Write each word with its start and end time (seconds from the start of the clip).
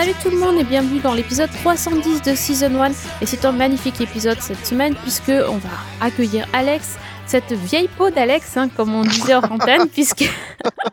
Salut 0.00 0.14
tout 0.22 0.30
le 0.30 0.38
monde 0.38 0.60
et 0.60 0.62
bienvenue 0.62 1.00
dans 1.00 1.12
l'épisode 1.12 1.50
310 1.50 2.22
de 2.22 2.32
Season 2.36 2.72
1 2.80 2.90
et 3.20 3.26
c'est 3.26 3.44
un 3.44 3.50
magnifique 3.50 4.00
épisode 4.00 4.40
cette 4.40 4.64
semaine 4.64 4.94
puisque 4.94 5.30
on 5.30 5.56
va 5.56 5.70
accueillir 6.00 6.46
Alex, 6.52 6.96
cette 7.26 7.52
vieille 7.52 7.88
peau 7.88 8.08
d'Alex 8.08 8.56
hein, 8.56 8.68
comme 8.76 8.94
on 8.94 9.02
disait 9.02 9.34
en 9.34 9.42
antenne 9.42 9.88
puisque 9.92 10.30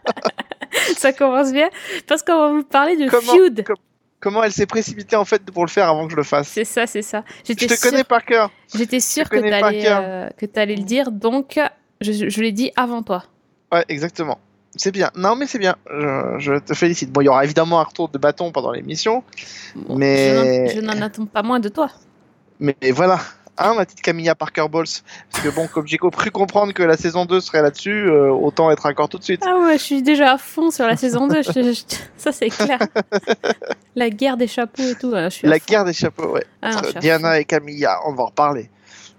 ça 0.97 1.13
commence 1.13 1.53
bien 1.53 1.69
parce 2.07 2.23
qu'on 2.23 2.35
va 2.35 2.51
vous 2.53 2.63
parler 2.63 2.97
de 2.97 3.07
Comment- 3.07 3.33
feud. 3.33 3.63
com- 3.63 3.75
comment 4.19 4.43
elle 4.43 4.51
s'est 4.51 4.65
précipitée 4.65 5.15
en 5.15 5.25
fait 5.25 5.43
pour 5.51 5.63
le 5.65 5.69
faire 5.69 5.87
avant 5.87 6.07
que 6.07 6.11
je 6.11 6.17
le 6.17 6.23
fasse 6.23 6.47
C'est 6.47 6.65
ça, 6.65 6.87
c'est 6.87 7.03
ça. 7.03 7.23
Je 7.47 7.53
te 7.53 7.79
connais 7.79 8.03
par 8.03 8.25
cœur. 8.25 8.49
j'étais 8.73 8.99
sûre 8.99 9.29
que 9.29 9.37
t'allais 9.37 9.83
cœur. 9.83 10.01
euh, 10.03 10.29
le 10.65 10.81
dire 10.81 11.11
donc 11.11 11.59
je, 12.01 12.11
je 12.27 12.41
l'ai 12.41 12.51
dit 12.51 12.71
avant 12.75 13.03
toi. 13.03 13.23
Ouais, 13.71 13.85
exactement. 13.87 14.39
C'est 14.77 14.91
bien. 14.91 15.09
Non, 15.15 15.35
mais 15.35 15.47
c'est 15.47 15.59
bien. 15.59 15.75
Je, 15.89 16.35
je 16.39 16.59
te 16.59 16.73
félicite. 16.73 17.11
Bon, 17.11 17.21
il 17.21 17.25
y 17.25 17.29
aura 17.29 17.43
évidemment 17.43 17.79
un 17.79 17.83
retour 17.83 18.09
de 18.09 18.17
bâton 18.17 18.51
pendant 18.51 18.71
l'émission, 18.71 19.23
Mais- 19.89 20.69
je 20.75 20.81
n'en- 20.81 21.01
attends 21.01 21.25
pas 21.25 21.43
moins 21.43 21.59
de 21.59 21.69
toi. 21.69 21.89
mais, 22.59 22.75
mais 22.81 22.91
voilà. 22.91 23.19
Hein, 23.57 23.73
ma 23.75 23.85
petite 23.85 24.01
Camilla 24.01 24.35
Parker 24.35 24.65
Bowles. 24.69 24.85
Parce 25.31 25.41
que 25.45 25.49
bon, 25.49 25.65
comme 25.67 25.87
j'ai 25.87 25.97
cru 25.97 26.29
comprendre 26.29 26.73
que 26.73 26.83
la 26.83 26.97
saison 26.97 27.23
2 27.23 27.39
serait 27.39 27.61
là-dessus, 27.61 28.05
euh, 28.09 28.29
autant 28.29 28.69
être 28.69 28.85
accord 28.85 29.07
tout 29.07 29.17
de 29.17 29.23
suite. 29.23 29.43
Ah 29.47 29.57
ouais, 29.59 29.77
je 29.77 29.83
suis 29.83 30.01
déjà 30.03 30.33
à 30.33 30.37
fond 30.37 30.71
sur 30.71 30.85
la 30.85 30.97
saison 30.97 31.27
2. 31.27 31.41
je- 31.41 31.51
je- 31.71 31.95
ça, 32.17 32.33
c'est 32.33 32.49
clair. 32.49 32.79
la 33.95 34.09
guerre 34.09 34.35
des 34.35 34.47
chapeaux 34.47 34.83
et 34.83 34.95
tout. 34.95 35.13
euh, 35.13 35.29
Je 35.29 35.35
suis 35.35 35.47
à 35.47 35.51
La 35.51 35.59
fond. 35.59 35.65
guerre 35.69 35.85
des 35.85 35.93
chapeaux, 35.93 36.33
ouais. 36.33 36.45
Ah, 36.61 36.71
non, 36.71 36.77
Entre 36.79 36.97
à 36.97 36.99
Diana 36.99 37.39
et 37.39 37.45
Camilla, 37.45 37.99
on 38.05 38.13
va 38.13 38.23
en 38.23 38.25
reparler. 38.27 38.69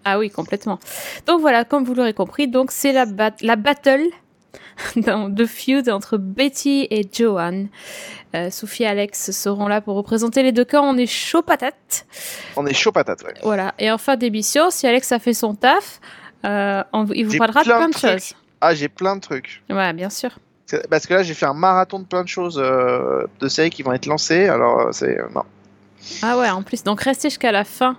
Ah 0.05 0.19
oui, 0.19 0.29
complètement. 0.31 0.79
Donc 1.27 1.41
voilà, 1.41 1.65
comme 1.65 1.85
vous 1.85 1.95
l'aurez 1.95 2.13
compris, 2.13 2.47
donc 2.47 2.73
c'est 2.73 2.93
la, 2.93 3.07
bat- 3.07 3.31
la 3.41 3.57
battle 3.57 4.05
dans- 4.97 5.29
de 5.29 5.45
feud 5.47 5.89
entre 5.89 6.17
Betty 6.19 6.87
et 6.91 7.07
Joanne. 7.13 7.69
Euh, 8.35 8.51
Sophie 8.51 8.83
et 8.83 8.87
Alex 8.87 9.31
seront 9.31 9.69
là 9.69 9.81
pour 9.81 9.97
représenter 9.97 10.43
les 10.43 10.53
deux 10.53 10.65
camps. 10.65 10.85
On 10.85 10.97
est 10.99 11.07
chaud 11.07 11.43
patate. 11.43 12.07
On 12.57 12.67
est 12.67 12.75
chaud 12.75 12.93
patate, 12.93 13.23
ouais. 13.25 13.35
Voilà. 13.43 13.75
Et 13.79 13.91
en 13.91 13.99
fin 13.99 14.17
d'émission, 14.17 14.71
si 14.71 14.87
Alex 14.87 15.11
a 15.13 15.19
fait 15.19 15.33
son 15.35 15.55
taf, 15.55 16.01
euh, 16.45 16.83
on- 16.93 17.07
il 17.07 17.27
vous 17.27 17.39
parlera 17.39 17.61
de 17.63 17.67
plein 17.67 17.77
plein 17.79 17.89
de 17.89 17.93
de 17.95 17.99
trucs. 17.99 18.11
choses. 18.11 18.35
Ah, 18.61 18.75
j'ai 18.75 18.89
plein 18.89 19.17
de 19.17 19.21
trucs. 19.21 19.63
Ouais, 19.71 19.93
bien 19.93 20.11
sûr. 20.11 20.31
Parce 20.91 21.07
que 21.07 21.15
là, 21.15 21.23
j'ai 21.23 21.35
fait 21.35 21.47
un 21.47 21.55
marathon 21.55 22.01
de 22.01 22.05
plein 22.05 22.23
de 22.25 22.29
choses 22.29 22.59
euh, 22.63 23.25
de 23.41 23.47
séries 23.49 23.71
qui 23.71 23.83
vont 23.85 23.93
être 23.93 24.07
lancées. 24.07 24.49
Alors, 24.49 24.93
c'est. 24.93 25.17
non. 25.35 25.43
Ah 26.23 26.37
ouais, 26.39 26.51
en 26.51 26.63
plus, 26.63 26.83
donc 26.83 27.01
restez 27.03 27.29
jusqu'à 27.31 27.53
la 27.53 27.65
fin. 27.65 27.97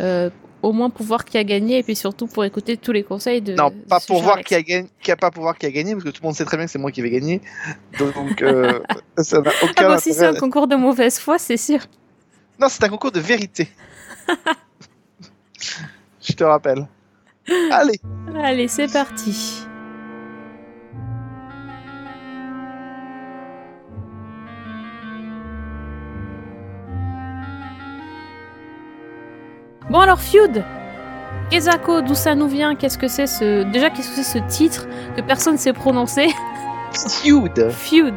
euh, 0.00 0.28
au 0.62 0.72
moins 0.72 0.90
pour 0.90 1.04
voir 1.04 1.24
qui 1.24 1.36
a 1.38 1.44
gagné 1.44 1.78
et 1.78 1.82
puis 1.82 1.96
surtout 1.96 2.26
pour 2.26 2.44
écouter 2.44 2.76
tous 2.76 2.92
les 2.92 3.02
conseils 3.02 3.42
de. 3.42 3.54
Non, 3.54 3.70
pas 3.88 4.00
pour 4.00 4.16
cher 4.16 4.24
voir 4.24 4.40
qui 4.40 4.54
a 4.54 4.62
gagné, 4.62 4.88
qui 5.00 5.10
a 5.10 5.16
pas 5.16 5.30
pour 5.30 5.42
voir 5.42 5.58
qui 5.58 5.66
a 5.66 5.70
gagné, 5.70 5.92
parce 5.92 6.04
que 6.04 6.10
tout 6.10 6.22
le 6.22 6.26
monde 6.28 6.36
sait 6.36 6.44
très 6.44 6.56
bien 6.56 6.66
que 6.66 6.72
c'est 6.72 6.78
moi 6.78 6.92
qui 6.92 7.02
vais 7.02 7.10
gagner. 7.10 7.40
Donc, 7.98 8.42
euh, 8.42 8.80
ça 9.18 9.40
n'a 9.40 9.50
Ah 9.60 9.64
aucun 9.64 9.88
bah 9.88 9.98
si 9.98 10.14
c'est 10.14 10.26
un 10.26 10.34
concours 10.34 10.68
de 10.68 10.76
mauvaise 10.76 11.18
foi, 11.18 11.38
c'est 11.38 11.56
sûr. 11.56 11.80
Non, 12.58 12.68
c'est 12.68 12.84
un 12.84 12.88
concours 12.88 13.12
de 13.12 13.20
vérité. 13.20 13.68
Je 16.20 16.32
te 16.32 16.44
rappelle. 16.44 16.86
Allez, 17.70 18.00
Allez, 18.36 18.68
c'est 18.68 18.92
parti. 18.92 19.61
Bon 29.92 30.00
alors 30.00 30.22
Feud 30.22 30.64
Kezako, 31.50 32.00
d'où 32.00 32.14
ça 32.14 32.34
nous 32.34 32.48
vient? 32.48 32.74
Qu'est-ce 32.74 32.96
que 32.96 33.08
c'est 33.08 33.26
ce... 33.26 33.62
Déjà, 33.70 33.90
qu'est-ce 33.90 34.08
que 34.08 34.22
c'est 34.22 34.38
ce 34.38 34.38
titre 34.48 34.86
que 35.14 35.20
personne 35.20 35.52
ne 35.52 35.58
sait 35.58 35.74
prononcer? 35.74 36.28
Feud. 36.94 37.70
Feud 37.70 38.14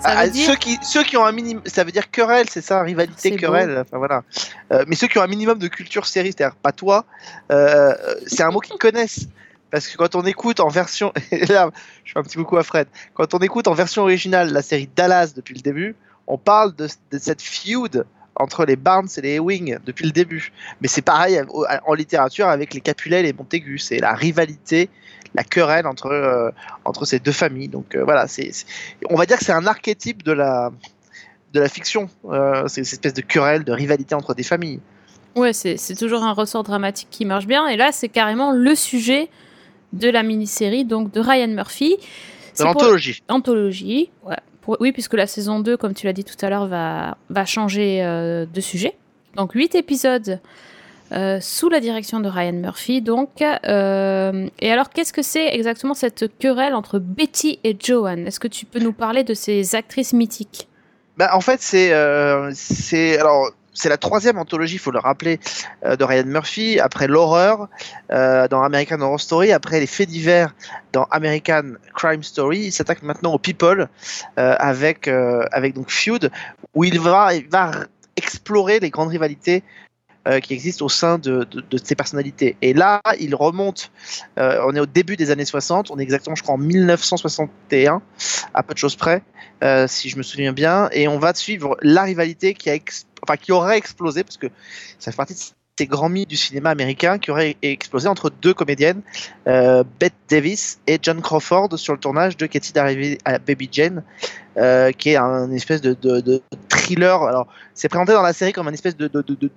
Ça 0.00 0.08
Ah, 0.08 0.24
veut 0.24 0.30
dire... 0.30 0.46
ceux, 0.46 0.56
qui, 0.56 0.78
ceux 0.82 1.02
qui 1.02 1.18
ont 1.18 1.26
un 1.26 1.32
minimum, 1.32 1.62
ça 1.66 1.84
veut 1.84 1.92
dire 1.92 2.10
querelle, 2.10 2.48
c'est 2.48 2.62
ça, 2.62 2.80
rivalité, 2.80 3.36
querelle. 3.36 3.76
Enfin, 3.80 3.98
voilà. 3.98 4.22
Euh, 4.72 4.86
mais 4.88 4.96
ceux 4.96 5.06
qui 5.06 5.18
ont 5.18 5.22
un 5.22 5.26
minimum 5.26 5.58
de 5.58 5.68
culture 5.68 6.06
série, 6.06 6.32
c'est-à-dire 6.34 6.56
pas 6.56 6.72
toi, 6.72 7.04
euh, 7.50 7.92
c'est 8.26 8.42
un 8.42 8.50
mot 8.50 8.60
qu'ils 8.60 8.78
connaissent. 8.78 9.26
Parce 9.70 9.88
que 9.88 9.98
quand 9.98 10.14
on 10.14 10.22
écoute 10.22 10.60
en 10.60 10.68
version, 10.68 11.12
et 11.30 11.44
là, 11.44 11.70
je 12.04 12.12
fais 12.12 12.20
un 12.20 12.22
petit 12.22 12.38
coucou 12.38 12.56
à 12.56 12.62
Fred. 12.62 12.88
Quand 13.12 13.34
on 13.34 13.38
écoute 13.40 13.68
en 13.68 13.74
version 13.74 14.00
originale 14.00 14.50
la 14.50 14.62
série 14.62 14.88
Dallas 14.96 15.34
depuis 15.36 15.54
le 15.56 15.60
début, 15.60 15.94
on 16.26 16.38
parle 16.38 16.74
de, 16.74 16.88
de 17.10 17.18
cette 17.18 17.42
feud 17.42 18.06
entre 18.42 18.64
les 18.64 18.76
Barnes 18.76 19.08
et 19.16 19.20
les 19.20 19.34
Ewing 19.36 19.78
depuis 19.84 20.04
le 20.04 20.12
début. 20.12 20.52
Mais 20.80 20.88
c'est 20.88 21.02
pareil 21.02 21.40
en, 21.86 21.94
littérature 21.94 22.48
avec 22.48 22.74
les 22.74 22.80
Capulet 22.80 23.20
et 23.20 23.22
les 23.22 23.32
Montaigu. 23.32 23.78
C'est 23.78 23.98
la 23.98 24.14
rivalité, 24.14 24.90
la 25.34 25.44
querelle 25.44 25.86
entre, 25.86 26.06
euh, 26.06 26.50
entre 26.84 27.04
ces 27.04 27.18
deux 27.18 27.32
familles. 27.32 27.68
Donc 27.68 27.94
euh, 27.94 28.04
voilà, 28.04 28.26
c'est, 28.26 28.50
on 29.08 29.16
va 29.16 29.26
dire 29.26 29.38
que 29.38 29.44
c'est 29.44 29.52
un 29.52 29.66
archétype 29.66 30.22
de 30.22 30.32
la, 30.32 30.70
de 31.52 31.60
la 31.60 31.68
fiction. 31.68 32.08
Euh, 32.24 32.64
c'est 32.66 32.84
cette 32.84 33.04
espèce 33.04 33.14
de 33.14 33.22
querelle, 33.22 33.64
de 33.64 33.72
rivalité 33.72 34.14
entre 34.14 34.34
des 34.34 34.42
familles. 34.42 34.80
Ouais, 35.34 35.52
c'est 35.54 35.96
toujours 35.96 36.24
un 36.24 36.32
ressort 36.32 36.62
dramatique 36.62 37.08
qui 37.10 37.24
marche 37.24 37.46
bien. 37.46 37.66
Et 37.68 37.76
là, 37.76 37.90
c'est 37.90 38.10
carrément 38.10 38.52
le 38.52 38.74
sujet 38.74 39.30
de 39.94 40.10
la 40.10 40.22
mini-série, 40.22 40.84
donc 40.84 41.10
de 41.10 41.20
Ryan 41.20 41.48
Murphy. 41.48 41.96
De 42.58 42.64
l'anthologie. 42.64 43.22
Anthologie, 43.28 44.10
ouais. 44.24 44.36
Oui, 44.66 44.92
puisque 44.92 45.14
la 45.14 45.26
saison 45.26 45.60
2, 45.60 45.76
comme 45.76 45.94
tu 45.94 46.06
l'as 46.06 46.12
dit 46.12 46.24
tout 46.24 46.36
à 46.44 46.50
l'heure, 46.50 46.66
va, 46.66 47.16
va 47.30 47.44
changer 47.44 48.02
euh, 48.02 48.46
de 48.46 48.60
sujet. 48.60 48.94
Donc, 49.36 49.52
8 49.52 49.74
épisodes 49.74 50.40
euh, 51.12 51.38
sous 51.40 51.68
la 51.68 51.80
direction 51.80 52.20
de 52.20 52.28
Ryan 52.28 52.52
Murphy. 52.52 53.02
Donc, 53.02 53.42
euh, 53.42 54.48
et 54.60 54.70
alors, 54.70 54.90
qu'est-ce 54.90 55.12
que 55.12 55.22
c'est 55.22 55.54
exactement 55.54 55.94
cette 55.94 56.38
querelle 56.38 56.74
entre 56.74 56.98
Betty 56.98 57.58
et 57.64 57.76
Joanne 57.78 58.26
Est-ce 58.26 58.40
que 58.40 58.48
tu 58.48 58.66
peux 58.66 58.80
nous 58.80 58.92
parler 58.92 59.24
de 59.24 59.34
ces 59.34 59.74
actrices 59.74 60.12
mythiques? 60.12 60.68
Bah, 61.16 61.30
en 61.34 61.40
fait, 61.40 61.60
c'est 61.60 61.92
c'est 62.54 63.18
alors 63.18 63.50
c'est 63.74 63.88
la 63.88 63.96
troisième 63.96 64.38
anthologie, 64.38 64.76
il 64.76 64.78
faut 64.78 64.90
le 64.90 64.98
rappeler, 64.98 65.40
euh, 65.84 65.96
de 65.96 66.04
Ryan 66.04 66.26
Murphy 66.26 66.78
après 66.78 67.06
l'horreur 67.06 67.68
euh, 68.10 68.46
dans 68.48 68.62
American 68.62 69.00
Horror 69.00 69.20
Story, 69.20 69.52
après 69.52 69.80
les 69.80 69.86
faits 69.86 70.08
divers 70.08 70.54
dans 70.92 71.04
American 71.04 71.72
Crime 71.94 72.22
Story. 72.22 72.60
Il 72.60 72.72
s'attaque 72.72 73.02
maintenant 73.02 73.32
aux 73.32 73.38
people 73.38 73.88
euh, 74.38 74.56
avec 74.58 75.08
avec 75.08 75.74
donc 75.74 75.90
Feud 75.90 76.30
où 76.74 76.84
il 76.84 77.00
va 77.00 77.30
va 77.50 77.72
explorer 78.16 78.78
les 78.80 78.90
grandes 78.90 79.08
rivalités 79.08 79.62
qui 80.44 80.54
existent 80.54 80.84
au 80.84 80.88
sein 80.88 81.18
de, 81.18 81.42
de, 81.42 81.78
ces 81.82 81.96
personnalités. 81.96 82.56
Et 82.62 82.74
là, 82.74 83.00
il 83.18 83.34
remonte, 83.34 83.90
on 84.36 84.72
est 84.76 84.78
au 84.78 84.86
début 84.86 85.16
des 85.16 85.32
années 85.32 85.44
60, 85.44 85.90
on 85.90 85.98
est 85.98 86.02
exactement, 86.02 86.36
je 86.36 86.44
crois, 86.44 86.54
en 86.54 86.58
1961, 86.58 88.00
à 88.54 88.62
peu 88.62 88.72
de 88.72 88.78
choses 88.78 88.94
près, 88.94 89.24
si 89.88 90.10
je 90.10 90.16
me 90.16 90.22
souviens 90.22 90.52
bien, 90.52 90.88
et 90.92 91.08
on 91.08 91.18
va 91.18 91.34
suivre 91.34 91.76
la 91.82 92.04
rivalité 92.04 92.54
qui, 92.54 92.70
a 92.70 92.74
enfin, 93.22 93.36
qui 93.36 93.52
aurait 93.52 93.78
explosé, 93.78 94.24
parce 94.24 94.36
que 94.36 94.48
ça 94.98 95.10
fait 95.10 95.16
partie 95.16 95.34
de 95.34 95.40
ces 95.78 95.86
grands 95.86 96.08
mythes 96.08 96.28
du 96.28 96.36
cinéma 96.36 96.70
américain 96.70 97.18
qui 97.18 97.30
aurait 97.30 97.56
explosé 97.62 98.08
entre 98.08 98.30
deux 98.30 98.52
comédiennes, 98.52 99.00
euh, 99.46 99.84
Bette 99.98 100.14
Davis 100.28 100.80
et 100.86 100.98
John 101.00 101.20
Crawford, 101.22 101.78
sur 101.78 101.94
le 101.94 101.98
tournage 101.98 102.36
de 102.36 102.46
Katie 102.46 102.72
d'arrivée 102.72 103.18
à 103.24 103.38
Baby 103.38 103.68
Jane, 103.72 104.02
euh, 104.58 104.92
qui 104.92 105.10
est 105.10 105.16
un 105.16 105.50
espèce 105.52 105.80
de, 105.80 106.42
thriller. 106.68 107.22
Alors, 107.22 107.48
c'est 107.74 107.88
présenté 107.88 108.12
dans 108.12 108.22
la 108.22 108.32
série 108.32 108.52
comme 108.52 108.68
un 108.68 108.72
espèce 108.72 108.96
de, 108.96 109.08
de- 109.08 109.50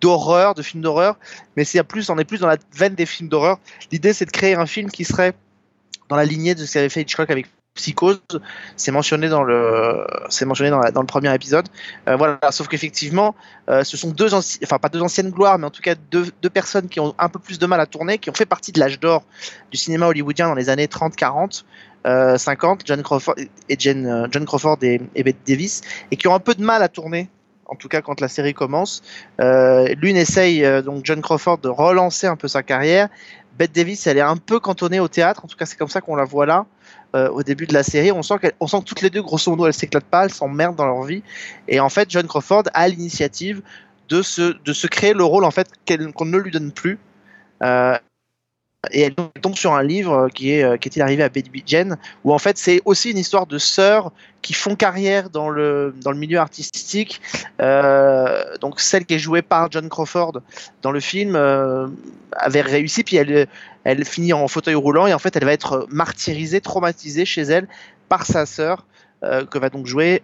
d'horreur, 0.00 0.54
de 0.54 0.62
film 0.62 0.82
d'horreur, 0.82 1.16
mais 1.56 1.64
c'est 1.64 1.82
plus, 1.82 2.08
on 2.10 2.18
est 2.18 2.24
plus 2.24 2.40
dans 2.40 2.46
la 2.46 2.56
veine 2.74 2.94
des 2.94 3.06
films 3.06 3.28
d'horreur. 3.28 3.58
L'idée, 3.90 4.12
c'est 4.12 4.26
de 4.26 4.30
créer 4.30 4.54
un 4.54 4.66
film 4.66 4.90
qui 4.90 5.04
serait 5.04 5.34
dans 6.08 6.16
la 6.16 6.24
lignée 6.24 6.54
de 6.54 6.64
ce 6.64 6.74
qu'avait 6.74 6.88
fait 6.88 7.02
Hitchcock 7.02 7.30
avec 7.30 7.46
Psychose. 7.78 8.20
C'est 8.76 8.90
mentionné 8.90 9.28
dans 9.28 9.44
le, 9.44 10.04
c'est 10.28 10.44
mentionné 10.44 10.70
dans, 10.70 11.00
le 11.00 11.06
premier 11.06 11.32
épisode. 11.32 11.68
Euh, 12.08 12.16
voilà. 12.16 12.38
Sauf 12.50 12.66
qu'effectivement, 12.66 13.36
euh, 13.70 13.84
ce 13.84 13.96
sont 13.96 14.10
deux 14.10 14.34
anciennes, 14.34 14.62
enfin 14.64 14.78
pas 14.78 14.88
deux 14.88 15.00
anciennes 15.00 15.30
gloires, 15.30 15.58
mais 15.58 15.66
en 15.66 15.70
tout 15.70 15.80
cas 15.80 15.94
deux, 16.10 16.30
personnes 16.50 16.88
qui 16.88 16.98
ont 16.98 17.14
un 17.18 17.28
peu 17.28 17.38
plus 17.38 17.58
de 17.58 17.66
mal 17.66 17.80
à 17.80 17.86
tourner, 17.86 18.18
qui 18.18 18.30
ont 18.30 18.34
fait 18.34 18.46
partie 18.46 18.72
de 18.72 18.80
l'âge 18.80 18.98
d'or 18.98 19.22
du 19.70 19.78
cinéma 19.78 20.08
hollywoodien 20.08 20.48
dans 20.48 20.54
les 20.54 20.68
années 20.68 20.88
30, 20.88 21.14
40. 21.14 21.64
euh, 22.06 22.36
50, 22.36 22.82
John 22.84 23.02
Crawford 23.02 23.36
et 23.68 23.76
Jane, 23.78 24.28
John 24.30 24.44
Crawford 24.44 24.78
et, 24.82 25.00
et 25.14 25.22
Bette 25.22 25.46
Davis, 25.46 25.82
et 26.10 26.16
qui 26.16 26.26
ont 26.26 26.34
un 26.34 26.40
peu 26.40 26.54
de 26.54 26.62
mal 26.62 26.82
à 26.82 26.88
tourner, 26.88 27.28
en 27.66 27.76
tout 27.76 27.88
cas 27.88 28.02
quand 28.02 28.20
la 28.20 28.28
série 28.28 28.54
commence. 28.54 29.02
L'une 29.38 30.16
essaye, 30.16 30.64
donc 30.82 31.04
John 31.04 31.20
Crawford, 31.20 31.58
de 31.58 31.68
relancer 31.68 32.26
un 32.26 32.36
peu 32.36 32.48
sa 32.48 32.64
carrière. 32.64 33.08
Bette 33.58 33.74
Davis, 33.74 34.06
elle 34.06 34.18
est 34.18 34.22
un 34.22 34.36
peu 34.36 34.60
cantonnée 34.60 35.00
au 35.00 35.08
théâtre, 35.08 35.44
en 35.44 35.48
tout 35.48 35.56
cas 35.56 35.66
c'est 35.66 35.76
comme 35.76 35.88
ça 35.88 36.00
qu'on 36.00 36.14
la 36.14 36.24
voit 36.24 36.46
là, 36.46 36.66
euh, 37.16 37.28
au 37.28 37.42
début 37.42 37.66
de 37.66 37.74
la 37.74 37.82
série. 37.82 38.12
On 38.12 38.22
sent, 38.22 38.36
on 38.60 38.68
sent 38.68 38.78
que 38.80 38.84
toutes 38.84 39.02
les 39.02 39.10
deux, 39.10 39.20
grosso 39.20 39.50
modo, 39.50 39.66
elles 39.66 39.74
s'éclatent 39.74 40.04
pas, 40.04 40.24
elles 40.24 40.32
s'emmerdent 40.32 40.76
dans 40.76 40.86
leur 40.86 41.02
vie. 41.02 41.24
Et 41.66 41.80
en 41.80 41.88
fait, 41.88 42.08
John 42.08 42.26
Crawford 42.26 42.64
a 42.72 42.86
l'initiative 42.86 43.62
de 44.08 44.22
se, 44.22 44.56
de 44.62 44.72
se 44.72 44.86
créer 44.86 45.12
le 45.12 45.24
rôle 45.24 45.44
en 45.44 45.50
fait 45.50 45.68
qu'on 46.16 46.24
ne 46.24 46.38
lui 46.38 46.52
donne 46.52 46.70
plus. 46.70 46.98
Euh, 47.62 47.98
et 48.90 49.02
elle 49.02 49.14
tombe 49.14 49.54
sur 49.54 49.74
un 49.74 49.82
livre 49.82 50.28
qui 50.34 50.52
est 50.52 50.62
euh, 50.62 50.76
qui 50.76 50.88
est-il 50.88 51.02
arrivé 51.02 51.22
à 51.22 51.28
Baby 51.28 51.62
Jane 51.66 51.96
où 52.24 52.32
en 52.32 52.38
fait 52.38 52.58
c'est 52.58 52.80
aussi 52.84 53.10
une 53.10 53.18
histoire 53.18 53.46
de 53.46 53.58
sœurs 53.58 54.12
qui 54.42 54.52
font 54.54 54.76
carrière 54.76 55.30
dans 55.30 55.48
le 55.48 55.94
dans 56.02 56.12
le 56.12 56.18
milieu 56.18 56.38
artistique. 56.38 57.20
Euh, 57.60 58.56
donc 58.60 58.80
celle 58.80 59.04
qui 59.04 59.14
est 59.14 59.18
jouée 59.18 59.42
par 59.42 59.70
John 59.70 59.88
Crawford 59.88 60.40
dans 60.82 60.92
le 60.92 61.00
film 61.00 61.34
euh, 61.36 61.88
avait 62.32 62.60
réussi 62.60 63.04
puis 63.04 63.16
elle 63.16 63.46
elle 63.84 64.04
finit 64.04 64.32
en 64.32 64.46
fauteuil 64.48 64.74
roulant 64.74 65.06
et 65.06 65.14
en 65.14 65.18
fait 65.18 65.34
elle 65.36 65.44
va 65.44 65.52
être 65.52 65.86
martyrisée 65.90 66.60
traumatisée 66.60 67.24
chez 67.24 67.42
elle 67.42 67.68
par 68.08 68.26
sa 68.26 68.46
sœur 68.46 68.84
que 69.22 69.58
va 69.58 69.68
donc 69.68 69.86
jouer 69.86 70.22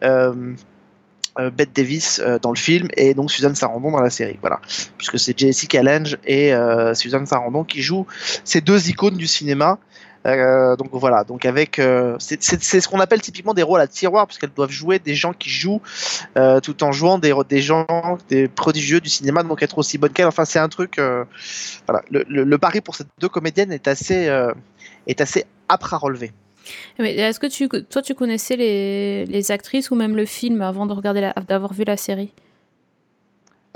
Bette 1.53 1.75
Davis 1.75 2.23
dans 2.43 2.51
le 2.51 2.57
film 2.57 2.89
et 2.97 3.15
donc 3.15 3.31
Suzanne 3.31 3.55
Sarandon 3.55 3.91
dans 3.91 4.01
la 4.01 4.11
série. 4.11 4.39
Voilà, 4.41 4.61
puisque 4.97 5.19
c'est 5.19 5.39
Jessica 5.39 5.83
Lange 5.83 6.17
et 6.25 6.53
Suzanne 6.95 7.27
Sarandon 7.27 7.65
qui 7.65 7.83
jouent 7.83 8.07
ces 8.45 8.61
deux 8.61 8.89
icônes 8.89 9.17
du 9.17 9.27
cinéma. 9.27 9.79
Euh, 10.27 10.75
donc 10.77 10.89
voilà, 10.93 11.23
donc 11.25 11.45
avec 11.45 11.79
euh, 11.79 12.17
c'est 12.19 12.41
ce 12.41 12.89
qu'on 12.89 13.01
appelle 13.01 13.21
typiquement 13.21 13.53
des 13.53 13.63
rôles 13.63 13.81
à 13.81 13.87
tiroir 13.87 14.27
parce 14.27 14.39
qu'elles 14.39 14.55
doivent 14.55 14.71
jouer 14.71 14.99
des 14.99 15.15
gens 15.15 15.35
qui 15.35 15.51
jouent 15.51 15.83
euh, 16.39 16.61
tout 16.61 16.83
en 16.83 16.93
jouant 16.93 17.19
des, 17.19 17.35
des 17.47 17.61
gens 17.61 17.87
des 18.31 18.49
prodigieux 18.49 19.01
du 19.01 19.11
cinéma 19.11 19.43
donc 19.43 19.63
être 19.63 19.77
aussi 19.77 19.99
bonne 19.99 20.13
qu'elles. 20.13 20.27
Enfin 20.27 20.47
c'est 20.47 20.59
un 20.59 20.69
truc 20.69 20.99
voilà 20.99 22.03
le, 22.11 22.25
le, 22.27 22.59
pari 22.59 22.81
pour 22.81 22.95
ces 22.95 23.05
deux 23.19 23.29
comédiennes 23.29 23.73
est 23.73 23.87
assez 23.87 24.31
est 25.07 25.21
assez 25.21 25.45
âpre 25.69 25.93
à 25.93 25.99
relever. 25.99 26.33
Est-ce 26.99 27.41
que 27.41 27.79
toi 27.79 28.03
tu 28.03 28.15
connaissais 28.15 28.57
les, 28.57 29.51
actrices 29.51 29.91
ou 29.91 29.95
même 29.95 30.17
le 30.17 30.25
film 30.25 30.63
avant 30.63 30.87
de 30.87 30.93
regarder 30.93 31.31
d'avoir 31.49 31.73
vu 31.73 31.85
la 31.85 31.97
série? 31.97 32.31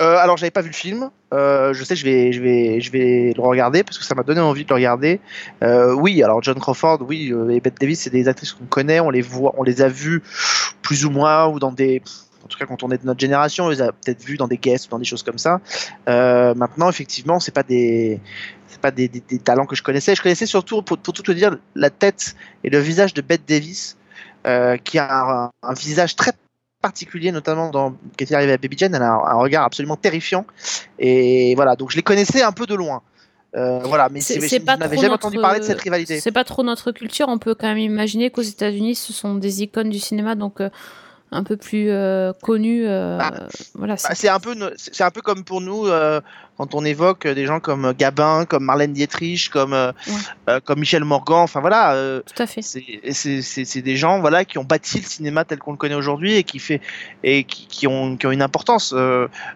Euh, 0.01 0.15
alors 0.15 0.37
j'avais 0.37 0.51
pas 0.51 0.61
vu 0.61 0.69
le 0.69 0.75
film. 0.75 1.09
Euh, 1.33 1.73
je 1.73 1.83
sais 1.83 1.95
je 1.95 2.05
vais 2.05 2.31
je 2.31 2.91
vais 2.91 3.33
le 3.35 3.41
regarder 3.41 3.83
parce 3.83 3.97
que 3.97 4.05
ça 4.05 4.15
m'a 4.15 4.23
donné 4.23 4.39
envie 4.39 4.63
de 4.63 4.69
le 4.69 4.75
regarder. 4.75 5.19
Euh, 5.61 5.93
oui, 5.93 6.23
alors 6.23 6.41
John 6.41 6.57
Crawford, 6.57 6.99
oui, 7.01 7.33
et 7.49 7.59
Bette 7.59 7.79
Davis, 7.79 8.01
c'est 8.01 8.09
des 8.09 8.27
actrices 8.29 8.53
qu'on 8.53 8.65
connaît, 8.65 9.01
on 9.01 9.09
les 9.09 9.21
voit, 9.21 9.53
on 9.57 9.63
les 9.63 9.81
a 9.81 9.89
vues 9.89 10.23
plus 10.81 11.05
ou 11.05 11.09
moins 11.09 11.47
ou 11.47 11.59
dans 11.59 11.73
des 11.73 12.01
tout 12.49 12.57
cas 12.57 12.65
quand 12.65 12.83
on 12.83 12.91
est 12.91 12.97
de 12.97 13.05
notre 13.05 13.19
génération, 13.19 13.65
on 13.65 13.69
les 13.69 13.81
a 13.81 13.91
peut-être 13.91 14.21
vues 14.23 14.37
dans 14.37 14.47
des 14.47 14.57
guests 14.57 14.87
ou 14.87 14.89
dans 14.89 14.99
des 14.99 15.05
choses 15.05 15.23
comme 15.23 15.37
ça. 15.37 15.61
maintenant, 16.07 16.89
effectivement, 16.89 17.39
c'est 17.39 17.53
pas 17.53 17.63
des 17.63 18.19
c'est 18.67 18.81
pas 18.81 18.91
des, 18.91 19.07
des, 19.07 19.39
talents 19.39 19.65
que 19.65 19.75
je 19.75 19.81
connaissais. 19.81 20.13
Je 20.15 20.21
connaissais 20.21 20.45
surtout 20.45 20.83
pour, 20.83 20.97
pour, 20.99 21.13
tout 21.13 21.23
te 21.23 21.31
dire 21.31 21.57
la 21.73 21.89
tête 21.89 22.35
et 22.63 22.69
le 22.69 22.79
visage 22.79 23.13
de 23.13 23.21
Bette 23.21 23.47
Davis. 23.47 23.97
qui 24.83 24.99
a 24.99 25.25
un, 25.25 25.51
un, 25.63 25.73
visage 25.73 26.15
très 26.15 26.33
particulier, 26.81 27.31
notamment 27.31 27.69
dans 27.69 27.95
qui 28.17 28.23
est 28.23 28.33
arrivé 28.33 28.53
à 28.53 28.57
Baby 28.57 28.77
Jane, 28.77 28.95
elle 28.95 29.01
a 29.01 29.11
un, 29.11 29.35
regard 29.35 29.65
absolument 29.65 29.97
terrifiant. 29.97 30.45
Et 30.97 31.55
voilà, 31.55 31.75
donc 31.75 31.91
je 31.91 31.95
les 31.95 32.03
connaissais 32.03 32.41
un 32.41 32.51
peu 32.51 32.65
de 32.65 32.75
loin. 32.75 33.01
Euh, 33.55 33.79
voilà, 33.79 34.09
mais 34.09 34.21
c'est, 34.21 34.39
je 34.39 34.63
n'avais 34.63 34.97
jamais 34.97 35.13
entendu 35.13 35.39
parler 35.39 35.59
de 35.59 35.65
cette 35.65 35.81
rivalité. 35.81 36.19
C'est 36.19 36.31
pas 36.31 36.43
trop 36.43 36.63
notre 36.63 36.91
culture. 36.91 37.27
On 37.29 37.39
peut 37.39 37.55
quand 37.55 37.67
même 37.67 37.79
imaginer 37.79 38.29
qu'aux 38.29 38.41
États-Unis, 38.41 38.95
ce 38.95 39.11
sont 39.11 39.35
des 39.35 39.63
icônes 39.63 39.89
du 39.89 39.99
cinéma, 39.99 40.35
donc 40.35 40.61
euh, 40.61 40.69
un 41.31 41.43
peu 41.43 41.57
plus 41.57 41.89
euh, 41.89 42.33
connu. 42.41 42.87
Euh, 42.87 43.17
bah, 43.17 43.47
voilà, 43.75 43.95
bah, 43.95 44.15
c'est 44.15 44.29
un 44.29 44.39
peu, 44.39 44.55
c'est 44.77 45.03
un 45.03 45.11
peu 45.11 45.21
comme 45.21 45.43
pour 45.43 45.61
nous 45.61 45.85
euh, 45.85 46.21
quand 46.57 46.73
on 46.73 46.83
évoque 46.83 47.27
des 47.27 47.45
gens 47.45 47.59
comme 47.59 47.93
Gabin, 47.93 48.45
comme 48.45 48.63
Marlène 48.65 48.93
Dietrich, 48.93 49.49
comme 49.49 49.93
comme 50.65 50.79
Michel 50.79 51.03
Morgan. 51.03 51.39
Enfin 51.39 51.61
voilà. 51.61 52.21
Tout 52.25 52.41
à 52.41 52.47
fait. 52.47 52.61
C'est 52.61 53.81
des 53.81 53.95
gens 53.95 54.19
voilà 54.19 54.43
qui 54.43 54.57
ont 54.57 54.63
bâti 54.63 54.99
le 54.99 55.05
cinéma 55.05 55.45
tel 55.45 55.59
qu'on 55.59 55.71
le 55.71 55.77
connaît 55.77 55.95
aujourd'hui 55.95 56.35
et 56.35 56.43
qui 56.43 56.59
fait 56.59 56.81
et 57.23 57.43
qui, 57.43 57.67
qui, 57.67 57.87
ont, 57.87 58.17
qui 58.17 58.27
ont 58.27 58.31
une 58.31 58.41
importance. 58.41 58.93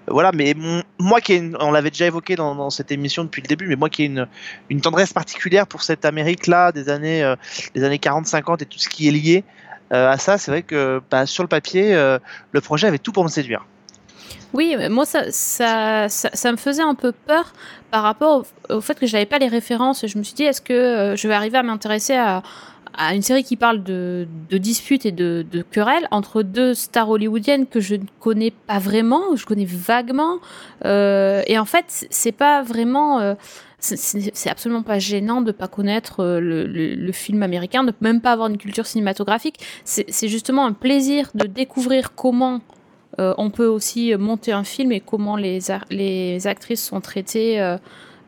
voilà. 0.08 0.32
Mais 0.34 0.56
moi 1.00 1.22
qui 1.22 1.52
on 1.60 1.72
l'avait 1.72 1.92
déjà 1.92 2.06
évoqué 2.06 2.36
dans, 2.36 2.56
dans, 2.56 2.70
cette 2.70 2.92
émission 2.92 3.24
depuis 3.24 3.42
le 3.42 3.48
début, 3.48 3.68
mais 3.68 3.76
moi 3.76 3.90
qui 3.90 4.04
ai 4.04 4.06
une 4.06 4.28
une 4.70 4.82
tendresse 4.82 5.12
particulière 5.12 5.68
pour 5.68 5.84
cette 5.84 6.06
Amérique 6.06 6.48
là 6.48 6.72
des 6.72 6.90
années 6.90 7.34
des 7.74 7.84
années 7.84 7.98
40-50 7.98 8.62
et 8.62 8.66
tout 8.66 8.80
ce 8.80 8.88
qui 8.88 9.08
est 9.08 9.12
lié. 9.12 9.44
Euh, 9.94 10.10
à 10.10 10.18
ça, 10.18 10.38
c'est 10.38 10.50
vrai 10.50 10.64
que 10.64 11.02
bah, 11.12 11.26
sur 11.26 11.44
le 11.44 11.50
papier, 11.50 11.94
euh, 11.94 12.18
le 12.52 12.62
projet 12.62 12.88
avait 12.88 12.98
tout 12.98 13.12
pour 13.12 13.24
me 13.24 13.30
séduire. 13.30 13.66
Oui, 14.54 14.76
moi, 14.90 15.06
ça, 15.06 15.32
ça, 15.32 16.10
ça, 16.10 16.52
me 16.52 16.58
faisait 16.58 16.84
un 16.84 16.94
peu 16.94 17.12
peur 17.12 17.54
par 17.90 18.04
rapport 18.04 18.46
au, 18.70 18.82
fait 18.82 19.00
que 19.00 19.08
je 19.08 19.14
n'avais 19.14 19.26
pas 19.26 19.40
les 19.40 19.48
références. 19.48 20.06
Je 20.06 20.18
me 20.18 20.24
suis 20.24 20.36
dit, 20.36 20.44
est-ce 20.44 20.62
que 20.62 20.74
euh, 20.74 21.16
je 21.16 21.28
vais 21.28 21.34
arriver 21.34 21.58
à 21.58 21.64
m'intéresser 21.64 22.16
à, 22.16 22.44
une 23.12 23.24
série 23.24 23.44
qui 23.44 23.56
parle 23.56 23.82
de, 23.82 24.28
disputes 24.52 25.08
et 25.08 25.12
de, 25.12 25.44
querelles 25.72 26.08
entre 26.12 26.44
deux 26.44 26.76
stars 26.76 27.10
hollywoodiennes 27.10 27.66
que 27.66 27.80
je 27.80 27.96
ne 27.96 28.06
connais 28.20 28.52
pas 28.52 28.78
vraiment, 28.78 29.36
je 29.36 29.48
connais 29.48 29.66
vaguement. 29.66 30.38
Et 30.86 31.58
en 31.58 31.66
fait, 31.66 32.06
c'est 32.12 32.32
pas 32.32 32.62
vraiment 32.62 33.36
c'est 33.84 34.50
absolument 34.50 34.82
pas 34.82 34.98
gênant 34.98 35.42
de 35.42 35.52
pas 35.52 35.68
connaître 35.68 36.22
euh, 36.22 36.40
le, 36.40 37.12
film 37.12 37.44
américain, 37.44 37.84
de 37.84 37.94
même 38.00 38.22
pas 38.22 38.32
avoir 38.32 38.48
une 38.48 38.58
culture 38.58 38.86
cinématographique. 38.86 39.60
C'est 39.84 40.28
justement 40.28 40.66
un 40.66 40.72
plaisir 40.72 41.30
de 41.36 41.46
découvrir 41.46 42.16
comment 42.16 42.62
euh, 43.20 43.34
on 43.38 43.50
peut 43.50 43.68
aussi 43.68 44.16
monter 44.16 44.54
un 44.54 44.64
film 44.64 44.92
et 44.92 45.00
comment 45.00 45.36
les, 45.36 45.70
actrices 46.48 46.84
sont 46.84 47.02
traitées 47.02 47.62
euh, 47.62 47.78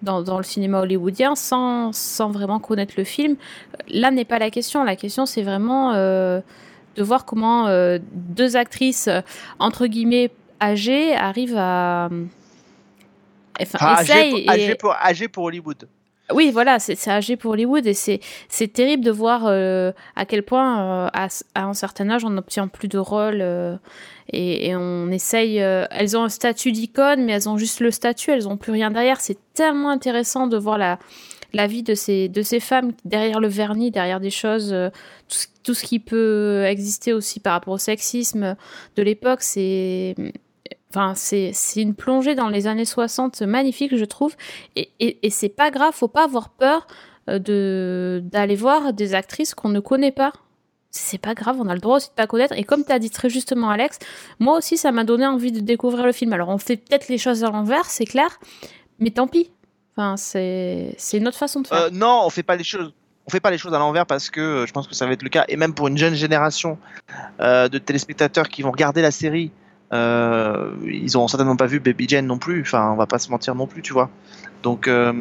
dans, 0.03 0.37
le 0.37 0.43
cinéma 0.43 0.81
hollywoodien 0.81 1.35
sans, 1.35 1.93
sans, 1.93 2.29
vraiment 2.29 2.59
connaître 2.59 2.93
le 2.97 3.05
film. 3.05 3.37
Là 3.87 4.11
n'est 4.11 4.25
pas 4.25 4.39
la 4.39 4.51
question. 4.51 4.83
La 4.83 4.95
question 4.95 5.25
c'est 5.25 5.41
vraiment 5.41 5.93
de 5.93 7.03
voir 7.03 7.25
comment 7.25 7.67
deux 8.11 8.57
actrices 8.57 9.09
entre 9.57 9.87
guillemets 9.87 10.31
âgées 10.61 11.15
arrivent 11.15 11.57
à 11.57 12.09
Enfin, 13.61 13.77
âgé, 13.81 14.75
pour, 14.75 14.93
âgé, 14.93 15.27
pour, 15.27 15.43
Hollywood. 15.43 15.87
Oui, 16.33 16.49
voilà, 16.51 16.79
c'est 16.79 17.07
âgé 17.07 17.37
pour 17.37 17.51
Hollywood 17.51 17.85
et 17.85 17.93
c'est 17.93 18.67
terrible 18.73 19.03
de 19.03 19.11
voir 19.11 19.43
euh, 19.45 19.91
à 20.15 20.25
quel 20.25 20.41
point, 20.41 21.05
euh, 21.05 21.09
à, 21.13 21.27
un 21.55 21.73
certain 21.73 22.09
âge, 22.09 22.25
on 22.25 22.31
n'obtient 22.31 22.67
plus 22.67 22.87
de 22.87 22.97
rôle 22.97 23.41
euh, 23.41 23.77
et, 24.33 24.75
on 24.75 25.11
essaye. 25.11 25.57
elles 25.57 26.17
ont 26.17 26.23
un 26.23 26.29
statut 26.29 26.71
d'icône, 26.71 27.25
mais 27.25 27.33
elles 27.33 27.47
ont 27.47 27.57
juste 27.57 27.79
le 27.79 27.91
statut, 27.91 28.31
elles 28.31 28.45
n'ont 28.45 28.57
plus 28.57 28.71
rien 28.71 28.89
derrière. 28.89 29.21
C'est 29.21 29.37
tellement 29.53 29.89
intéressant 29.89 30.47
de 30.47 30.57
voir 30.57 30.79
la, 30.79 30.97
la 31.53 31.67
vie 31.67 31.83
de 31.83 31.93
ces, 31.93 32.27
de 32.27 32.41
ces 32.41 32.59
femmes 32.59 32.93
derrière 33.05 33.39
le 33.39 33.47
vernis, 33.47 33.91
derrière 33.91 34.19
des 34.19 34.31
choses, 34.31 34.75
tout 35.29 35.37
tout, 35.63 35.73
ce 35.73 35.83
qui 35.83 35.99
peut 35.99 36.63
exister 36.65 37.11
aussi 37.11 37.39
par 37.39 37.53
rapport 37.53 37.73
au 37.73 37.79
sexisme 37.79 38.55
de 38.95 39.03
l'époque. 39.03 39.41
C'est 39.41 40.15
Enfin, 40.95 41.13
c'est 41.13 41.51
une 41.75 41.93
plongée 41.93 42.35
dans 42.35 42.47
les 42.47 42.67
années 42.67 42.85
60 42.85 43.41
magnifique, 43.41 43.97
je 43.97 44.05
trouve. 44.05 44.33
Et, 44.77 44.89
et, 44.99 45.29
c'est 45.29 45.49
pas 45.49 45.69
grave, 45.69 45.93
faut 45.93 46.07
pas 46.07 46.23
avoir 46.23 46.49
peur 46.51 46.87
euh, 47.29 47.37
de 47.37 48.21
d'aller 48.23 48.55
voir 48.55 48.93
des 48.93 49.13
actrices 49.13 49.53
qu'on 49.53 49.67
ne 49.67 49.81
connaît 49.81 50.13
pas. 50.13 50.31
C'est 50.91 51.17
pas 51.17 51.33
grave, 51.33 51.57
on 51.59 51.67
a 51.67 51.73
le 51.73 51.81
droit 51.81 51.97
aussi 51.97 52.07
de 52.07 52.13
pas 52.13 52.27
connaître. 52.27 52.53
Et 52.57 52.63
comme 52.63 52.85
tu 52.85 52.93
as 52.93 52.99
dit 52.99 53.09
très 53.09 53.29
justement, 53.29 53.69
Alex, 53.69 53.99
moi 54.39 54.57
aussi, 54.57 54.77
ça 54.77 54.93
m'a 54.93 55.03
donné 55.03 55.25
envie 55.25 55.51
de 55.51 55.59
découvrir 55.59 56.05
le 56.05 56.13
film. 56.13 56.31
Alors, 56.31 56.47
on 56.47 56.57
fait 56.57 56.77
peut-être 56.77 57.09
les 57.09 57.17
choses 57.17 57.43
à 57.43 57.51
l'envers, 57.51 57.85
c'est 57.87 58.05
clair, 58.05 58.39
mais 58.99 59.09
tant 59.09 59.27
pis. 59.27 59.51
Enfin, 59.97 60.15
c'est 60.15 60.95
une 61.11 61.27
autre 61.27 61.37
façon 61.37 61.59
de 61.59 61.67
faire. 61.67 61.77
Euh, 61.77 61.89
non, 61.91 62.21
on 62.23 62.29
fait 62.29 62.43
pas 62.43 62.55
les 62.55 62.63
choses 62.63 62.93
on 63.27 63.31
fait 63.31 63.39
pas 63.39 63.49
les 63.49 63.57
choses 63.57 63.73
à 63.73 63.79
l'envers 63.79 64.05
parce 64.05 64.29
que 64.29 64.39
euh, 64.39 64.65
je 64.67 64.71
pense 64.71 64.87
que 64.87 64.93
ça 64.93 65.07
va 65.07 65.11
être 65.13 65.23
le 65.23 65.29
cas 65.29 65.45
et 65.49 65.57
même 65.57 65.73
pour 65.73 65.87
une 65.87 65.97
jeune 65.97 66.13
génération 66.13 66.77
de 67.39 67.77
téléspectateurs 67.79 68.47
qui 68.47 68.61
vont 68.61 68.71
regarder 68.71 69.01
la 69.01 69.09
série 69.09 69.51
euh, 69.93 70.71
ils 70.83 71.17
ont 71.17 71.27
certainement 71.27 71.55
pas 71.55 71.67
vu 71.67 71.79
Baby 71.79 72.07
Jane 72.07 72.27
non 72.27 72.37
plus. 72.37 72.61
Enfin, 72.61 72.91
on 72.91 72.95
va 72.95 73.05
pas 73.05 73.19
se 73.19 73.29
mentir 73.29 73.55
non 73.55 73.67
plus, 73.67 73.81
tu 73.81 73.93
vois. 73.93 74.09
Donc, 74.63 74.87
euh, 74.87 75.13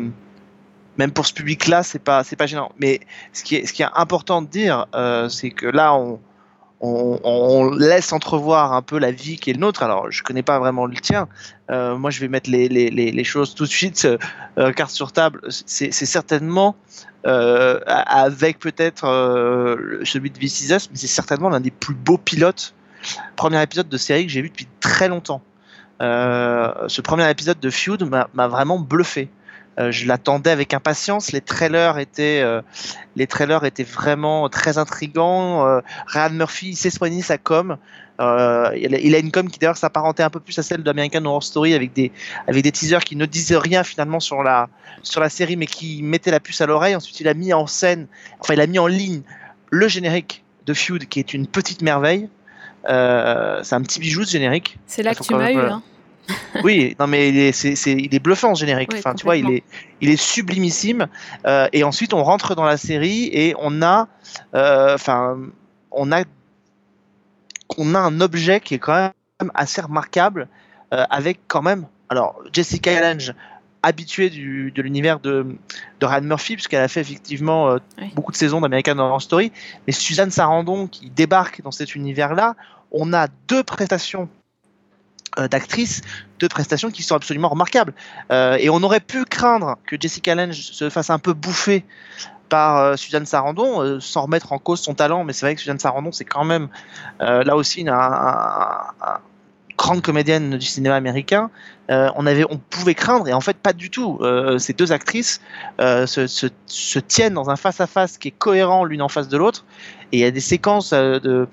même 0.97 1.11
pour 1.11 1.26
ce 1.26 1.35
public-là, 1.35 1.83
c'est 1.83 1.99
pas, 1.99 2.25
c'est 2.25 2.37
pas 2.37 2.47
gênant. 2.47 2.73
Mais 2.78 3.00
ce 3.33 3.44
qui 3.44 3.56
est, 3.56 3.66
ce 3.66 3.73
qui 3.73 3.83
est 3.83 3.88
important 3.94 4.42
de 4.42 4.47
dire, 4.47 4.87
euh, 4.94 5.28
c'est 5.28 5.50
que 5.50 5.66
là, 5.66 5.94
on, 5.94 6.21
on, 6.80 7.71
laisse 7.71 8.12
entrevoir 8.12 8.75
un 8.75 8.83
peu 8.83 8.99
la 8.99 9.11
vie 9.11 9.37
qui 9.37 9.50
est 9.50 9.54
le 9.54 9.61
nôtre. 9.61 9.83
Alors, 9.83 10.11
je 10.11 10.23
connais 10.23 10.42
pas 10.42 10.59
vraiment 10.59 10.87
le 10.87 10.97
tien. 10.97 11.28
moi, 11.68 12.11
je 12.11 12.21
vais 12.21 12.28
mettre 12.28 12.50
les, 12.50 12.68
les, 12.68 12.90
les, 12.90 13.25
choses 13.25 13.54
tout 13.54 13.64
de 13.64 13.71
suite, 13.71 14.06
carte 14.76 14.90
sur 14.90 15.12
table. 15.12 15.40
C'est 15.49 15.92
certainement, 15.92 16.76
avec 17.25 18.59
peut-être 18.59 19.06
celui 20.04 20.30
de 20.30 20.38
V6 20.38 20.88
mais 20.90 20.99
c'est 20.99 21.06
certainement 21.06 21.49
l'un 21.49 21.61
des 21.61 21.71
plus 21.71 21.94
beaux 21.94 22.18
pilotes 22.18 22.75
premier 23.37 23.62
épisode 23.62 23.88
de 23.88 23.96
série 23.96 24.26
que 24.26 24.32
j'ai 24.32 24.42
vu 24.42 24.49
depuis 24.49 24.68
très 24.80 25.08
longtemps. 25.08 25.42
Euh, 26.02 26.73
ce 26.88 27.00
premier 27.00 27.28
épisode 27.30 27.61
de 27.61 27.70
Feud 27.70 28.08
m'a 28.34 28.49
vraiment 28.49 28.78
bluffé. 28.78 29.28
Euh, 29.80 29.90
je 29.90 30.06
l'attendais 30.06 30.50
avec 30.50 30.73
impatience. 30.73 31.32
Les 31.32 31.40
trailers 31.40 31.99
étaient, 31.99 32.40
euh, 32.42 32.62
les 33.16 33.26
trailers 33.26 33.64
étaient 33.64 33.84
vraiment 33.84 34.49
très 34.49 34.78
intrigants. 34.78 35.80
Ryan 36.06 36.30
Murphy 36.30 36.75
s'est 36.75 36.90
soigné 36.90 37.23
sa 37.23 37.38
com. 37.38 37.76
il, 38.20 39.14
a, 39.14 39.18
une 39.18 39.32
com 39.32 39.50
qui 39.50 39.58
d'ailleurs 39.58 39.76
s'apparentait 39.76 40.23
un 40.23 40.30
peu 40.30 40.40
plus 40.40 40.56
à 40.58 40.62
celle 40.62 40.82
d'American 40.82 41.25
Horror 41.25 41.42
Story 41.42 41.75
avec 41.75 41.92
des, 41.92 42.12
avec 42.46 42.62
des 42.62 42.73
teasers 42.73 43.02
qui 43.02 43.16
ne 43.16 43.26
disaient 43.26 43.58
rien 43.58 43.82
finalement 43.82 44.20
sur 44.20 44.42
la, 44.42 44.68
sur 45.02 45.20
la 45.20 45.28
série 45.28 45.56
mais 45.56 45.66
qui 45.66 46.02
mettaient 46.02 46.30
la 46.30 46.40
puce 46.40 46.61
à 46.61 46.66
l'oreille. 46.66 46.94
Ensuite, 46.94 47.18
il 47.20 47.28
a 47.28 47.34
mis 47.34 47.52
en 47.52 47.66
scène, 47.66 48.06
enfin, 48.40 48.54
il 48.54 48.61
a 48.61 48.66
mis 48.66 48.78
en 48.78 48.87
ligne 48.87 49.23
le 49.70 49.88
générique 49.88 50.44
de 50.66 50.75
Feud 50.75 51.06
qui 51.06 51.18
est 51.18 51.34
une 51.34 51.46
petite 51.46 51.82
merveille. 51.82 52.28
Euh, 52.88 53.61
c'est 53.62 53.75
un 53.75 53.83
petit 53.83 54.00
bijou 54.00 54.25
ce 54.25 54.31
générique. 54.31 54.79
C'est 54.87 55.03
là 55.03 55.14
que 55.14 55.23
tu 55.23 55.35
m'as 55.35 55.50
eu. 55.50 55.59
Hein. 55.59 55.83
oui, 56.64 56.97
non 56.99 57.07
mais 57.07 57.29
il 57.29 57.37
est, 57.38 57.87
il 57.87 58.14
est 58.14 58.19
bluffant 58.19 58.55
ce 58.55 58.61
générique. 58.61 58.93
enfin, 58.95 59.14
tu 59.14 59.25
vois, 59.25 59.37
il 59.37 59.50
est, 59.50 59.62
il 60.00 60.11
est 60.11 60.17
sublimissime. 60.17 61.07
Euh, 61.47 61.69
et 61.73 61.85
ensuite, 61.85 62.14
on 62.14 62.23
rentre 62.23 62.55
dans 62.55 62.64
la 62.64 62.76
série 62.76 63.29
et 63.33 63.55
on 63.59 63.83
a, 63.83 64.09
euh, 64.55 64.95
enfin, 64.95 65.38
on 65.91 66.12
a, 66.12 66.25
on 67.76 67.95
a 67.95 67.99
un 67.99 68.21
objet 68.21 68.61
qui 68.61 68.75
est 68.75 68.79
quand 68.79 68.95
même 68.95 69.50
assez 69.55 69.81
remarquable, 69.81 70.49
avec 70.91 71.41
quand 71.49 71.62
même, 71.62 71.87
alors 72.09 72.41
Jessica 72.53 73.00
Lange 73.00 73.35
habituée 73.83 74.31
du, 74.31 74.71
de 74.71 74.81
l'univers 74.81 75.19
de, 75.19 75.45
de 75.99 76.07
Ryan 76.07 76.23
Murphy, 76.23 76.55
puisqu'elle 76.55 76.83
a 76.83 76.88
fait 76.88 77.00
effectivement 77.00 77.76
beaucoup 78.14 78.31
de 78.31 78.37
saisons 78.37 78.61
d'American 78.61 78.97
Horror 78.97 79.21
Story, 79.21 79.50
mais 79.87 79.93
Suzanne 79.93 80.31
Sarandon 80.31 80.87
qui 80.87 81.11
débarque 81.11 81.62
dans 81.62 81.73
cet 81.73 81.97
univers-là, 81.97 82.55
on 82.94 83.12
a 83.12 83.28
deux 83.48 83.62
prestations 83.62 84.28
d'actrices, 85.50 86.00
de 86.38 86.46
prestations 86.46 86.92
qui 86.92 87.02
sont 87.02 87.16
absolument 87.16 87.48
remarquables. 87.48 87.92
et 88.30 88.70
on 88.70 88.82
aurait 88.84 89.00
pu 89.00 89.24
craindre 89.24 89.76
que 89.84 89.96
Jessica 90.00 90.34
Lange 90.36 90.60
se 90.60 90.88
fasse 90.90 91.10
un 91.10 91.18
peu 91.18 91.32
bouffer 91.32 91.84
par 92.48 92.96
Suzanne 92.96 93.26
Sarandon, 93.26 93.98
sans 94.00 94.22
remettre 94.22 94.52
en 94.52 94.58
cause 94.58 94.80
son 94.80 94.94
talent, 94.94 95.24
mais 95.24 95.32
c'est 95.32 95.44
vrai 95.44 95.56
que 95.56 95.60
Suzanne 95.60 95.80
Sarandon, 95.80 96.12
c'est 96.12 96.24
quand 96.24 96.44
même 96.44 96.68
là 97.18 97.56
aussi 97.56 97.80
une, 97.80 97.90
grande 99.76 100.02
comédienne 100.02 100.56
du 100.56 100.66
cinéma 100.66 100.94
américain. 100.94 101.50
on, 101.88 102.60
pouvait 102.70 102.94
craindre, 102.94 103.26
et 103.28 103.32
en 103.32 103.40
fait 103.40 103.56
pas 103.56 103.72
du 103.72 103.90
tout. 103.90 104.20
ces 104.58 104.72
deux 104.72 104.92
actrices 104.92 105.40
se, 105.78 106.98
tiennent 107.00 107.34
dans 107.34 107.50
un 107.50 107.56
face-à-face 107.56 108.18
qui 108.18 108.28
est 108.28 108.38
cohérent 108.38 108.84
l'une 108.84 109.02
en 109.02 109.08
face 109.08 109.28
de 109.28 109.36
l'autre, 109.36 109.64
et 110.12 110.18
il 110.18 110.20
y 110.20 110.24
a 110.24 110.30
des 110.30 110.40
séquences 110.40 110.90
de, 110.92 111.48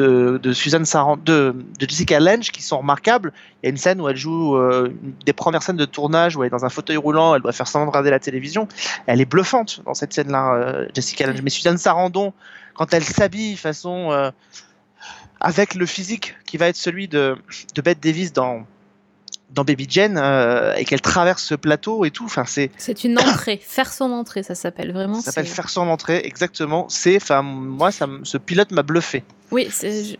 de, 0.00 0.52
Suzanne 0.52 0.84
Sarand, 0.84 1.16
de, 1.16 1.54
Jessica 1.80 2.20
Lange 2.20 2.50
qui 2.50 2.62
sont 2.62 2.78
remarquables. 2.78 3.32
Il 3.62 3.66
y 3.66 3.68
a 3.68 3.70
une 3.70 3.76
scène 3.76 4.00
où 4.00 4.08
elle 4.08 4.16
joue 4.16 4.56
euh, 4.56 4.92
des 5.24 5.32
premières 5.32 5.62
scènes 5.62 5.76
de 5.76 5.84
tournage 5.84 6.36
où 6.36 6.42
elle 6.42 6.48
est 6.48 6.50
dans 6.50 6.64
un 6.64 6.68
fauteuil 6.68 6.96
roulant, 6.96 7.34
elle 7.34 7.42
doit 7.42 7.52
faire 7.52 7.68
semblant 7.68 7.86
de 7.86 7.90
regarder 7.90 8.10
la 8.10 8.20
télévision. 8.20 8.68
Elle 9.06 9.20
est 9.20 9.26
bluffante 9.26 9.82
dans 9.84 9.94
cette 9.94 10.12
scène-là, 10.12 10.54
euh, 10.54 10.86
Jessica 10.94 11.26
Lange. 11.26 11.42
Mais 11.42 11.50
Suzanne 11.50 11.78
Sarandon, 11.78 12.32
quand 12.74 12.92
elle 12.92 13.04
s'habille 13.04 13.56
façon 13.56 14.12
euh, 14.12 14.30
avec 15.40 15.74
le 15.74 15.86
physique 15.86 16.36
qui 16.46 16.56
va 16.56 16.68
être 16.68 16.76
celui 16.76 17.08
de, 17.08 17.36
de 17.74 17.82
Bette 17.82 18.02
Davis 18.02 18.32
dans 18.32 18.66
dans 19.50 19.64
Baby 19.64 19.86
Jane 19.88 20.18
et 20.76 20.84
qu'elle 20.84 21.00
traverse 21.00 21.42
ce 21.42 21.54
plateau 21.54 22.04
et 22.04 22.10
tout. 22.10 22.24
Enfin, 22.24 22.44
c'est. 22.46 22.70
C'est 22.76 23.04
une 23.04 23.18
entrée, 23.18 23.60
faire 23.62 23.92
son 23.92 24.12
entrée, 24.12 24.42
ça 24.42 24.54
s'appelle 24.54 24.92
vraiment. 24.92 25.20
Ça 25.20 25.32
s'appelle 25.32 25.50
faire 25.50 25.68
son 25.68 25.88
entrée, 25.88 26.20
exactement. 26.24 26.86
C'est, 26.88 27.16
enfin, 27.16 27.42
moi, 27.42 27.90
ça, 27.90 28.06
ce 28.22 28.38
pilote 28.38 28.70
m'a 28.72 28.82
bluffé. 28.82 29.24
Oui, 29.50 29.68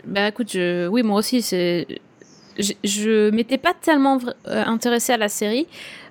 bah 0.06 0.28
écoute, 0.28 0.52
je, 0.52 0.86
oui, 0.88 1.02
moi 1.02 1.18
aussi, 1.18 1.42
c'est. 1.42 1.86
Je, 2.58 2.72
je 2.84 3.28
m'étais 3.30 3.58
pas 3.58 3.74
tellement 3.74 4.18
euh, 4.48 4.64
intéressée 4.64 5.12
à 5.12 5.18
la 5.18 5.28
série. 5.28 5.66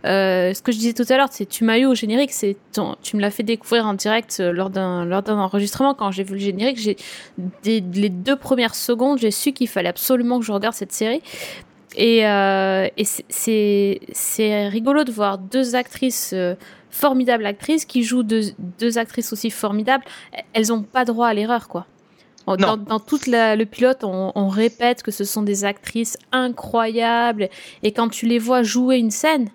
Euh, 0.06 0.54
ce 0.54 0.62
que 0.62 0.72
je 0.72 0.78
disais 0.78 0.94
tout 0.94 1.06
à 1.12 1.18
l'heure, 1.18 1.30
c'est 1.32 1.48
tu 1.48 1.64
m'as 1.64 1.80
eu 1.80 1.86
au 1.86 1.96
générique, 1.96 2.32
c'est 2.32 2.56
tu 3.02 3.16
me 3.16 3.22
l'as 3.22 3.32
fait 3.32 3.42
découvrir 3.42 3.88
en 3.88 3.96
direct 3.96 4.38
euh, 4.40 4.52
lors 4.52 4.70
d'un 4.70 5.06
lors 5.06 5.24
d'un 5.24 5.40
enregistrement. 5.40 5.96
Quand 5.96 6.12
j'ai 6.12 6.24
vu 6.24 6.34
le 6.34 6.40
générique, 6.40 6.78
j'ai 6.78 6.98
les 7.64 8.10
deux 8.10 8.36
premières 8.36 8.76
secondes, 8.76 9.18
j'ai 9.18 9.32
su 9.32 9.54
qu'il 9.54 9.68
fallait 9.68 9.90
absolument 9.90 10.40
que 10.40 10.46
je 10.46 10.52
regarde 10.52 10.76
cette 10.76 10.92
série. 10.92 11.24
Et, 11.96 12.28
euh, 12.28 12.88
et 12.98 13.06
c'est 13.06 14.00
c'est 14.12 14.68
rigolo 14.68 15.04
de 15.04 15.12
voir 15.12 15.38
deux 15.38 15.76
actrices. 15.76 16.32
Euh, 16.34 16.56
formidables 16.92 17.46
actrices 17.46 17.84
qui 17.84 18.04
jouent 18.04 18.24
deux, 18.24 18.54
deux 18.80 18.98
actrices 18.98 19.34
aussi 19.34 19.50
formidables, 19.50 20.06
elles 20.54 20.72
ont 20.72 20.82
pas 20.82 21.04
droit 21.04 21.28
à 21.28 21.34
l'erreur 21.34 21.68
quoi. 21.68 21.88
Dans, 22.48 22.78
dans, 22.78 23.00
tout 23.00 23.20
le 23.28 23.64
pilote, 23.66 24.04
on, 24.04 24.48
répète 24.48 25.02
que 25.02 25.12
ce 25.12 25.24
sont 25.24 25.42
des 25.42 25.66
actrices 25.66 26.18
incroyables. 26.32 27.50
Et 27.82 27.92
quand 27.92 28.08
tu 28.08 28.28
les 28.28 28.38
vois 28.38 28.62
jouer 28.62 28.98
une 28.98 29.10
scène, 29.10 29.50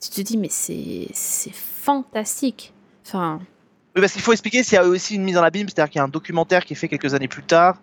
tu 0.00 0.10
te 0.10 0.20
dis, 0.20 0.36
mais 0.36 0.48
c'est 0.50 1.54
fantastique. 1.54 2.72
Enfin. 3.06 3.40
Oui, 3.94 4.00
parce 4.00 4.12
qu'il 4.12 4.22
faut 4.22 4.32
expliquer, 4.32 4.62
a 4.76 4.82
aussi 4.82 5.14
une 5.14 5.22
mise 5.22 5.38
en 5.38 5.42
abîme, 5.42 5.68
c'est-à-dire 5.68 5.90
qu'il 5.90 5.98
y 5.98 6.02
a 6.02 6.04
un 6.04 6.08
documentaire 6.08 6.64
qui 6.64 6.72
est 6.72 6.76
fait 6.76 6.88
quelques 6.88 7.14
années 7.14 7.28
plus 7.28 7.44
tard, 7.44 7.76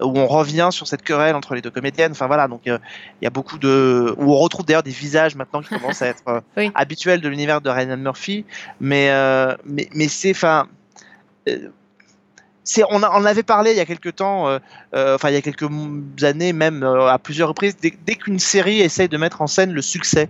où 0.00 0.16
on 0.16 0.26
revient 0.26 0.68
sur 0.70 0.86
cette 0.86 1.02
querelle 1.02 1.34
entre 1.34 1.54
les 1.54 1.60
deux 1.60 1.70
comédiennes. 1.70 2.12
Enfin 2.12 2.28
voilà, 2.28 2.46
donc 2.46 2.68
euh, 2.68 2.78
il 3.20 3.24
y 3.24 3.26
a 3.26 3.30
beaucoup 3.30 3.58
de. 3.58 4.14
où 4.16 4.32
on 4.32 4.36
retrouve 4.36 4.64
d'ailleurs 4.64 4.84
des 4.84 4.90
visages 4.90 5.34
maintenant 5.34 5.62
qui 5.62 5.70
commencent 5.70 6.02
à 6.02 6.06
être 6.06 6.22
euh, 6.28 6.68
habituels 6.74 7.20
de 7.20 7.28
l'univers 7.28 7.60
de 7.60 7.68
Ryan 7.68 7.96
Murphy. 7.96 8.44
Mais, 8.80 9.10
euh, 9.10 9.56
mais, 9.64 9.88
mais 9.92 10.08
c'est. 10.08 10.30
Enfin 10.30 10.68
on, 12.90 13.02
en 13.02 13.24
avait 13.24 13.42
parlé 13.42 13.72
il 13.72 13.76
y 13.76 13.80
a 13.80 13.84
quelques 13.84 14.16
temps, 14.16 14.48
euh, 14.48 14.58
euh, 14.94 15.14
enfin 15.14 15.30
il 15.30 15.34
y 15.34 15.36
a 15.36 15.42
quelques 15.42 15.68
années 16.22 16.52
même 16.52 16.82
euh, 16.82 17.08
à 17.08 17.18
plusieurs 17.18 17.48
reprises. 17.48 17.76
Dès, 17.76 18.14
qu'une 18.14 18.38
série 18.38 18.80
essaye 18.80 19.08
de 19.08 19.16
mettre 19.16 19.42
en 19.42 19.46
scène 19.46 19.72
le 19.72 19.82
succès, 19.82 20.28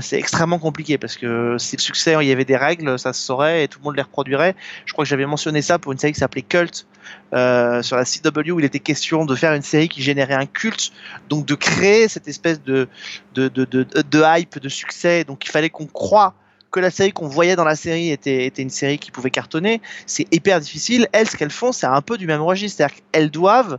c'est 0.00 0.18
extrêmement 0.18 0.58
compliqué 0.58 0.98
parce 0.98 1.16
que 1.16 1.56
si 1.58 1.76
le 1.76 1.80
succès, 1.80 2.16
il 2.20 2.26
y 2.26 2.32
avait 2.32 2.44
des 2.44 2.56
règles, 2.56 2.98
ça 2.98 3.12
se 3.12 3.22
saurait 3.22 3.64
et 3.64 3.68
tout 3.68 3.78
le 3.78 3.84
monde 3.84 3.96
les 3.96 4.02
reproduirait. 4.02 4.56
Je 4.84 4.92
crois 4.92 5.04
que 5.04 5.08
j'avais 5.08 5.26
mentionné 5.26 5.62
ça 5.62 5.78
pour 5.78 5.92
une 5.92 5.98
série 5.98 6.12
qui 6.12 6.18
s'appelait 6.18 6.42
Cult 6.42 6.86
sur 7.32 7.96
la 7.96 8.04
CW 8.04 8.50
où 8.50 8.58
il 8.58 8.64
était 8.64 8.80
question 8.80 9.24
de 9.24 9.34
faire 9.34 9.52
une 9.54 9.62
série 9.62 9.88
qui 9.88 10.02
générait 10.02 10.34
un 10.34 10.46
culte, 10.46 10.92
donc 11.28 11.46
de 11.46 11.54
créer 11.54 12.08
cette 12.08 12.28
espèce 12.28 12.62
de, 12.62 12.88
de, 13.34 13.48
de, 13.48 13.64
de 13.64 14.22
hype, 14.24 14.58
de 14.58 14.68
succès. 14.68 15.24
Donc 15.24 15.46
il 15.46 15.50
fallait 15.50 15.70
qu'on 15.70 15.86
croie 15.86 16.34
que 16.76 16.80
la 16.80 16.90
série 16.90 17.12
qu'on 17.12 17.28
voyait 17.28 17.56
dans 17.56 17.64
la 17.64 17.76
série 17.76 18.10
était, 18.10 18.44
était 18.46 18.62
une 18.62 18.70
série 18.70 18.98
qui 18.98 19.10
pouvait 19.10 19.30
cartonner. 19.30 19.80
C'est 20.04 20.26
hyper 20.32 20.60
difficile. 20.60 21.08
Elles, 21.12 21.28
ce 21.28 21.36
qu'elles 21.36 21.50
font, 21.50 21.72
c'est 21.72 21.86
un 21.86 22.02
peu 22.02 22.18
du 22.18 22.26
même 22.26 22.42
registre. 22.42 22.76
C'est-à-dire 22.76 22.96
qu'elles 23.12 23.30
doivent, 23.30 23.78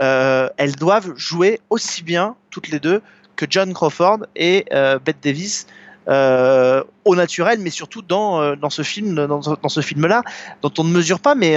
euh, 0.00 0.48
elles 0.56 0.76
doivent 0.76 1.16
jouer 1.16 1.60
aussi 1.70 2.02
bien, 2.02 2.36
toutes 2.50 2.68
les 2.68 2.78
deux, 2.78 3.02
John 3.48 3.72
Crawford 3.72 4.26
et 4.36 4.66
euh, 4.72 4.98
Bette 4.98 5.18
Davis. 5.22 5.66
Euh, 6.08 6.82
au 7.04 7.14
naturel, 7.14 7.60
mais 7.60 7.70
surtout 7.70 8.02
dans, 8.02 8.40
euh, 8.40 8.56
dans 8.56 8.70
ce 8.70 8.82
film, 8.82 9.14
dans, 9.14 9.68
ce 9.68 9.80
film-là, 9.80 10.22
dont 10.60 10.72
on 10.78 10.82
ne 10.82 10.90
mesure 10.90 11.20
pas. 11.20 11.34
Mais 11.36 11.56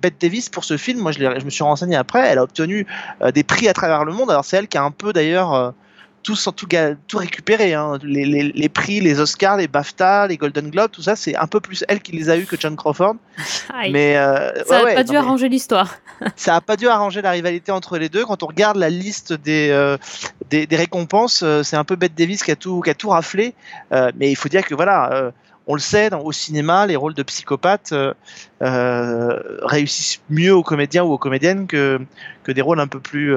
Bette 0.00 0.20
Davis 0.20 0.48
pour 0.48 0.64
ce 0.64 0.76
film, 0.76 1.00
moi 1.00 1.12
je, 1.12 1.18
je, 1.18 1.44
me 1.44 1.50
suis 1.50 1.64
renseigné 1.64 1.96
après, 1.96 2.20
elle 2.20 2.38
a 2.38 2.44
obtenu 2.44 2.86
des 3.34 3.42
prix 3.42 3.68
à 3.68 3.74
travers 3.74 4.04
le 4.04 4.12
monde. 4.12 4.30
Alors 4.30 4.44
c'est 4.44 4.56
elle 4.56 4.68
qui 4.68 4.78
a 4.78 4.82
un 4.84 4.92
peu 4.92 5.12
d'ailleurs 5.12 5.74
tout, 6.22 6.36
tout, 6.56 6.66
tout 7.08 7.18
récupéré. 7.18 7.74
Hein. 7.74 7.98
Les, 8.02 8.24
les, 8.24 8.52
les, 8.52 8.68
prix, 8.68 9.00
les 9.00 9.20
Oscars, 9.20 9.56
les 9.56 9.68
BAFTA, 9.68 10.26
les 10.28 10.36
Golden 10.36 10.70
Globes, 10.70 10.90
tout 10.90 11.02
ça, 11.02 11.16
c'est 11.16 11.36
un 11.36 11.46
peu 11.46 11.60
plus 11.60 11.84
elle 11.88 12.00
qui 12.00 12.12
les 12.12 12.30
a 12.30 12.36
eu 12.36 12.46
que 12.46 12.56
John 12.58 12.76
Crawford. 12.76 13.16
Mais 13.90 14.16
euh, 14.16 14.52
ça 14.64 14.84
n'a 14.84 14.94
pas 14.94 15.04
dû 15.04 15.16
arranger 15.16 15.48
l'histoire. 15.48 15.96
ça 16.36 16.52
n'a 16.52 16.60
pas 16.60 16.76
dû 16.76 16.88
arranger 16.88 17.22
la 17.22 17.30
rivalité 17.30 17.72
entre 17.72 17.98
les 17.98 18.08
deux. 18.08 18.24
Quand 18.24 18.42
on 18.42 18.46
regarde 18.46 18.76
la 18.76 18.90
liste 18.90 19.32
des, 19.32 19.70
euh, 19.70 19.96
des, 20.50 20.66
des, 20.66 20.76
récompenses, 20.76 21.42
euh, 21.42 21.62
c'est 21.62 21.76
un 21.76 21.84
peu 21.84 21.96
Bette 21.96 22.14
Davis 22.14 22.42
qui 22.42 22.50
a 22.50 22.56
tout, 22.56 22.80
qui 22.80 22.90
a 22.90 22.94
tout 22.94 23.10
raflé. 23.10 23.54
mais 23.90 24.30
il 24.30 24.36
faut 24.36 24.48
dire 24.48 24.64
que 24.64 24.74
voilà. 24.74 25.32
on 25.66 25.74
le 25.74 25.80
sait, 25.80 26.10
dans, 26.10 26.20
au 26.20 26.32
cinéma, 26.32 26.86
les 26.86 26.96
rôles 26.96 27.14
de 27.14 27.22
psychopathes 27.22 27.94
réussissent 28.60 30.20
mieux 30.30 30.54
aux 30.54 30.62
comédiens 30.62 31.04
ou 31.04 31.12
aux 31.12 31.18
comédiennes 31.18 31.66
que, 31.66 32.00
que 32.44 32.52
des 32.52 32.62
rôles 32.62 32.80
un 32.80 32.86
peu 32.86 33.00
plus 33.00 33.36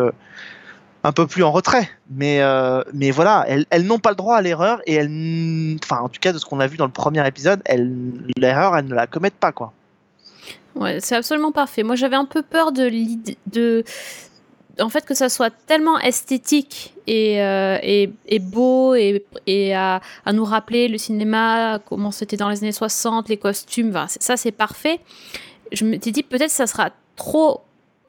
un 1.06 1.12
peu 1.12 1.28
plus 1.28 1.44
en 1.44 1.52
retrait. 1.52 1.88
Mais, 2.10 2.42
euh, 2.42 2.82
mais 2.94 3.12
voilà, 3.12 3.46
elles, 3.48 3.86
n'ont 3.86 4.00
pas 4.00 4.10
le 4.10 4.16
droit 4.16 4.38
à 4.38 4.42
l'erreur 4.42 4.82
et 4.88 4.96
elles, 4.96 5.78
enfin, 5.84 6.02
en 6.02 6.10
tout 6.10 6.20
cas, 6.20 6.34
de 6.34 6.40
ce 6.40 6.46
qu'on 6.46 6.60
a 6.60 6.66
vu 6.66 6.78
dans 6.78 6.86
le 6.86 6.92
premier 6.92 7.26
épisode, 7.28 7.62
l'erreur, 8.38 8.76
elles 8.76 8.88
ne 8.88 8.96
la 8.96 9.06
commettent 9.06 9.36
pas, 9.36 9.52
quoi. 9.52 9.72
Ouais, 10.74 11.00
c'est 11.00 11.16
absolument 11.16 11.52
parfait. 11.52 11.84
Moi, 11.84 11.96
j'avais 11.96 12.16
un 12.16 12.26
peu 12.26 12.42
peur 12.42 12.72
de 12.72 12.84
l'idée 12.86 13.38
de, 13.46 13.84
en 14.80 14.90
fait, 14.90 15.06
que 15.06 15.14
ça 15.14 15.30
soit 15.30 15.54
tellement 15.68 16.00
esthétique 16.00 16.96
et, 17.06 17.42
euh, 17.42 18.08
beau 18.42 18.96
et, 18.96 19.76
à, 19.76 20.02
nous 20.34 20.44
rappeler 20.44 20.88
le 20.88 20.98
cinéma, 20.98 21.80
comment 21.86 22.10
c'était 22.10 22.36
dans 22.36 22.50
les 22.50 22.64
années 22.64 22.72
60, 22.72 23.30
les 23.30 23.38
costumes, 23.38 23.94
ça 24.08 24.38
c'est 24.38 24.52
parfait. 24.52 25.00
Je 25.72 25.86
me 25.86 26.00
suis 26.00 26.12
dit 26.12 26.24
peut-être 26.24 26.52
ça 26.52 26.66
sera 26.66 26.90
trop 27.16 27.62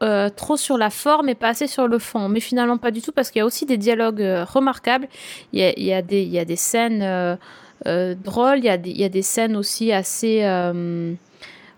euh, 0.03 0.29
trop 0.29 0.59
sur 0.59 0.77
la 0.77 0.91
forme 0.91 1.31
et 1.31 1.35
pas 1.35 1.49
assez 1.49 1.67
sur 1.67 1.89
le 1.89 1.99
fond. 1.99 2.29
Mais 2.29 2.41
finalement, 2.41 2.77
pas 2.77 2.91
du 2.91 3.01
tout, 3.01 3.13
parce 3.13 3.31
qu'il 3.31 3.39
y 3.39 3.43
a 3.43 3.47
aussi 3.47 3.65
des 3.65 3.79
dialogues 3.79 4.21
euh, 4.21 4.45
remarquables. 4.45 5.09
Il 5.55 5.61
y 5.61 5.93
a, 5.93 6.03
des, 6.03 6.23
il 6.23 6.29
y 6.29 6.39
a 6.39 6.45
des 6.45 6.57
scènes 6.57 7.03
euh, 7.03 8.15
drôles, 8.15 8.59
il 8.59 8.67
y, 8.67 8.69
a 8.69 8.77
des, 8.77 8.91
il 8.91 9.01
y 9.01 9.05
a 9.05 9.09
des 9.09 9.23
scènes 9.23 9.57
aussi 9.57 9.93
assez. 9.93 10.45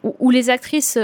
Où, 0.02 0.30
les 0.30 0.50
actrices 0.50 0.98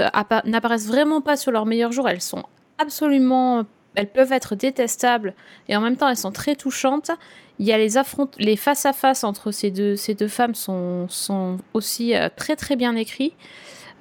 n'apparaissent 0.45 0.87
vraiment 0.87 1.21
pas 1.21 1.37
sur 1.37 1.51
leur 1.51 1.65
meilleur 1.65 1.93
jour. 1.93 2.09
Elles 2.09 2.21
sont 2.21 2.43
absolument. 2.79 3.63
Elles 3.95 4.11
peuvent 4.11 4.33
être 4.33 4.55
détestables 4.55 5.33
et 5.69 5.77
en 5.77 5.79
même 5.79 5.95
temps 5.95 6.09
elles 6.09 6.17
sont 6.17 6.33
très 6.33 6.57
touchantes. 6.57 7.11
Il 7.59 7.65
y 7.65 7.71
a 7.71 7.77
les 7.77 7.95
affrontes, 7.95 8.35
les 8.37 8.57
face 8.57 8.85
à 8.85 8.91
face 8.91 9.23
entre 9.23 9.51
ces 9.51 9.71
deux, 9.71 9.95
ces 9.95 10.15
deux 10.15 10.27
femmes 10.27 10.53
sont, 10.53 11.07
sont 11.07 11.59
aussi 11.73 12.13
très 12.35 12.57
très 12.57 12.75
bien 12.75 12.97
écrits. 12.97 13.33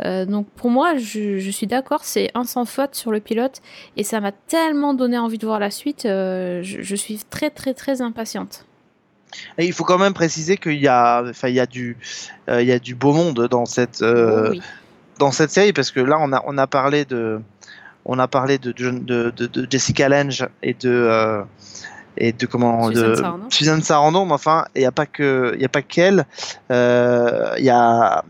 Euh, 0.02 0.24
donc 0.24 0.46
pour 0.56 0.70
moi, 0.70 0.96
je, 0.96 1.38
je 1.38 1.50
suis 1.50 1.66
d'accord, 1.66 2.04
c'est 2.04 2.30
un 2.34 2.44
sans 2.44 2.64
faute 2.64 2.94
sur 2.94 3.12
le 3.12 3.20
pilote 3.20 3.60
et 3.96 4.04
ça 4.04 4.20
m'a 4.20 4.32
tellement 4.32 4.94
donné 4.94 5.18
envie 5.18 5.38
de 5.38 5.46
voir 5.46 5.60
la 5.60 5.70
suite. 5.70 6.04
Euh, 6.06 6.62
je, 6.62 6.82
je, 6.82 6.96
suis 6.96 7.18
très 7.30 7.50
très 7.50 7.74
très 7.74 8.02
impatiente. 8.02 8.66
Et 9.58 9.66
il 9.66 9.72
faut 9.72 9.84
quand 9.84 9.98
même 9.98 10.14
préciser 10.14 10.56
qu'il 10.56 10.80
y 10.80 10.88
a, 10.88 11.22
enfin 11.28 11.48
il 11.48 11.54
y 11.54 11.60
a 11.60 11.66
du, 11.66 11.96
euh, 12.48 12.62
il 12.62 12.68
y 12.68 12.72
a 12.72 12.78
du 12.78 12.94
beau 12.94 13.12
monde 13.12 13.48
dans 13.48 13.66
cette, 13.66 14.02
euh, 14.02 14.50
oui. 14.50 14.62
dans 15.18 15.30
cette 15.30 15.50
série 15.50 15.72
parce 15.72 15.90
que 15.90 16.00
là 16.00 16.16
on 16.20 16.32
a, 16.32 16.42
on 16.46 16.58
a 16.58 16.66
parlé 16.66 17.04
de, 17.04 17.40
on 18.04 18.18
a 18.18 18.28
parlé 18.28 18.58
de, 18.58 18.72
de, 18.72 18.90
de, 19.30 19.46
de 19.46 19.66
Jessica 19.70 20.08
Lange 20.08 20.46
et 20.62 20.74
de 20.74 20.90
euh, 20.90 21.42
et 22.16 22.32
de 22.32 22.46
comment 22.46 22.88
Suzanne 22.90 23.10
de 23.10 23.14
Sarandon. 23.16 23.50
Suzanne 23.50 23.82
Sarandon 23.82 24.26
mais 24.26 24.32
enfin 24.34 24.66
il 24.74 24.80
n'y 24.80 24.86
a 24.86 24.92
pas 24.92 25.06
que 25.06 25.52
il 25.56 25.62
y 25.62 25.64
a 25.64 25.68
pas 25.68 25.82
qu'elle 25.82 26.26
euh, 26.70 27.54
il 27.58 27.64
y 27.64 27.70
a 27.70 28.24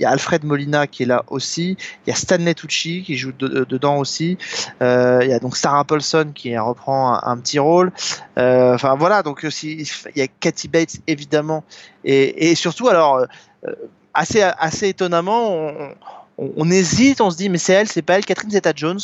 il 0.00 0.04
y 0.04 0.06
a 0.06 0.10
Alfred 0.10 0.44
Molina 0.44 0.86
qui 0.86 1.02
est 1.02 1.06
là 1.06 1.24
aussi, 1.28 1.76
il 2.06 2.10
y 2.10 2.12
a 2.12 2.16
Stanley 2.16 2.54
Tucci 2.54 3.02
qui 3.02 3.16
joue 3.16 3.32
de, 3.32 3.48
de, 3.48 3.64
dedans 3.64 3.98
aussi, 3.98 4.38
euh, 4.80 5.20
il 5.22 5.28
y 5.28 5.32
a 5.32 5.38
donc 5.38 5.58
Sarah 5.58 5.84
Paulson 5.84 6.32
qui 6.34 6.56
reprend 6.56 7.22
un, 7.22 7.36
petit 7.36 7.58
rôle, 7.58 7.92
euh, 8.38 8.74
enfin 8.74 8.96
voilà, 8.96 9.22
donc 9.22 9.44
aussi, 9.44 9.86
il 10.16 10.18
y 10.18 10.22
a 10.22 10.26
Kathy 10.26 10.68
Bates 10.68 10.96
évidemment, 11.06 11.64
et, 12.04 12.54
surtout 12.54 12.88
alors 12.88 13.26
euh, 13.66 13.72
assez, 14.14 14.40
assez 14.42 14.88
étonnamment, 14.88 15.50
on, 15.50 15.94
on, 16.38 16.52
on, 16.56 16.70
hésite, 16.70 17.20
on 17.20 17.30
se 17.30 17.36
dit 17.36 17.50
mais 17.50 17.58
c'est 17.58 17.74
elle, 17.74 17.88
c'est 17.88 18.02
pas 18.02 18.14
elle, 18.16 18.24
Catherine 18.24 18.50
Zeta-Jones. 18.50 19.00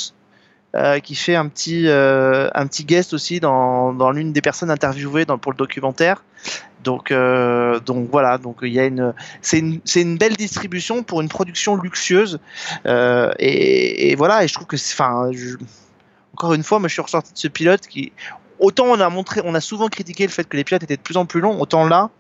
Qui 1.03 1.15
fait 1.15 1.35
un 1.35 1.49
petit, 1.49 1.89
un 1.89 2.67
petit 2.67 2.85
guest 2.85 3.13
aussi 3.13 3.41
dans, 3.41 3.93
dans 3.93 4.11
l'une 4.11 4.33
des 4.33 4.43
personnes 4.43 4.71
interviewées 4.71 5.27
pour 5.41 5.53
le 5.53 5.57
documentaire. 5.57 6.25
Donc, 6.85 7.13
donc 7.13 8.09
voilà, 8.11 8.39
donc 8.39 8.59
il 8.63 8.73
y 8.73 8.81
a 8.81 8.87
une, 8.87 9.15
c'est 9.41 9.59
une, 9.59 9.81
une 9.97 10.19
belle 10.19 10.37
distribution 10.37 11.03
pour 11.03 11.21
une 11.21 11.29
production 11.29 11.77
luxueuse. 11.77 12.39
Et, 12.87 14.11
et, 14.11 14.15
voilà, 14.15 14.45
et 14.45 14.49
je 14.49 14.55
trouve 14.55 14.67
que, 14.67 14.77
enfin, 14.77 15.31
encore 16.35 16.55
une 16.55 16.63
fois, 16.63 16.79
moi 16.79 16.89
je 16.89 16.93
suis 16.93 17.03
ressorti 17.03 17.33
de 17.33 17.39
ce 17.39 17.49
pilote 17.49 17.87
qui, 17.87 18.13
autant 18.59 18.87
on 18.87 19.01
a 19.01 19.09
montré, 19.09 19.41
on 19.45 19.55
a 19.55 19.61
souvent 19.61 19.89
critiqué 19.89 20.25
le 20.25 20.33
fait 20.33 20.49
que 20.49 20.57
les 20.57 20.65
pilotes 20.65 20.83
étaient 20.83 20.97
de 20.97 21.03
plus 21.03 21.17
en 21.17 21.27
plus 21.27 21.41
longs, 21.41 21.61
autant 21.61 21.87
là, 21.87 22.11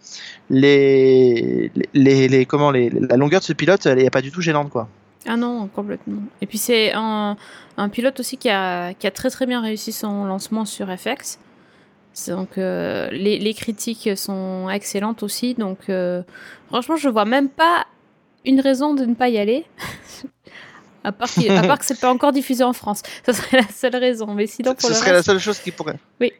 les, 0.50 1.70
les, 1.94 2.28
les 2.28 2.46
comment, 2.46 2.70
les, 2.70 2.90
la 2.90 3.16
longueur 3.16 3.40
de 3.40 3.44
ce 3.44 3.52
pilote, 3.52 3.86
elle 3.86 3.98
n'est 3.98 4.10
pas 4.10 4.22
du 4.22 4.32
tout 4.32 4.40
gênante, 4.40 4.70
quoi. 4.70 4.88
Ah 5.26 5.36
non, 5.36 5.68
complètement. 5.68 6.22
Et 6.40 6.46
puis 6.46 6.58
c'est 6.58 6.92
un, 6.94 7.36
un, 7.76 7.88
pilote 7.88 8.20
aussi 8.20 8.36
qui 8.36 8.48
a, 8.48 8.94
qui 8.94 9.06
a 9.06 9.10
très 9.10 9.30
très 9.30 9.46
bien 9.46 9.60
réussi 9.60 9.92
son 9.92 10.24
lancement 10.24 10.64
sur 10.64 10.86
FX. 10.88 11.38
Donc 12.28 12.56
euh, 12.56 13.10
les, 13.10 13.38
les, 13.38 13.54
critiques 13.54 14.16
sont 14.16 14.70
excellentes 14.70 15.22
aussi. 15.22 15.54
Donc 15.54 15.88
euh, 15.88 16.22
franchement, 16.68 16.96
je 16.96 17.08
vois 17.08 17.24
même 17.24 17.48
pas 17.48 17.86
une 18.44 18.60
raison 18.60 18.94
de 18.94 19.04
ne 19.04 19.14
pas 19.14 19.28
y 19.28 19.38
aller. 19.38 19.66
à, 21.04 21.12
part 21.12 21.28
à 21.50 21.62
part 21.62 21.78
que 21.78 21.84
c'est 21.84 22.00
pas 22.00 22.10
encore 22.10 22.32
diffusé 22.32 22.64
en 22.64 22.72
France. 22.72 23.02
Ça 23.26 23.32
serait 23.32 23.58
la 23.58 23.68
seule 23.68 23.96
raison. 23.96 24.32
Mais 24.34 24.46
sinon, 24.46 24.74
pour 24.74 24.88
ce 24.88 24.94
serait 24.94 25.12
la 25.12 25.22
seule 25.22 25.38
chose 25.38 25.58
qui 25.58 25.72
pourrait. 25.72 25.98
Oui 26.20 26.32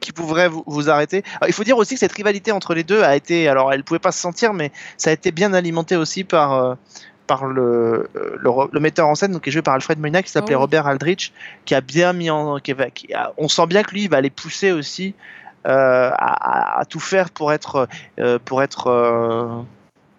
qui 0.00 0.12
pourrait 0.12 0.48
vous, 0.48 0.64
vous 0.66 0.90
arrêter. 0.90 1.22
Alors, 1.36 1.48
il 1.48 1.52
faut 1.52 1.64
dire 1.64 1.78
aussi 1.78 1.94
que 1.94 2.00
cette 2.00 2.12
rivalité 2.12 2.50
entre 2.52 2.74
les 2.74 2.82
deux 2.82 3.02
a 3.02 3.14
été, 3.14 3.48
alors 3.48 3.72
elle 3.72 3.84
pouvait 3.84 4.00
pas 4.00 4.12
se 4.12 4.20
sentir, 4.20 4.52
mais 4.52 4.72
ça 4.96 5.10
a 5.10 5.12
été 5.12 5.30
bien 5.30 5.52
alimenté 5.54 5.96
aussi 5.96 6.24
par 6.24 6.52
euh, 6.52 6.74
par 7.30 7.46
le, 7.46 8.10
le, 8.12 8.50
le, 8.72 8.80
metteur 8.80 9.06
en 9.06 9.14
scène 9.14 9.30
donc, 9.30 9.44
qui 9.44 9.50
est 9.50 9.52
joué 9.52 9.62
par 9.62 9.74
Alfred 9.74 10.00
Molina 10.00 10.20
qui 10.20 10.32
s'appelait 10.32 10.56
oh. 10.56 10.62
Robert 10.62 10.88
Aldrich 10.88 11.32
qui 11.64 11.76
a 11.76 11.80
bien 11.80 12.12
mis 12.12 12.28
en 12.28 12.58
qui, 12.58 12.74
qui 12.92 13.14
a, 13.14 13.32
on 13.36 13.46
sent 13.46 13.68
bien 13.68 13.84
que 13.84 13.92
lui 13.92 14.02
il 14.02 14.10
va 14.10 14.20
les 14.20 14.30
pousser 14.30 14.72
aussi 14.72 15.14
euh, 15.64 16.10
à, 16.12 16.80
à, 16.80 16.84
tout 16.86 16.98
faire 16.98 17.30
pour 17.30 17.52
être 17.52 17.86
euh, 18.18 18.40
pour 18.44 18.64
être 18.64 18.88
euh, 18.88 19.62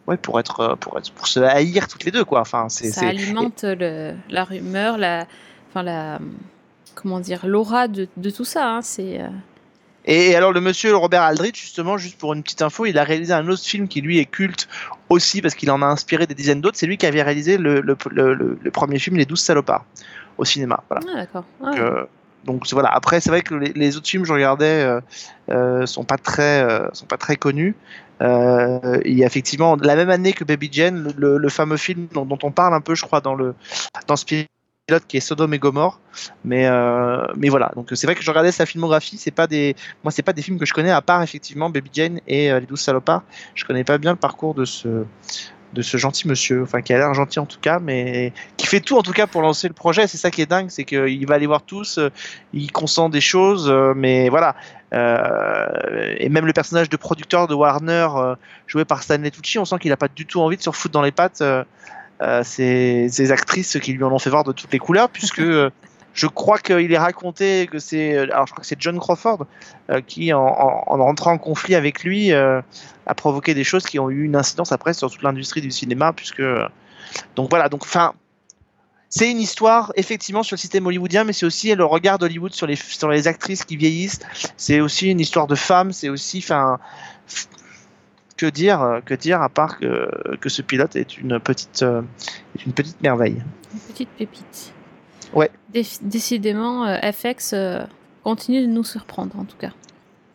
ouais 0.08 0.16
pour 0.16 0.40
être 0.40 0.78
pour 0.80 0.98
être 0.98 1.12
pour 1.12 1.28
se 1.28 1.42
haïr 1.42 1.90
toutes 1.90 2.06
les 2.06 2.12
deux 2.12 2.24
quoi 2.24 2.40
enfin 2.40 2.70
c'est 2.70 2.92
ça 2.92 3.08
alimente 3.08 3.66
le, 3.66 4.14
la 4.30 4.46
rumeur 4.46 4.98
la 4.98 5.26
enfin 5.70 5.84
la 5.84 6.18
comment 6.96 7.20
dire 7.20 7.46
l'aura 7.46 7.90
de, 7.90 8.08
de, 8.16 8.30
tout 8.30 8.46
ça 8.46 8.70
hein, 8.70 8.82
c'est 8.82 9.20
euh, 9.20 9.28
et 10.06 10.36
alors 10.36 10.52
le 10.52 10.62
monsieur 10.62 10.96
Robert 10.96 11.22
Aldrich, 11.22 11.60
justement, 11.60 11.98
juste 11.98 12.18
pour 12.18 12.34
une 12.34 12.44
petite 12.44 12.62
info, 12.62 12.86
il 12.86 12.98
a 12.98 13.04
réalisé 13.04 13.34
un 13.34 13.48
autre 13.48 13.64
film 13.64 13.88
qui 13.88 14.02
lui 14.02 14.20
est 14.20 14.26
culte 14.26 14.68
aussi 15.10 15.42
parce 15.42 15.56
qu'il 15.56 15.70
en 15.72 15.82
a 15.82 15.86
inspiré 15.86 16.26
des 16.26 16.34
dizaines 16.34 16.62
d'autres. 16.62 16.78
C'est 16.78 16.88
lui 16.88 16.98
qui 16.98 17.06
avait 17.06 17.22
réalisé 17.22 17.58
le, 17.58 17.82
le, 17.82 17.96
le, 18.10 18.34
le, 18.62 18.72
premier 18.72 18.98
film 18.98 19.18
Les 19.18 19.26
Douze 19.26 19.42
Salopards 19.42 19.86
au 20.38 20.46
cinéma. 20.46 20.84
Voilà. 20.90 21.06
Ah, 21.12 21.18
d'accord. 21.18 21.46
Ah. 21.62 21.66
Donc, 21.66 21.80
euh, 21.80 22.06
donc, 22.44 22.68
voilà. 22.72 22.90
Après, 22.90 23.20
c'est 23.20 23.30
vrai 23.30 23.42
que 23.42 23.54
les, 23.54 23.74
les, 23.74 23.98
autres 23.98 24.08
films 24.08 24.24
que 24.24 24.28
je 24.28 24.34
regardais 24.34 24.84
euh, 24.84 25.02
euh, 25.50 25.86
sont 25.86 26.04
pas 26.04 26.18
très, 26.18 26.64
euh, 26.64 26.88
sont 26.94 27.06
pas 27.06 27.18
très 27.18 27.36
connus. 27.36 27.76
Il 28.22 29.18
y 29.18 29.24
a 29.24 29.26
effectivement 29.26 29.76
la 29.76 29.96
même 29.96 30.12
année 30.12 30.34
que 30.34 30.44
Baby 30.44 30.70
Jane, 30.72 31.14
le, 31.18 31.50
fameux 31.50 31.78
film 31.78 32.08
dont, 32.14 32.26
dont, 32.26 32.38
on 32.44 32.52
parle 32.52 32.74
un 32.76 32.82
peu, 32.82 32.94
je 32.94 33.04
crois, 33.04 33.20
dans 33.20 33.34
le 33.34 33.56
dans 34.06 34.16
ce 34.16 34.26
pilote 34.88 35.04
qui 35.08 35.18
est 35.18 35.22
Sodome 35.22 35.54
et 35.54 35.60
Gomorre. 35.60 36.00
Mais, 36.44 36.66
euh, 36.68 37.26
mais 37.36 37.50
voilà, 37.50 37.72
donc 37.76 37.90
c'est 37.94 38.08
vrai 38.08 38.16
que 38.16 38.24
je 38.24 38.30
regardais 38.30 38.52
sa 38.52 38.66
filmographie, 38.66 39.18
c'est 39.18 39.32
pas 39.32 39.48
des, 39.48 39.76
moi 40.04 40.12
c'est 40.12 40.24
pas 40.24 40.34
des 40.34 40.42
films 40.42 40.60
que 40.60 40.66
je 40.66 40.74
connais 40.74 40.92
à 40.92 41.02
part 41.02 41.24
effectivement 41.24 41.70
Baby 41.70 41.90
Jane 41.94 42.20
et 42.28 42.52
euh, 42.52 42.60
Les 42.60 42.66
Douze 42.66 42.82
Salopards. 42.82 43.24
Je 43.56 43.66
connais 43.66 43.84
pas 43.84 43.98
bien 43.98 44.12
le 44.12 44.18
parcours 44.18 44.54
de 44.54 44.66
ce, 44.66 45.06
de 45.74 45.82
ce 45.82 45.98
gentil 45.98 46.28
monsieur, 46.28 46.64
enfin 46.64 46.82
qui 46.82 46.94
a 46.94 46.98
l'air 46.98 47.14
gentil 47.14 47.40
en 47.40 47.46
tout 47.46 47.60
cas, 47.62 47.80
mais 47.80 48.34
qui 48.58 48.68
fait 48.68 48.82
tout 48.82 48.98
en 48.98 49.04
tout 49.04 49.14
cas 49.14 49.28
pour 49.28 49.42
lancer 49.42 49.68
le 49.68 49.74
projet. 49.74 50.08
C'est 50.08 50.18
ça 50.18 50.32
qui 50.32 50.42
est 50.42 50.50
dingue, 50.50 50.70
c'est 50.70 50.84
qu'il 50.84 51.26
va 51.28 51.36
aller 51.36 51.48
voir 51.48 51.62
tous, 51.62 51.98
euh, 51.98 52.10
il 52.52 52.72
consent 52.72 53.08
des 53.10 53.22
choses, 53.22 53.72
mais 53.96 54.30
voilà. 54.30 54.56
Et 54.94 56.28
même 56.28 56.46
le 56.46 56.52
personnage 56.52 56.90
de 56.90 56.98
producteur 56.98 57.48
de 57.48 57.54
Warner, 57.54 58.10
joué 58.68 58.84
par 58.84 59.04
Stanley 59.04 59.32
Tucci, 59.32 59.58
on 59.58 59.64
sent 59.64 59.78
qu'il 59.80 59.94
a 59.94 59.98
pas 59.98 60.10
du 60.10 60.26
tout 60.26 60.42
envie 60.42 60.58
de 60.58 60.62
se 60.62 60.70
refoutre 60.70 60.92
dans 60.92 61.02
les 61.02 61.14
pattes 61.14 61.42
ces, 62.44 63.08
ces, 63.10 63.32
actrices 63.32 63.80
qui 63.80 63.94
lui 63.94 64.04
en 64.04 64.12
ont 64.12 64.20
fait 64.20 64.30
voir 64.30 64.44
de 64.44 64.52
toutes 64.52 64.72
les 64.72 64.80
couleurs, 64.80 65.10
puisque 65.10 65.40
euh, 65.40 65.72
je 66.14 66.28
crois 66.28 66.60
qu'il 66.60 66.92
est 66.92 66.98
raconté 66.98 67.68
que 67.72 67.80
c'est, 67.80 68.18
alors 68.18 68.46
je 68.46 68.52
crois 68.52 68.62
que 68.62 68.68
c'est 68.68 68.80
John 68.80 69.00
Crawford 69.00 69.46
euh, 69.90 70.02
qui, 70.02 70.34
en, 70.34 70.42
en, 70.42 70.84
en, 70.88 71.04
rentrant 71.04 71.34
en 71.34 71.38
conflit 71.38 71.76
avec 71.76 72.04
lui, 72.04 72.32
euh, 72.32 72.62
a 73.06 73.16
provoqué 73.16 73.54
des 73.54 73.64
choses 73.64 73.86
qui 73.86 73.98
ont 73.98 74.10
eu 74.10 74.24
une 74.24 74.36
incidence 74.36 74.72
après 74.72 74.94
sur 74.94 75.10
toute 75.10 75.24
l'industrie 75.24 75.62
du 75.62 75.72
cinéma, 75.72 76.14
puisque 76.14 76.44
donc 77.36 77.50
voilà, 77.50 77.70
donc 77.70 77.84
enfin. 77.84 78.14
C'est 79.14 79.30
une 79.30 79.42
histoire 79.42 79.92
effectivement 79.98 80.42
sur 80.42 80.54
le 80.54 80.60
système 80.60 80.86
hollywoodien, 80.86 81.26
mais 81.26 81.34
c'est 81.34 81.46
aussi 81.46 81.76
le 81.76 81.84
regard 81.84 82.18
d'Hollywood 82.18 82.54
sur 82.54 82.66
les, 82.66 82.78
sur 82.78 83.10
les 83.10 83.28
actrices 83.28 83.66
qui 83.66 83.76
vieillissent. 83.76 84.22
C'est 84.56 84.80
aussi 84.80 85.12
une 85.12 85.20
histoire 85.20 85.48
de 85.48 85.56
femmes. 85.56 85.92
C'est 85.92 86.08
aussi, 86.08 86.38
enfin, 86.38 86.80
que 88.42 88.48
dire, 88.48 88.82
euh, 88.82 89.02
que 89.02 89.14
dire 89.14 89.40
à 89.44 89.50
part 89.50 89.78
que, 89.78 90.36
que 90.38 90.50
ce 90.50 90.64
pilote 90.64 90.96
est 90.96 91.20
une 91.20 91.40
petite, 91.40 91.84
euh, 91.84 92.02
est 92.58 92.66
une 92.66 92.74
petite 92.74 93.00
merveille. 93.02 93.44
Une 93.72 93.80
petite 93.80 94.10
pépite. 94.10 94.74
Ouais. 95.34 95.52
décidément, 96.02 96.86
euh, 96.88 96.98
FX 97.12 97.54
continue 98.24 98.62
de 98.62 98.66
nous 98.66 98.84
surprendre 98.84 99.38
en 99.38 99.46
tout 99.46 99.58
cas. 99.58 99.70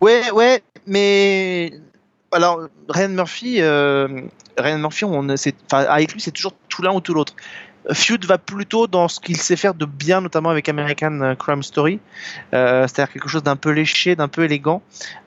Ouais, 0.00 0.30
ouais, 0.30 0.62
mais 0.86 1.72
alors 2.30 2.68
Ryan 2.88 3.08
Murphy, 3.08 3.60
euh, 3.60 4.22
Ryan 4.56 4.78
Murphy, 4.78 5.04
on, 5.04 5.28
avec 5.72 6.12
lui, 6.12 6.20
c'est 6.20 6.30
toujours 6.30 6.54
tout 6.68 6.82
l'un 6.82 6.92
ou 6.92 7.00
tout 7.00 7.12
l'autre. 7.12 7.34
Feud 7.92 8.24
va 8.24 8.38
plutôt 8.38 8.86
dans 8.86 9.08
ce 9.08 9.20
qu'il 9.20 9.36
sait 9.36 9.56
faire 9.56 9.74
de 9.74 9.84
bien, 9.84 10.20
notamment 10.20 10.50
avec 10.50 10.68
American 10.68 11.20
euh, 11.20 11.34
Crime 11.34 11.62
Story, 11.62 12.00
euh, 12.52 12.82
c'est-à-dire 12.82 13.12
quelque 13.12 13.28
chose 13.28 13.42
d'un 13.42 13.56
peu 13.56 13.70
léché, 13.70 14.16
d'un 14.16 14.28
peu 14.28 14.44
élégant, 14.44 14.82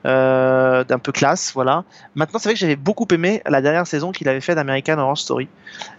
euh, 0.06 0.84
d'un 0.84 0.98
peu 0.98 1.12
classe, 1.12 1.52
voilà. 1.54 1.84
Maintenant, 2.14 2.38
c'est 2.38 2.48
vrai 2.48 2.54
que 2.54 2.60
j'avais 2.60 2.76
beaucoup 2.76 3.06
aimé 3.12 3.42
la 3.46 3.62
dernière 3.62 3.86
saison 3.86 4.12
qu'il 4.12 4.28
avait 4.28 4.40
fait 4.40 4.54
d'American 4.54 4.98
Horror 4.98 5.18
Story. 5.18 5.48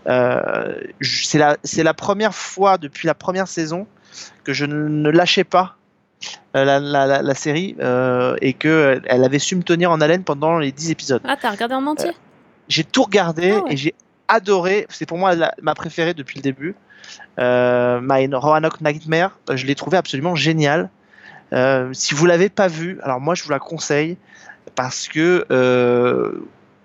Euh, 0.07 0.75
c'est 1.01 1.37
la, 1.37 1.93
première 1.93 2.35
fois 2.35 2.77
depuis 2.77 3.07
la 3.07 3.15
première 3.15 3.47
saison 3.47 3.87
que 4.43 4.53
je 4.53 4.65
ne 4.65 5.09
lâchais 5.09 5.43
pas 5.43 5.77
la, 6.53 6.79
la, 6.79 7.21
la, 7.21 7.33
série 7.33 7.75
et 8.41 8.53
que 8.53 9.01
elle 9.05 9.23
avait 9.23 9.39
su 9.39 9.55
me 9.55 9.63
tenir 9.63 9.91
en 9.91 10.01
haleine 10.01 10.23
pendant 10.23 10.59
les 10.59 10.71
10 10.71 10.91
épisodes. 10.91 11.21
Ah, 11.25 11.37
t'as 11.41 11.51
regardé 11.51 11.75
en 11.75 11.85
entier? 11.87 12.11
J'ai 12.67 12.83
tout 12.83 13.03
regardé 13.03 13.51
ah 13.51 13.63
ouais. 13.63 13.73
et 13.73 13.77
j'ai 13.77 13.95
adoré. 14.31 14.87
C'est 14.89 15.05
pour 15.05 15.17
moi 15.17 15.35
la, 15.35 15.53
ma 15.61 15.75
préférée 15.75 16.13
depuis 16.13 16.37
le 16.37 16.41
début. 16.43 16.75
Euh, 17.39 17.99
My 18.01 18.27
Roanoke 18.33 18.81
Nightmare, 18.81 19.37
je 19.51 19.65
l'ai 19.65 19.75
trouvé 19.75 19.97
absolument 19.97 20.35
génial. 20.35 20.89
Euh, 21.53 21.89
si 21.93 22.13
vous 22.13 22.25
l'avez 22.25 22.49
pas 22.49 22.67
vu, 22.67 22.99
alors 23.03 23.19
moi 23.19 23.35
je 23.35 23.43
vous 23.43 23.49
la 23.49 23.59
conseille 23.59 24.17
parce 24.75 25.07
que 25.07 25.45
euh, 25.51 26.31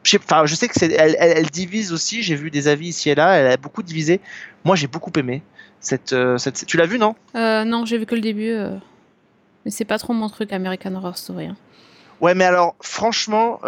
je, 0.02 0.11
sais, 0.11 0.18
je 0.44 0.54
sais 0.54 0.68
que 0.68 0.74
c'est, 0.76 0.92
elle, 0.92 1.16
elle, 1.18 1.38
elle, 1.38 1.46
divise 1.46 1.92
aussi. 1.92 2.22
J'ai 2.22 2.35
vu 2.35 2.50
des 2.50 2.66
avis 2.68 2.88
ici 2.88 3.11
et 3.11 3.14
là. 3.14 3.35
Elle 3.35 3.46
a 3.46 3.56
beaucoup 3.56 3.82
divisé. 3.82 4.20
Moi 4.64 4.74
j'ai 4.76 4.88
beaucoup 4.88 5.12
aimé 5.16 5.42
cette. 5.80 6.12
euh, 6.12 6.38
cette 6.38 6.66
tu 6.66 6.76
l'as 6.76 6.87
vu 6.87 6.98
non? 6.98 7.14
Non, 7.35 7.85
j'ai 7.85 7.98
vu 7.98 8.06
que 8.06 8.14
le 8.14 8.20
début. 8.20 8.56
Mais 9.64 9.70
c'est 9.70 9.85
pas 9.85 9.98
trop 9.98 10.12
mon 10.12 10.28
truc 10.28 10.52
American 10.52 10.94
Horror 10.94 11.16
Story. 11.16 11.46
Hein. 11.46 11.56
Ouais, 12.20 12.35
mais 12.35 12.44
alors 12.44 12.74
franchement, 12.80 13.61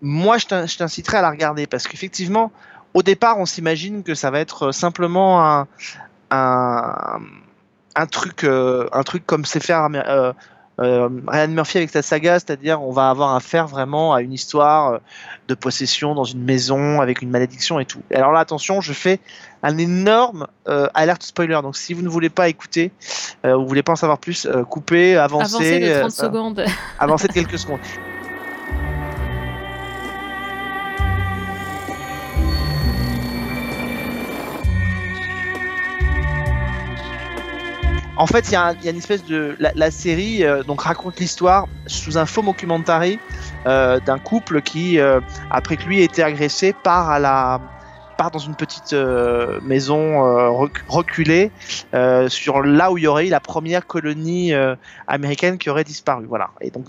moi 0.00 0.38
je 0.38 0.46
t'inciterais 0.76 1.18
à 1.18 1.22
la 1.22 1.30
regarder 1.30 1.66
parce 1.66 1.86
qu'effectivement, 1.86 2.50
au 2.98 3.02
départ, 3.04 3.38
on 3.38 3.46
s'imagine 3.46 4.02
que 4.02 4.16
ça 4.16 4.32
va 4.32 4.40
être 4.40 4.72
simplement 4.72 5.46
un, 5.46 5.68
un, 6.32 7.20
un 7.94 8.06
truc, 8.06 8.42
euh, 8.42 8.88
un 8.92 9.04
truc 9.04 9.24
comme 9.24 9.44
c'est 9.44 9.62
faire 9.62 9.86
euh, 9.94 10.32
euh, 10.80 11.08
Ryan 11.28 11.46
Murphy 11.46 11.78
avec 11.78 11.90
sa 11.90 12.02
saga, 12.02 12.40
c'est-à-dire 12.40 12.82
on 12.82 12.90
va 12.90 13.08
avoir 13.08 13.36
affaire 13.36 13.68
vraiment 13.68 14.14
à 14.14 14.20
une 14.20 14.32
histoire 14.32 14.98
de 15.46 15.54
possession 15.54 16.16
dans 16.16 16.24
une 16.24 16.42
maison 16.42 17.00
avec 17.00 17.22
une 17.22 17.30
malédiction 17.30 17.78
et 17.78 17.84
tout. 17.84 18.02
Alors 18.12 18.32
là, 18.32 18.40
attention, 18.40 18.80
je 18.80 18.92
fais 18.92 19.20
un 19.62 19.78
énorme 19.78 20.48
euh, 20.66 20.88
alerte 20.94 21.22
spoiler. 21.22 21.60
Donc 21.62 21.76
si 21.76 21.94
vous 21.94 22.02
ne 22.02 22.08
voulez 22.08 22.30
pas 22.30 22.48
écouter, 22.48 22.90
euh, 23.46 23.54
vous 23.54 23.68
voulez 23.68 23.84
pas 23.84 23.92
en 23.92 23.96
savoir 23.96 24.18
plus, 24.18 24.44
euh, 24.44 24.64
coupez, 24.64 25.16
avancez. 25.16 25.54
Avancez 25.54 25.80
de 25.80 25.98
30 26.00 26.10
secondes. 26.10 26.64
avancez 26.98 27.28
de 27.28 27.32
quelques 27.32 27.60
secondes. 27.60 27.78
En 38.18 38.26
fait, 38.26 38.48
il 38.48 38.52
y, 38.52 38.56
a 38.56 38.74
une 38.90 38.98
espèce 38.98 39.24
de 39.24 39.56
la, 39.60 39.90
série 39.92 40.42
euh, 40.42 40.64
donc 40.64 40.82
raconte 40.82 41.20
l'histoire 41.20 41.68
sous 41.86 42.18
un 42.18 42.26
faux 42.26 42.42
documentary 42.42 43.20
euh, 43.66 44.00
d'un 44.00 44.18
couple 44.18 44.60
qui, 44.60 44.98
euh, 44.98 45.20
après 45.52 45.76
que 45.76 45.84
lui 45.84 46.00
ait 46.00 46.04
été 46.04 46.24
agressé, 46.24 46.72
part 46.72 47.18
la 47.20 47.60
dans 48.32 48.40
une 48.40 48.56
petite 48.56 48.94
maison 49.62 50.50
reculée 50.88 51.52
sur 52.26 52.62
là 52.64 52.90
où 52.90 52.98
il 52.98 53.04
y 53.04 53.06
aurait 53.06 53.28
eu 53.28 53.30
la 53.30 53.38
première 53.38 53.86
colonie 53.86 54.52
américaine 55.06 55.56
qui 55.56 55.70
aurait 55.70 55.84
disparu. 55.84 56.26
Voilà. 56.28 56.50
Et 56.60 56.70
donc 56.70 56.86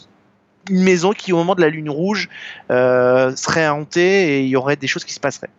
une 0.72 0.82
maison 0.82 1.12
qui, 1.12 1.32
au 1.32 1.38
moment 1.38 1.54
de 1.54 1.62
la 1.62 1.70
lune 1.70 1.92
rouge, 1.92 2.30
serait 2.68 3.70
hantée 3.70 4.40
et 4.40 4.42
il 4.42 4.48
y 4.48 4.56
aurait 4.56 4.76
des 4.76 4.88
choses 4.88 5.06
qui 5.06 5.14
se 5.14 5.20
passeraient. 5.20 5.52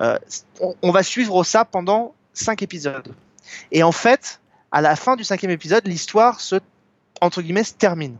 On, 0.00 0.74
on 0.80 0.90
va 0.90 1.02
suivre 1.02 1.44
ça 1.44 1.66
pendant 1.66 2.14
cinq 2.32 2.62
épisodes. 2.62 3.14
Et 3.72 3.82
en 3.82 3.92
fait, 3.92 4.40
à 4.72 4.80
la 4.80 4.96
fin 4.96 5.16
du 5.16 5.24
cinquième 5.24 5.50
épisode, 5.50 5.86
l'histoire 5.86 6.40
se 6.40 6.56
entre 7.20 7.42
guillemets 7.42 7.64
se 7.64 7.74
termine. 7.74 8.16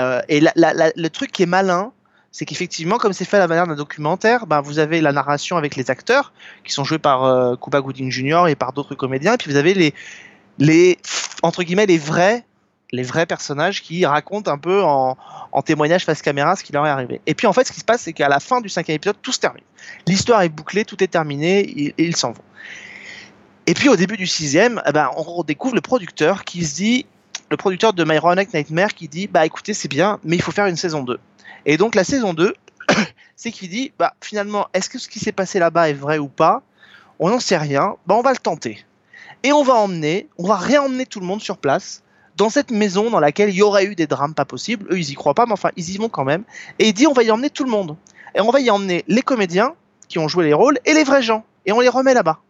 Euh, 0.00 0.20
et 0.28 0.40
le 0.40 1.08
truc 1.08 1.32
qui 1.32 1.42
est 1.42 1.46
malin, 1.46 1.92
c'est 2.30 2.46
qu'effectivement, 2.46 2.96
comme 2.96 3.12
c'est 3.12 3.26
fait 3.26 3.36
à 3.36 3.40
la 3.40 3.48
manière 3.48 3.66
d'un 3.66 3.76
documentaire, 3.76 4.46
ben, 4.46 4.62
vous 4.62 4.78
avez 4.78 5.00
la 5.00 5.12
narration 5.12 5.58
avec 5.58 5.76
les 5.76 5.90
acteurs 5.90 6.32
qui 6.64 6.72
sont 6.72 6.82
joués 6.82 6.98
par 6.98 7.24
euh, 7.24 7.56
Cuba 7.56 7.80
Gooding 7.80 8.10
Jr. 8.10 8.46
et 8.48 8.54
par 8.54 8.72
d'autres 8.72 8.94
comédiens, 8.94 9.34
et 9.34 9.36
puis 9.36 9.50
vous 9.50 9.56
avez 9.56 9.74
les, 9.74 9.94
les 10.58 10.98
entre 11.42 11.62
guillemets 11.62 11.86
les 11.86 11.98
vrais, 11.98 12.44
les 12.90 13.02
vrais 13.02 13.26
personnages 13.26 13.82
qui 13.82 14.06
racontent 14.06 14.50
un 14.50 14.58
peu 14.58 14.82
en, 14.82 15.16
témoignage 15.64 16.06
face 16.06 16.22
caméra 16.22 16.56
ce 16.56 16.64
qui 16.64 16.72
leur 16.72 16.86
est 16.86 16.90
arrivé. 16.90 17.20
Et 17.26 17.34
puis 17.34 17.46
en 17.46 17.52
fait, 17.52 17.66
ce 17.66 17.72
qui 17.72 17.80
se 17.80 17.84
passe, 17.84 18.02
c'est 18.02 18.14
qu'à 18.14 18.28
la 18.28 18.40
fin 18.40 18.62
du 18.62 18.70
cinquième 18.70 18.96
épisode, 18.96 19.16
tout 19.20 19.32
se 19.32 19.40
termine. 19.40 19.64
L'histoire 20.06 20.40
est 20.40 20.48
bouclée, 20.48 20.86
tout 20.86 21.02
est 21.04 21.08
terminé, 21.08 21.60
et 21.60 21.94
ils 21.98 22.16
s'en 22.16 22.32
vont. 22.32 22.42
Et 23.68 23.74
puis 23.74 23.88
au 23.88 23.94
début 23.94 24.16
du 24.16 24.26
sixième, 24.26 24.82
eh 24.86 24.92
ben, 24.92 25.10
on 25.16 25.44
découvre 25.44 25.76
le 25.76 25.80
producteur 25.80 26.42
qui 26.44 26.64
se 26.64 26.74
dit, 26.74 27.06
le 27.48 27.56
producteur 27.56 27.92
de 27.92 28.02
My 28.02 28.18
Roanoke 28.18 28.52
Nightmare 28.52 28.92
qui 28.94 29.06
dit, 29.06 29.28
bah 29.28 29.46
écoutez, 29.46 29.72
c'est 29.72 29.88
bien, 29.88 30.18
mais 30.24 30.34
il 30.34 30.42
faut 30.42 30.50
faire 30.50 30.66
une 30.66 30.76
saison 30.76 31.04
2. 31.04 31.18
Et 31.66 31.76
donc 31.76 31.94
la 31.94 32.02
saison 32.02 32.34
2, 32.34 32.54
c'est 33.36 33.52
qu'il 33.52 33.68
dit, 33.68 33.92
bah 33.98 34.14
finalement, 34.20 34.66
est-ce 34.74 34.90
que 34.90 34.98
ce 34.98 35.08
qui 35.08 35.20
s'est 35.20 35.32
passé 35.32 35.60
là-bas 35.60 35.90
est 35.90 35.94
vrai 35.94 36.18
ou 36.18 36.26
pas? 36.26 36.62
On 37.20 37.30
n'en 37.30 37.38
sait 37.38 37.56
rien, 37.56 37.94
bah 38.06 38.16
on 38.16 38.22
va 38.22 38.32
le 38.32 38.38
tenter. 38.38 38.84
Et 39.44 39.52
on 39.52 39.62
va 39.62 39.74
emmener, 39.74 40.28
on 40.38 40.46
va 40.46 40.56
réemmener 40.56 41.06
tout 41.06 41.20
le 41.20 41.26
monde 41.26 41.40
sur 41.40 41.58
place, 41.58 42.02
dans 42.36 42.50
cette 42.50 42.72
maison 42.72 43.10
dans 43.10 43.20
laquelle 43.20 43.50
il 43.50 43.56
y 43.56 43.62
aurait 43.62 43.84
eu 43.84 43.94
des 43.94 44.08
drames 44.08 44.34
pas 44.34 44.44
possibles. 44.44 44.86
Eux, 44.90 44.98
ils 44.98 45.10
y 45.10 45.14
croient 45.14 45.34
pas, 45.34 45.46
mais 45.46 45.52
enfin, 45.52 45.70
ils 45.76 45.90
y 45.90 45.98
vont 45.98 46.08
quand 46.08 46.24
même. 46.24 46.42
Et 46.80 46.88
il 46.88 46.94
dit, 46.94 47.06
on 47.06 47.12
va 47.12 47.22
y 47.22 47.30
emmener 47.30 47.50
tout 47.50 47.64
le 47.64 47.70
monde. 47.70 47.96
Et 48.34 48.40
on 48.40 48.50
va 48.50 48.58
y 48.58 48.70
emmener 48.70 49.04
les 49.06 49.22
comédiens 49.22 49.74
qui 50.08 50.18
ont 50.18 50.26
joué 50.26 50.46
les 50.46 50.54
rôles 50.54 50.78
et 50.84 50.94
les 50.94 51.04
vrais 51.04 51.22
gens. 51.22 51.44
Et 51.66 51.72
on 51.72 51.80
les 51.80 51.88
remet 51.88 52.14
là-bas. 52.14 52.40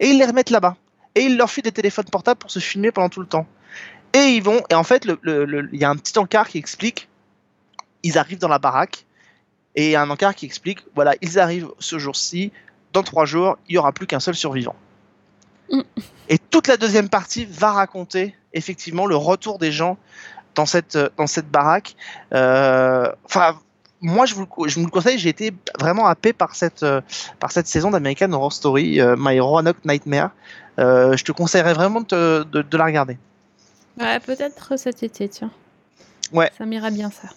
Et 0.00 0.08
ils 0.08 0.18
les 0.18 0.26
remettent 0.26 0.50
là-bas. 0.50 0.76
Et 1.14 1.22
ils 1.22 1.36
leur 1.36 1.50
filent 1.50 1.62
des 1.62 1.72
téléphones 1.72 2.06
portables 2.06 2.38
pour 2.38 2.50
se 2.50 2.58
filmer 2.58 2.92
pendant 2.92 3.08
tout 3.08 3.20
le 3.20 3.26
temps. 3.26 3.46
Et 4.12 4.34
ils 4.36 4.42
vont, 4.42 4.62
et 4.70 4.74
en 4.74 4.84
fait, 4.84 5.06
il 5.24 5.68
y 5.72 5.84
a 5.84 5.90
un 5.90 5.96
petit 5.96 6.18
encart 6.18 6.48
qui 6.48 6.58
explique, 6.58 7.08
ils 8.02 8.18
arrivent 8.18 8.38
dans 8.38 8.48
la 8.48 8.58
baraque, 8.58 9.04
et 9.74 9.86
il 9.88 9.90
y 9.90 9.96
a 9.96 10.02
un 10.02 10.10
encart 10.10 10.34
qui 10.34 10.46
explique, 10.46 10.80
voilà, 10.94 11.14
ils 11.20 11.38
arrivent 11.38 11.68
ce 11.78 11.98
jour-ci, 11.98 12.52
dans 12.92 13.02
trois 13.02 13.26
jours, 13.26 13.58
il 13.68 13.74
y 13.74 13.78
aura 13.78 13.92
plus 13.92 14.06
qu'un 14.06 14.20
seul 14.20 14.34
survivant. 14.34 14.74
Mm. 15.70 15.82
Et 16.28 16.38
toute 16.38 16.66
la 16.66 16.76
deuxième 16.76 17.08
partie 17.08 17.44
va 17.44 17.72
raconter 17.72 18.34
effectivement 18.54 19.06
le 19.06 19.16
retour 19.16 19.58
des 19.58 19.72
gens 19.72 19.98
dans 20.54 20.66
cette, 20.66 20.96
euh, 20.96 21.10
dans 21.16 21.26
cette 21.26 21.50
baraque. 21.50 21.94
Euh, 22.32 23.12
Enfin, 23.24 23.58
moi, 24.00 24.26
je 24.26 24.34
vous, 24.34 24.42
le- 24.42 24.68
je 24.68 24.78
vous 24.78 24.84
le 24.84 24.90
conseille, 24.90 25.18
j'ai 25.18 25.30
été 25.30 25.52
vraiment 25.80 26.06
happé 26.06 26.32
par 26.32 26.54
cette, 26.54 26.82
euh, 26.82 27.00
par 27.40 27.50
cette 27.52 27.66
saison 27.66 27.90
d'American 27.90 28.32
Horror 28.32 28.52
Story, 28.52 29.00
euh, 29.00 29.14
My 29.18 29.40
Roanoke 29.40 29.84
Nightmare. 29.84 30.30
Euh, 30.78 31.16
je 31.16 31.24
te 31.24 31.32
conseillerais 31.32 31.72
vraiment 31.74 32.00
de, 32.02 32.06
te- 32.06 32.42
de- 32.44 32.62
de 32.62 32.76
la 32.76 32.84
regarder. 32.84 33.16
Ouais, 33.98 34.20
peut-être 34.20 34.78
cet 34.78 35.02
été, 35.02 35.28
tiens. 35.28 35.50
Ouais. 36.32 36.50
Ça 36.58 36.66
m'ira 36.66 36.90
bien, 36.90 37.10
ça. 37.10 37.28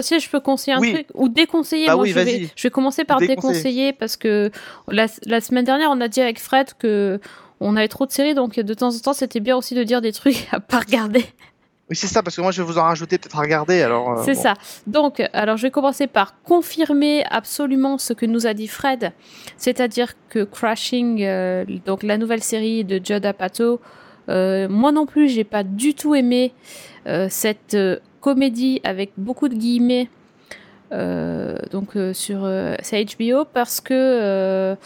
Si 0.00 0.18
je 0.18 0.28
peux 0.28 0.40
conseiller 0.40 0.76
un 0.76 0.80
Oui. 0.80 0.92
truc 0.92 1.06
ou 1.14 1.28
déconseiller, 1.28 1.86
Bah 1.86 1.94
moi 1.94 2.02
oui, 2.02 2.10
je, 2.10 2.14
vais, 2.16 2.24
vas-y. 2.24 2.50
je 2.56 2.62
vais 2.64 2.70
commencer 2.70 3.04
par 3.04 3.18
Déconseiller. 3.20 3.52
déconseiller 3.52 3.92
parce 3.92 4.16
que 4.16 4.50
la, 4.88 5.06
la 5.26 5.40
semaine 5.40 5.64
dernière 5.64 5.90
on 5.92 6.00
a 6.00 6.08
dit 6.08 6.20
avec 6.20 6.40
Fred 6.40 6.72
que 6.76 7.20
on 7.60 7.76
avait 7.76 7.86
trop 7.86 8.04
de 8.04 8.10
séries 8.10 8.34
donc 8.34 8.58
de 8.58 8.74
temps 8.74 8.92
en 8.92 8.98
temps 8.98 9.12
c'était 9.12 9.38
bien 9.38 9.56
aussi 9.56 9.76
de 9.76 9.84
dire 9.84 10.00
des 10.00 10.12
trucs 10.12 10.48
à 10.52 10.58
pas 10.58 10.80
regarder. 10.80 11.24
Oui, 11.92 11.96
c'est 11.96 12.06
ça, 12.06 12.22
parce 12.22 12.34
que 12.34 12.40
moi, 12.40 12.52
je 12.52 12.62
vais 12.62 12.66
vous 12.66 12.78
en 12.78 12.84
rajouter 12.84 13.18
peut-être 13.18 13.36
à 13.36 13.42
regarder. 13.42 13.82
Alors, 13.82 14.12
euh, 14.12 14.22
C'est 14.24 14.32
bon. 14.32 14.40
ça. 14.40 14.54
Donc, 14.86 15.22
alors 15.34 15.58
je 15.58 15.64
vais 15.64 15.70
commencer 15.70 16.06
par 16.06 16.40
confirmer 16.42 17.22
absolument 17.28 17.98
ce 17.98 18.14
que 18.14 18.24
nous 18.24 18.46
a 18.46 18.54
dit 18.54 18.66
Fred, 18.66 19.12
c'est-à-dire 19.58 20.14
que 20.30 20.42
Crashing, 20.42 21.22
euh, 21.22 21.66
donc 21.84 22.02
la 22.02 22.16
nouvelle 22.16 22.42
série 22.42 22.84
de 22.84 22.98
Judd 23.04 23.26
Apatow, 23.26 23.78
euh, 24.30 24.70
moi 24.70 24.90
non 24.90 25.04
plus, 25.04 25.28
j'ai 25.28 25.44
pas 25.44 25.64
du 25.64 25.92
tout 25.92 26.14
aimé 26.14 26.54
cette 27.28 27.76
comédie 28.22 28.80
avec 28.84 29.12
beaucoup 29.18 29.50
de 29.50 29.54
guillemets. 29.54 30.08
donc 30.90 31.98
sur 32.14 32.50
c'est 32.80 33.04
HBO 33.04 33.44
parce 33.44 33.82
que 33.82 34.76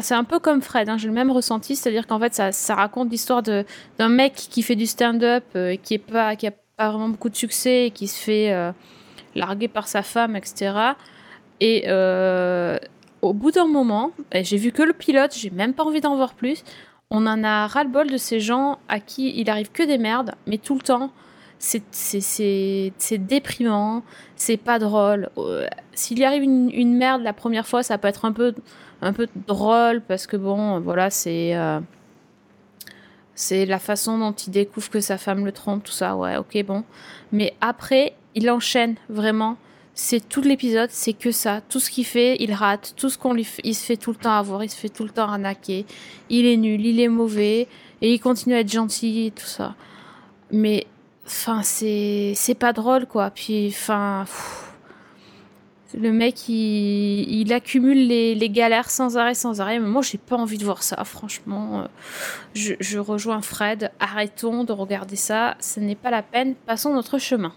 c'est 0.00 0.14
un 0.14 0.24
peu 0.24 0.38
comme 0.38 0.62
Fred, 0.62 0.88
hein, 0.88 0.96
j'ai 0.96 1.08
le 1.08 1.14
même 1.14 1.30
ressenti, 1.30 1.76
c'est-à-dire 1.76 2.06
qu'en 2.06 2.18
fait 2.20 2.34
ça, 2.34 2.74
raconte 2.74 3.10
l'histoire 3.10 3.42
d'un 3.42 4.08
mec 4.08 4.34
qui 4.34 4.62
fait 4.62 4.76
du 4.76 4.86
stand-up, 4.86 5.44
euh, 5.56 5.76
qui 5.82 5.94
est 5.94 5.98
pas 5.98 6.36
qui 6.36 6.46
a 6.46 6.52
pas 6.76 6.90
vraiment 6.90 7.08
beaucoup 7.08 7.28
de 7.28 7.36
succès 7.36 7.86
et 7.86 7.90
qui 7.90 8.06
se 8.06 8.18
fait 8.18 8.52
euh, 8.52 8.72
larguer 9.34 9.68
par 9.68 9.88
sa 9.88 10.02
femme, 10.02 10.36
etc. 10.36 10.72
Et 11.60 11.84
euh, 11.88 12.78
au 13.20 13.32
bout 13.32 13.50
d'un 13.50 13.66
moment, 13.66 14.12
j'ai 14.34 14.56
vu 14.56 14.72
que 14.72 14.82
le 14.82 14.92
pilote, 14.92 15.34
j'ai 15.36 15.50
même 15.50 15.74
pas 15.74 15.84
envie 15.84 16.00
d'en 16.00 16.16
voir 16.16 16.34
plus. 16.34 16.64
On 17.10 17.26
en 17.26 17.44
a 17.44 17.66
ras-le-bol 17.66 18.10
de 18.10 18.16
ces 18.16 18.40
gens 18.40 18.78
à 18.88 18.98
qui 19.00 19.38
il 19.38 19.50
arrive 19.50 19.70
que 19.70 19.82
des 19.82 19.98
merdes, 19.98 20.34
mais 20.46 20.58
tout 20.58 20.74
le 20.74 20.80
temps, 20.80 21.10
c'est- 21.58 23.18
déprimant, 23.18 24.02
c'est 24.36 24.56
pas 24.56 24.78
drôle. 24.78 25.28
S'il 25.94 26.18
y 26.18 26.24
arrive 26.24 26.42
une, 26.42 26.70
une 26.72 26.96
merde 26.96 27.22
la 27.22 27.32
première 27.32 27.66
fois, 27.66 27.82
ça 27.82 27.98
peut 27.98 28.08
être 28.08 28.24
un 28.24 28.32
peu, 28.32 28.54
un 29.02 29.12
peu 29.12 29.28
drôle 29.46 30.00
parce 30.00 30.26
que 30.26 30.36
bon, 30.36 30.80
voilà, 30.80 31.10
c'est. 31.10 31.54
euh, 31.56 31.80
c'est 33.34 33.66
la 33.66 33.78
façon 33.78 34.18
dont 34.18 34.32
il 34.32 34.50
découvre 34.50 34.90
que 34.90 35.00
sa 35.00 35.18
femme 35.18 35.44
le 35.44 35.52
trompe, 35.52 35.84
tout 35.84 35.92
ça, 35.92 36.16
ouais, 36.16 36.36
ok, 36.36 36.64
bon. 36.64 36.84
Mais 37.32 37.54
après, 37.60 38.14
il 38.34 38.50
enchaîne 38.50 38.96
vraiment. 39.08 39.56
C'est 39.94 40.26
tout 40.26 40.42
l'épisode, 40.42 40.90
c'est 40.90 41.12
que 41.12 41.32
ça. 41.32 41.60
Tout 41.68 41.80
ce 41.80 41.90
qu'il 41.90 42.06
fait, 42.06 42.36
il 42.40 42.52
rate. 42.52 42.94
Tout 42.96 43.10
ce 43.10 43.18
qu'on 43.18 43.34
lui 43.34 43.44
fait, 43.44 43.62
il 43.64 43.74
se 43.74 43.84
fait 43.84 43.96
tout 43.96 44.10
le 44.10 44.16
temps 44.16 44.32
avoir, 44.32 44.62
il 44.64 44.70
se 44.70 44.76
fait 44.76 44.88
tout 44.88 45.02
le 45.04 45.10
temps 45.10 45.24
arnaquer. 45.24 45.86
Il 46.30 46.46
est 46.46 46.56
nul, 46.56 46.84
il 46.84 47.00
est 47.00 47.08
mauvais, 47.08 47.68
et 48.00 48.12
il 48.12 48.18
continue 48.20 48.54
à 48.54 48.60
être 48.60 48.70
gentil, 48.72 49.32
tout 49.34 49.46
ça. 49.46 49.74
Mais, 50.50 50.86
enfin, 51.26 51.62
c'est, 51.62 52.34
c'est 52.36 52.54
pas 52.54 52.72
drôle, 52.72 53.06
quoi. 53.06 53.30
Puis, 53.30 53.68
enfin, 53.68 54.24
le 55.98 56.12
mec, 56.12 56.48
il, 56.48 57.40
il 57.40 57.52
accumule 57.52 58.06
les, 58.06 58.34
les 58.34 58.50
galères 58.50 58.90
sans 58.90 59.16
arrêt, 59.16 59.34
sans 59.34 59.60
arrêt. 59.60 59.78
Mais 59.78 59.88
moi, 59.88 60.02
j'ai 60.02 60.18
pas 60.18 60.36
envie 60.36 60.58
de 60.58 60.64
voir 60.64 60.82
ça, 60.82 61.02
franchement. 61.04 61.82
Euh, 61.82 61.86
Je, 62.54 62.74
je 62.80 62.98
rejoins 62.98 63.42
Fred. 63.42 63.90
Arrêtons 64.00 64.64
de 64.64 64.72
regarder 64.72 65.16
ça. 65.16 65.56
Ce 65.60 65.80
n'est 65.80 65.94
pas 65.94 66.10
la 66.10 66.22
peine. 66.22 66.54
Passons 66.54 66.94
notre 66.94 67.18
chemin. 67.18 67.52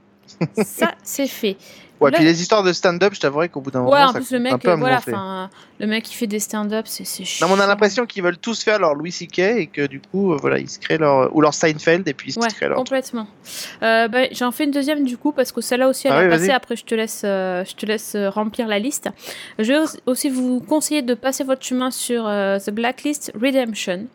ça, 0.64 0.94
c'est 1.02 1.26
fait. 1.26 1.56
Ouais, 2.04 2.10
Là- 2.10 2.16
puis 2.18 2.24
les 2.26 2.40
histoires 2.40 2.62
de 2.62 2.72
stand-up, 2.72 3.12
je 3.14 3.20
t'avouerais 3.20 3.48
qu'au 3.48 3.60
bout 3.60 3.70
d'un 3.70 3.80
moment, 3.80 3.92
Ouais, 3.92 4.02
en 4.02 4.08
ça 4.08 4.14
plus, 4.20 4.30
le 4.30 4.38
mec, 4.38 4.52
un 4.52 4.58
peu 4.58 4.70
à 4.70 4.76
me 4.76 4.80
voilà, 4.80 5.00
le 5.80 5.86
mec 5.86 6.04
qui 6.04 6.14
fait 6.14 6.26
des 6.26 6.38
stand-up, 6.38 6.86
c'est 6.88 7.04
chiant. 7.04 7.46
Non, 7.48 7.54
mais 7.54 7.60
on 7.60 7.64
a 7.64 7.66
l'impression 7.66 8.06
qu'ils 8.06 8.22
veulent 8.22 8.38
tous 8.38 8.62
faire 8.62 8.78
leur 8.78 8.94
Louis 8.94 9.10
C.K. 9.12 9.38
et 9.38 9.66
que 9.66 9.86
du 9.86 10.00
coup, 10.00 10.32
euh, 10.32 10.36
voilà, 10.40 10.58
ils 10.58 10.68
se 10.70 10.78
créent 10.78 10.98
leur. 10.98 11.34
ou 11.34 11.40
leur 11.40 11.54
Seinfeld 11.54 12.06
et 12.08 12.14
puis 12.14 12.30
ils 12.30 12.32
se 12.32 12.40
Ouais, 12.40 12.48
créent 12.48 12.68
leur. 12.68 12.76
complètement. 12.76 13.26
Euh, 13.82 14.08
bah, 14.08 14.20
J'en 14.32 14.52
fais 14.52 14.64
une 14.64 14.70
deuxième 14.70 15.04
du 15.04 15.16
coup 15.16 15.32
parce 15.32 15.52
que 15.52 15.60
celle-là 15.60 15.88
aussi 15.88 16.06
elle 16.06 16.12
Ah 16.14 16.20
oui, 16.22 16.28
vas-y. 16.28 16.50
Après, 16.50 16.76
je 16.76 16.84
te 16.84 16.94
laisse, 16.94 17.22
euh, 17.24 17.64
je 17.64 17.74
te 17.74 17.86
laisse 17.86 18.14
euh, 18.14 18.30
remplir 18.30 18.66
la 18.68 18.78
liste. 18.78 19.08
Je 19.58 19.72
vais 19.72 19.78
aussi- 20.06 20.30
vous 20.30 20.60
conseiller 20.60 21.02
de 21.02 21.14
passer 21.14 21.44
votre 21.44 21.64
chemin 21.64 21.90
sur 21.90 22.26
euh, 22.26 22.58
The 22.58 22.70
Blacklist 22.70 23.32
Redemption. 23.40 24.06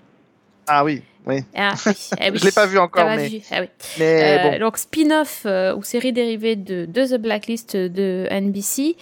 Ah 0.67 0.83
oui, 0.83 1.01
oui. 1.29 1.43
Ah, 1.55 1.73
oui, 1.85 1.93
eh 2.21 2.31
oui. 2.31 2.37
Je 2.39 2.45
l'ai 2.45 2.51
pas 2.51 2.65
vu 2.65 2.77
encore, 2.77 3.05
mais- 3.07 3.27
vu, 3.29 3.39
ah 3.51 3.61
oui. 3.61 3.67
Mais 3.99 4.39
Euh, 4.45 4.49
bon. 4.51 4.59
Donc 4.59 4.77
spin-off 4.77 5.43
euh, 5.45 5.75
ou 5.75 5.83
série 5.83 6.11
dérivée 6.11 6.55
de, 6.55 6.85
de 6.85 7.05
The 7.05 7.21
Blacklist 7.21 7.75
de 7.77 8.27
NBC. 8.31 8.95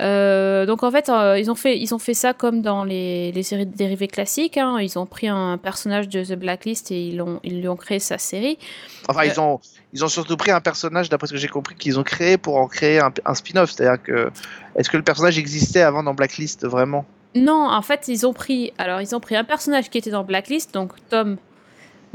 Euh, 0.00 0.64
donc 0.66 0.82
en 0.82 0.90
fait, 0.90 1.10
ils 1.38 1.50
ont 1.50 1.54
fait 1.54 1.78
ils 1.78 1.94
ont 1.94 1.98
fait 1.98 2.14
ça 2.14 2.32
comme 2.32 2.62
dans 2.62 2.84
les, 2.84 3.32
les 3.32 3.42
séries 3.42 3.66
dérivées 3.66 4.08
classiques. 4.08 4.56
hein. 4.56 4.78
Ils 4.80 4.98
ont 4.98 5.06
pris 5.06 5.28
un 5.28 5.58
personnage 5.58 6.08
de 6.08 6.24
The 6.24 6.34
Blacklist 6.38 6.90
et 6.90 7.06
ils 7.08 7.20
ont 7.20 7.40
ils 7.44 7.60
lui 7.60 7.68
ont 7.68 7.76
créé 7.76 7.98
sa 7.98 8.18
série. 8.18 8.58
Enfin, 9.08 9.24
ils 9.24 9.38
ont, 9.40 9.60
ils 9.92 10.04
ont 10.04 10.08
surtout 10.08 10.36
pris 10.36 10.50
un 10.52 10.60
personnage, 10.60 11.08
d'après 11.08 11.26
ce 11.26 11.32
que 11.32 11.38
j'ai 11.38 11.48
compris, 11.48 11.74
qu'ils 11.74 11.98
ont 11.98 12.04
créé 12.04 12.38
pour 12.38 12.56
en 12.56 12.68
créer 12.68 13.00
un, 13.00 13.12
un 13.24 13.34
spin-off. 13.34 13.70
C'est-à-dire 13.72 14.02
que. 14.02 14.30
Est-ce 14.76 14.88
que 14.88 14.96
le 14.96 15.02
personnage 15.02 15.38
existait 15.38 15.82
avant 15.82 16.02
dans 16.02 16.14
Blacklist 16.14 16.64
vraiment? 16.66 17.04
Non, 17.34 17.68
en 17.70 17.82
fait, 17.82 18.08
ils 18.08 18.26
ont 18.26 18.32
pris 18.32 18.72
alors 18.78 19.00
ils 19.00 19.14
ont 19.14 19.20
pris 19.20 19.36
un 19.36 19.44
personnage 19.44 19.90
qui 19.90 19.98
était 19.98 20.10
dans 20.10 20.22
Blacklist, 20.24 20.72
donc 20.72 20.92
Tom. 21.10 21.36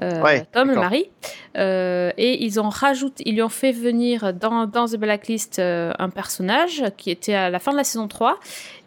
Euh, 0.02 0.22
Ouais, 0.22 0.46
Tom 0.52 0.70
le 0.70 0.76
mari. 0.76 1.10
Euh, 1.58 2.12
et 2.18 2.44
ils 2.44 2.60
ont 2.60 2.70
rajouté 2.70 3.24
ils 3.26 3.34
lui 3.36 3.42
ont 3.42 3.50
fait 3.50 3.72
venir 3.72 4.34
dans, 4.34 4.66
dans 4.68 4.86
The 4.86 4.96
Blacklist 4.98 5.60
euh, 5.60 5.92
un 5.98 6.10
personnage 6.10 6.84
qui 6.98 7.10
était 7.10 7.34
à 7.34 7.50
la 7.50 7.60
fin 7.60 7.72
de 7.72 7.78
la 7.78 7.84
saison 7.84 8.08
3 8.08 8.38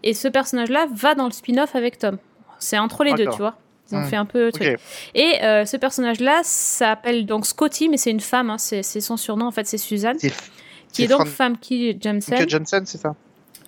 et 0.02 0.14
ce 0.14 0.28
personnage 0.28 0.68
là 0.70 0.86
va 0.94 1.14
dans 1.14 1.26
le 1.26 1.32
spin-off 1.32 1.74
avec 1.74 1.98
Tom. 1.98 2.18
C'est 2.58 2.78
entre 2.78 3.02
les 3.04 3.14
deux 3.14 3.26
tu 3.26 3.38
vois. 3.38 3.56
Ils 3.90 3.96
ont 3.96 4.00
Hmm. 4.02 4.04
fait 4.04 4.16
un 4.16 4.24
peu 4.24 4.44
le 4.46 4.52
truc. 4.52 4.78
Et 5.16 5.42
euh, 5.42 5.64
ce 5.64 5.76
personnage 5.76 6.20
là 6.20 6.40
s'appelle 6.44 7.26
donc 7.26 7.44
Scotty 7.44 7.88
mais 7.88 7.96
c'est 7.96 8.12
une 8.12 8.20
femme 8.20 8.50
hein, 8.50 8.58
c'est 8.58 8.82
son 8.82 9.16
surnom 9.16 9.46
en 9.46 9.50
fait 9.50 9.66
c'est 9.66 9.78
Suzanne 9.78 10.16
qui 10.92 11.02
est 11.04 11.08
donc 11.08 11.26
Famke 11.26 11.72
Janssen 12.00 12.36
Famke 12.36 12.48
Johnson, 12.48 12.82
c'est 12.84 12.98
ça? 12.98 13.14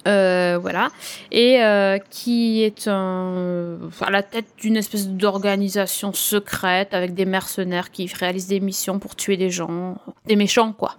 Euh, 0.09 0.59
voilà, 0.61 0.91
et 1.31 1.62
euh, 1.62 1.99
qui 2.11 2.65
est 2.65 2.88
un, 2.88 3.79
à 4.01 4.11
la 4.11 4.25
tête 4.25 4.47
d'une 4.59 4.77
espèce 4.77 5.07
d'organisation 5.09 6.12
secrète 6.12 6.93
avec 6.93 7.15
des 7.15 7.25
mercenaires 7.25 7.93
qui 7.93 8.11
réalisent 8.12 8.49
des 8.49 8.59
missions 8.59 8.99
pour 8.99 9.15
tuer 9.15 9.37
des 9.37 9.51
gens, 9.51 9.97
des 10.27 10.35
méchants 10.35 10.73
quoi. 10.73 10.97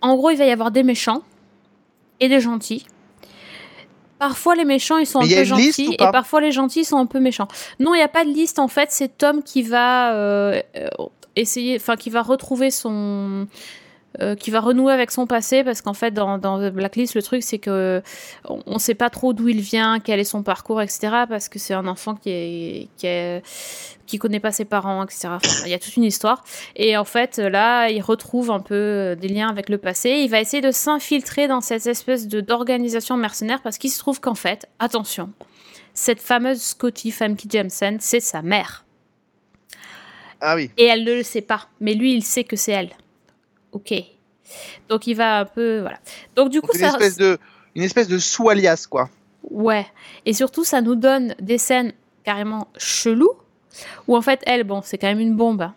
En 0.00 0.16
gros, 0.16 0.30
il 0.30 0.38
va 0.38 0.46
y 0.46 0.50
avoir 0.50 0.70
des 0.70 0.82
méchants 0.82 1.22
et 2.20 2.28
des 2.28 2.40
gentils. 2.40 2.86
parfois 4.18 4.54
les 4.54 4.64
méchants 4.64 4.96
ils 4.96 5.06
sont 5.06 5.20
un 5.20 5.28
peu 5.28 5.44
gentils 5.44 5.92
et 5.92 5.96
parfois 6.10 6.40
les 6.40 6.52
gentils 6.52 6.86
sont 6.86 6.96
un 6.96 7.06
peu 7.06 7.20
méchants. 7.20 7.48
Non, 7.80 7.94
il 7.94 7.98
n'y 7.98 8.02
a 8.02 8.08
pas 8.08 8.24
de 8.24 8.30
liste 8.30 8.58
en 8.58 8.68
fait. 8.68 8.92
C'est 8.92 9.18
Tom 9.18 9.42
qui 9.42 9.62
va 9.62 10.14
euh, 10.14 10.62
essayer, 11.36 11.76
enfin 11.76 11.96
qui 11.96 12.08
va 12.08 12.22
retrouver 12.22 12.70
son 12.70 13.46
euh, 14.20 14.36
qui 14.36 14.52
va 14.52 14.60
renouer 14.60 14.92
avec 14.92 15.10
son 15.10 15.26
passé 15.26 15.64
parce 15.64 15.82
qu'en 15.82 15.92
fait 15.92 16.12
dans, 16.12 16.38
dans 16.38 16.70
Blacklist 16.70 17.16
le 17.16 17.22
truc 17.22 17.42
c'est 17.42 17.58
que 17.58 18.00
on, 18.44 18.74
ne 18.74 18.78
sait 18.78 18.94
pas 18.94 19.10
trop 19.10 19.32
d'où 19.32 19.48
il 19.48 19.60
vient, 19.60 19.98
quel 19.98 20.20
est 20.20 20.24
son 20.24 20.44
parcours, 20.44 20.80
etc. 20.80 21.24
Parce 21.28 21.48
que 21.48 21.58
c'est 21.58 21.74
un 21.74 21.88
enfant 21.88 22.14
qui 22.14 22.30
est, 22.30 22.88
qui 22.96 23.08
est 23.08 23.42
qui 24.06 24.18
connaît 24.18 24.38
pas 24.38 24.52
ses 24.52 24.64
parents, 24.64 25.02
etc. 25.02 25.30
il 25.64 25.70
y 25.70 25.74
a 25.74 25.80
toute 25.80 25.96
une 25.96 26.04
histoire. 26.04 26.44
Et 26.76 26.96
en 26.96 27.04
fait 27.04 27.38
là 27.38 27.88
il 27.88 28.00
retrouve 28.02 28.52
un 28.52 28.60
peu 28.60 28.74
euh, 28.74 29.14
des 29.16 29.26
liens 29.26 29.48
avec 29.48 29.68
le 29.68 29.78
passé. 29.78 30.10
Il 30.10 30.30
va 30.30 30.40
essayer 30.40 30.60
de 30.60 30.70
s'infiltrer 30.70 31.48
dans 31.48 31.60
cette 31.60 31.86
espèce 31.88 32.28
de 32.28 32.40
d'organisation 32.40 33.16
mercenaire 33.16 33.62
parce 33.62 33.78
qu'il 33.78 33.90
se 33.90 33.98
trouve 33.98 34.20
qu'en 34.20 34.36
fait, 34.36 34.68
attention, 34.78 35.32
cette 35.92 36.20
fameuse 36.20 36.62
Scotty 36.62 37.10
Famke 37.10 37.50
Jameson, 37.50 37.96
c'est 37.98 38.20
sa 38.20 38.42
mère. 38.42 38.84
Ah 40.40 40.54
oui. 40.54 40.70
Et 40.76 40.84
elle 40.84 41.02
ne 41.02 41.14
le 41.14 41.22
sait 41.24 41.42
pas, 41.42 41.68
mais 41.80 41.94
lui 41.94 42.14
il 42.14 42.22
sait 42.22 42.44
que 42.44 42.54
c'est 42.54 42.72
elle 42.72 42.90
ok. 43.74 43.94
Donc 44.88 45.06
il 45.06 45.14
va 45.14 45.40
un 45.40 45.44
peu 45.44 45.80
voilà. 45.80 45.98
Donc 46.36 46.50
du 46.50 46.60
coup 46.60 46.76
une 46.76 46.84
espèce 46.84 47.16
de 47.16 47.38
une 47.74 47.82
espèce 47.82 48.08
de 48.08 48.18
sous-alias 48.18 48.86
quoi. 48.88 49.10
Ouais. 49.50 49.86
Et 50.26 50.32
surtout 50.32 50.64
ça 50.64 50.80
nous 50.80 50.94
donne 50.94 51.34
des 51.40 51.58
scènes 51.58 51.92
carrément 52.24 52.68
cheloues 52.78 53.34
où 54.08 54.16
en 54.16 54.22
fait 54.22 54.40
elle 54.46 54.64
bon 54.64 54.80
c'est 54.82 54.98
quand 54.98 55.08
même 55.08 55.20
une 55.20 55.36
bombe. 55.36 55.62
Hein. 55.62 55.74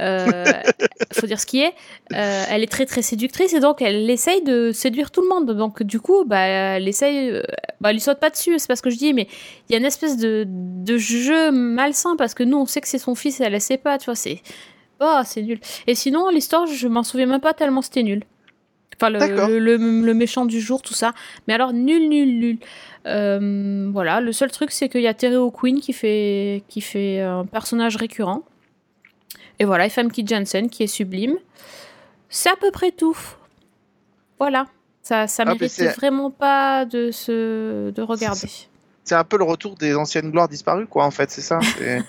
Euh, 0.00 0.34
faut 1.12 1.26
dire 1.26 1.40
ce 1.40 1.46
qui 1.46 1.60
est. 1.60 1.74
Euh, 2.14 2.44
elle 2.48 2.62
est 2.62 2.70
très 2.70 2.86
très 2.86 3.02
séductrice 3.02 3.52
et 3.52 3.60
donc 3.60 3.82
elle 3.82 4.08
essaye 4.08 4.42
de 4.42 4.72
séduire 4.72 5.10
tout 5.10 5.22
le 5.22 5.28
monde. 5.28 5.50
Donc 5.56 5.82
du 5.82 6.00
coup, 6.00 6.24
bah, 6.24 6.40
elle 6.40 6.88
essaye, 6.88 7.30
euh, 7.30 7.42
bah, 7.80 7.90
elle 7.90 7.96
lui 7.96 8.00
saute 8.00 8.18
pas 8.18 8.30
dessus, 8.30 8.58
c'est 8.58 8.68
pas 8.68 8.76
ce 8.76 8.82
que 8.82 8.90
je 8.90 8.96
dis, 8.96 9.12
mais 9.12 9.28
il 9.68 9.72
y 9.72 9.74
a 9.74 9.78
une 9.78 9.84
espèce 9.84 10.16
de, 10.16 10.44
de 10.48 10.96
jeu 10.96 11.50
malsain 11.50 12.16
parce 12.16 12.34
que 12.34 12.42
nous 12.42 12.56
on 12.56 12.66
sait 12.66 12.80
que 12.80 12.88
c'est 12.88 12.98
son 12.98 13.14
fils 13.14 13.40
et 13.40 13.44
elle 13.44 13.52
ne 13.52 13.58
sait 13.58 13.78
pas, 13.78 13.98
tu 13.98 14.06
vois. 14.06 14.14
C'est 14.14 14.40
Oh, 15.02 15.20
c'est 15.24 15.42
nul. 15.42 15.58
Et 15.86 15.94
sinon, 15.94 16.28
l'histoire, 16.28 16.66
je 16.66 16.86
m'en 16.86 17.02
souviens 17.02 17.26
même 17.26 17.40
pas 17.40 17.54
tellement 17.54 17.82
c'était 17.82 18.04
nul. 18.04 18.22
Enfin, 18.96 19.10
le, 19.10 19.76
le, 19.76 20.14
méchant 20.14 20.46
du 20.46 20.60
jour, 20.60 20.80
tout 20.80 20.94
ça. 20.94 21.12
Mais 21.48 21.54
alors, 21.54 21.72
nul, 21.72 22.08
nul, 22.08 22.38
nul. 22.38 22.58
Euh, 23.06 23.90
voilà, 23.92 24.20
le 24.20 24.30
seul 24.32 24.52
truc, 24.52 24.70
c'est 24.70 24.88
qu'il 24.88 25.00
y 25.00 25.08
a 25.08 25.14
Terry 25.14 25.36
O'Quinn 25.36 25.80
qui 25.80 25.92
fait, 25.92 26.62
qui 26.68 26.80
fait 26.80 27.20
un 27.20 27.44
personnage 27.44 27.96
récurrent. 27.96 28.42
Et 29.58 29.64
voilà, 29.64 29.86
et 29.86 29.88
Famke 29.88 30.20
Janssen 30.24 30.70
qui 30.70 30.84
est 30.84 30.88
sublime. 30.88 31.36
C'est 32.28 32.50
à 32.50 32.56
peu 32.56 32.70
près 32.70 32.92
tout. 32.92 33.18
Voilà. 34.38 34.66
Ça, 35.02 35.26
ça 35.26 35.42
ah, 35.46 35.52
mérite 35.52 35.82
vraiment 35.96 36.30
pas 36.30 36.84
de, 36.84 37.10
se, 37.10 37.90
de 37.90 38.02
regarder 38.02 38.48
c'est 39.04 39.14
un 39.14 39.24
peu 39.24 39.36
le 39.36 39.44
retour 39.44 39.74
des 39.74 39.94
anciennes 39.94 40.30
gloires 40.30 40.48
disparues, 40.48 40.86
quoi, 40.86 41.04
en 41.04 41.10
fait, 41.10 41.30
c'est 41.30 41.40
ça. 41.40 41.58
C'est 41.78 42.02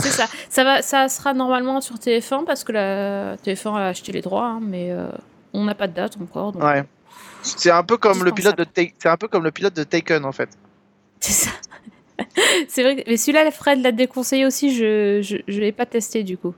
ça. 0.10 0.26
Ça, 0.48 0.64
va, 0.64 0.82
ça 0.82 1.08
sera 1.08 1.32
normalement 1.32 1.80
sur 1.80 1.96
TF1 1.96 2.44
parce 2.44 2.64
que 2.64 2.72
la 2.72 3.36
TF1 3.36 3.76
a 3.76 3.86
acheté 3.88 4.12
les 4.12 4.20
droits, 4.20 4.46
hein, 4.46 4.60
mais 4.62 4.90
euh, 4.90 5.06
on 5.52 5.64
n'a 5.64 5.74
pas 5.74 5.86
de 5.86 5.94
date 5.94 6.16
encore. 6.20 6.54
Ouais. 6.56 6.84
C'est 7.42 7.70
un 7.70 7.82
peu 7.82 7.96
comme 7.96 8.24
le 8.24 8.32
pilote 8.32 8.56
de 8.56 8.66
c'est 8.74 9.08
un 9.08 9.16
peu 9.16 9.26
comme 9.26 9.42
le 9.42 9.50
pilote 9.50 9.74
de 9.74 9.82
Taken, 9.82 10.24
en 10.24 10.32
fait. 10.32 10.50
C'est 11.20 11.32
ça. 11.32 11.50
c'est 12.68 12.82
vrai. 12.82 13.04
Mais 13.06 13.16
celui-là, 13.16 13.50
Fred 13.50 13.82
l'a 13.82 13.92
déconseillé 13.92 14.46
aussi. 14.46 14.74
Je 14.74 15.22
je, 15.22 15.60
l'ai 15.60 15.72
pas 15.72 15.86
testé 15.86 16.22
du 16.22 16.36
coup. 16.36 16.54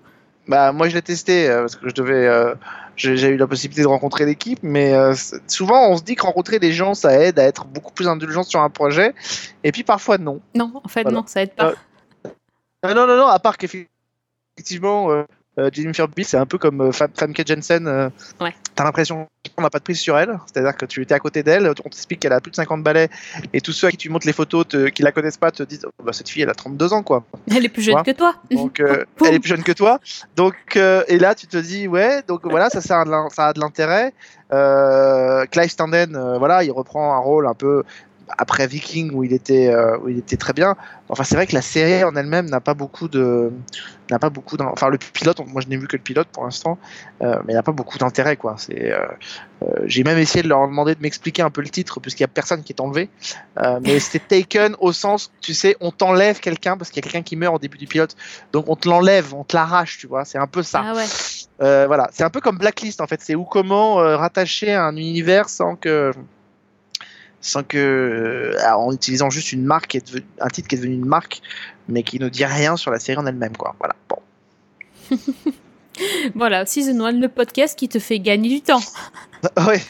Bah 0.47 0.73
moi 0.73 0.88
je 0.88 0.95
l'ai 0.95 1.03
testé 1.03 1.49
euh, 1.49 1.61
parce 1.61 1.77
que 1.77 1.88
je 1.88 1.95
devais. 1.95 2.27
Euh, 2.27 2.55
j'ai 2.97 3.29
eu 3.29 3.37
la 3.37 3.47
possibilité 3.47 3.83
de 3.83 3.89
rencontrer 3.89 4.25
l'équipe, 4.25 4.61
mais 4.63 4.95
euh, 4.95 5.15
souvent 5.47 5.91
on 5.91 5.97
se 5.97 6.03
dit 6.03 6.15
que 6.15 6.23
rencontrer 6.23 6.59
des 6.59 6.73
gens 6.73 6.95
ça 6.95 7.19
aide 7.19 7.39
à 7.39 7.45
être 7.45 7.65
beaucoup 7.67 7.93
plus 7.93 8.09
indulgent 8.09 8.43
sur 8.43 8.61
un 8.61 8.71
projet, 8.71 9.15
et 9.63 9.73
puis 9.73 9.83
parfois 9.83 10.19
non. 10.19 10.41
Non, 10.55 10.73
en 10.83 10.89
fait 10.89 11.05
non, 11.05 11.25
ça 11.27 11.43
aide 11.43 11.55
pas. 11.55 11.75
non, 12.85 12.95
non, 12.95 13.07
non, 13.07 13.27
à 13.27 13.39
part 13.39 13.57
qu'effectivement 13.57 15.25
euh, 15.59 15.71
Jennifer 15.73 16.09
Bill, 16.09 16.25
c'est 16.25 16.37
un 16.37 16.47
peu 16.47 16.59
comme 16.59 16.81
euh, 16.81 16.93
Famke 16.93 17.47
Jensen. 17.47 17.87
Euh, 17.87 18.09
ouais. 18.40 18.55
T'as 18.75 18.85
l'impression 18.85 19.29
qu'on 19.55 19.62
n'a 19.62 19.71
pas 19.71 19.79
de 19.79 19.85
prise 19.85 20.01
sur 20.01 20.19
elle, 20.19 20.38
c'est-à-dire 20.47 20.77
que 20.77 20.85
tu 20.85 21.03
étais 21.03 21.14
à 21.14 21.21
côté 21.21 21.43
d'elle, 21.43 21.69
on 21.69 21.88
t'explique 21.88 22.21
qu'elle 22.21 22.33
a 22.33 22.40
plus 22.40 22.51
de 22.51 22.57
50 22.57 22.83
balais, 22.83 23.09
et 23.53 23.61
tous 23.61 23.73
ceux 23.73 23.87
à 23.87 23.90
qui 23.90 23.97
tu 23.97 24.09
montres 24.09 24.27
les 24.27 24.33
photos 24.33 24.67
qui 24.93 25.03
la 25.03 25.12
connaissent 25.12 25.37
pas 25.37 25.53
te 25.53 25.62
disent 25.62 25.87
oh, 25.87 26.03
bah, 26.03 26.12
cette 26.12 26.29
fille 26.29 26.43
elle 26.43 26.51
a 26.51 26.55
32 26.55 26.93
ans 26.93 27.03
quoi. 27.03 27.25
Elle 27.55 27.64
est 27.64 27.69
plus 27.69 27.83
jeune 27.83 28.03
que 28.03 28.11
toi. 28.11 28.35
Donc 28.51 28.81
elle 28.81 29.35
est 29.35 29.38
plus 29.38 29.51
jeune 29.51 29.62
que 29.62 29.73
toi. 29.73 30.01
Donc 30.35 30.57
et 30.77 31.19
là 31.19 31.35
tu 31.35 31.47
te 31.47 31.57
dis 31.57 31.87
ouais 31.87 32.23
donc 32.27 32.47
voilà 32.47 32.69
ça, 32.71 32.81
ça 32.81 33.03
a 33.03 33.53
de 33.53 33.61
l'intérêt. 33.61 34.12
Clive 34.51 35.71
Standen 35.71 36.37
voilà 36.38 36.64
il 36.64 36.73
reprend 36.73 37.14
un 37.14 37.19
rôle 37.19 37.47
un 37.47 37.55
peu 37.55 37.85
après 38.39 38.67
Viking 38.67 39.13
où 39.13 39.25
il 39.25 39.33
était 39.33 39.69
euh, 39.69 39.99
où 39.99 40.09
il 40.09 40.19
était 40.19 40.37
très 40.37 40.53
bien. 40.53 40.77
Enfin, 41.09 41.25
c'est 41.25 41.35
vrai 41.35 41.47
que 41.47 41.55
la 41.55 41.63
série 41.63 42.03
en 42.05 42.17
elle-même 42.17 42.47
n'a 42.47 42.61
pas 42.61 42.75
beaucoup 42.75 43.09
de 43.09 43.53
n'a 44.11 44.19
pas 44.19 44.31
beaucoup 44.31 44.57
enfin 44.61 44.89
le 44.89 44.99
pilote 44.99 45.41
moi 45.47 45.63
je 45.63 45.69
n'ai 45.69 45.77
vu 45.77 45.87
que 45.87 45.97
le 45.97 46.03
pilote 46.03 46.29
pour 46.29 46.45
l'instant 46.45 46.79
euh, 47.23 47.37
mais 47.45 47.53
il 47.53 47.57
n'y 47.57 47.59
a 47.59 47.63
pas 47.63 47.73
beaucoup 47.73 47.99
d'intérêt 47.99 48.37
quoi. 48.37 48.57
C'est 48.59 48.93
euh, 48.93 49.07
j'ai 49.85 50.05
même 50.05 50.19
essayé 50.19 50.43
de 50.43 50.49
leur 50.49 50.67
demander 50.67 50.95
de 50.95 51.01
m'expliquer 51.01 51.43
un 51.43 51.51
peu 51.51 51.63
le 51.63 51.69
titre 51.69 52.01
puisqu'il 52.01 52.23
y 52.23 52.25
a 52.25 52.29
personne 52.29 52.63
qui 52.63 52.73
est 52.73 52.81
enlevé. 52.81 53.09
Mais 53.83 53.99
c'était 54.01 54.43
taken 54.43 54.77
au 54.79 54.93
sens 54.93 55.31
tu 55.41 55.55
sais 55.55 55.77
on 55.81 55.91
t'enlève 55.91 56.41
quelqu'un 56.41 56.77
parce 56.77 56.91
qu'il 56.91 57.05
y 57.05 57.07
a 57.07 57.11
quelqu'un 57.11 57.23
qui 57.23 57.37
meurt 57.37 57.55
au 57.55 57.59
début 57.59 57.79
du 57.79 57.87
pilote. 57.87 58.17
Donc 58.53 58.69
on 58.69 58.77
te 58.77 58.89
l'enlève 58.89 59.35
on 59.35 59.45
te 59.45 59.57
l'arrache 59.57 59.99
tu 59.99 60.07
vois. 60.07 60.25
C'est 60.25 60.39
un 60.39 60.47
peu 60.47 60.63
ça. 60.63 60.83
Ah 60.85 60.95
ouais. 60.95 61.87
voilà. 61.87 62.09
C'est 62.13 62.25
un 62.25 62.31
peu 62.31 62.41
comme 62.41 62.59
Blacklist 62.59 63.01
en 63.01 63.07
fait. 63.07 63.21
C'est 63.21 63.35
où 63.35 63.45
comment 63.45 63.95
rattacher 63.95 64.73
un 64.73 64.97
univers 64.97 65.49
sans 65.49 65.77
que 65.77 66.13
sans 67.45 67.63
que 67.63 67.77
euh, 68.57 68.75
en 68.75 68.91
utilisant 68.91 69.29
juste 69.29 69.53
une 69.53 69.65
marque 69.65 69.89
qui 69.89 69.97
est 69.99 70.15
un 70.41 70.49
titre 70.49 70.67
qui 70.67 70.77
est 70.77 70.79
devenu 70.79 70.95
une 70.95 71.05
marque 71.05 71.43
mais 71.89 72.03
qui 72.03 72.19
ne 72.19 72.31
dit 72.31 72.47
rien 72.47 72.79
sur 72.79 72.91
la 72.91 72.99
série 72.99 73.19
en 73.19 73.27
elle-même 73.27 73.55
quoi 73.55 73.77
voilà 73.79 73.95
bon 74.09 74.17
voilà 76.35 76.65
Season 76.65 76.99
1 77.05 77.13
le 77.13 77.29
podcast 77.29 77.79
qui 77.79 77.91
te 77.91 77.99
fait 77.99 78.19
gagner 78.19 78.49
du 78.49 78.63
temps 78.63 78.81
ouais 79.69 79.83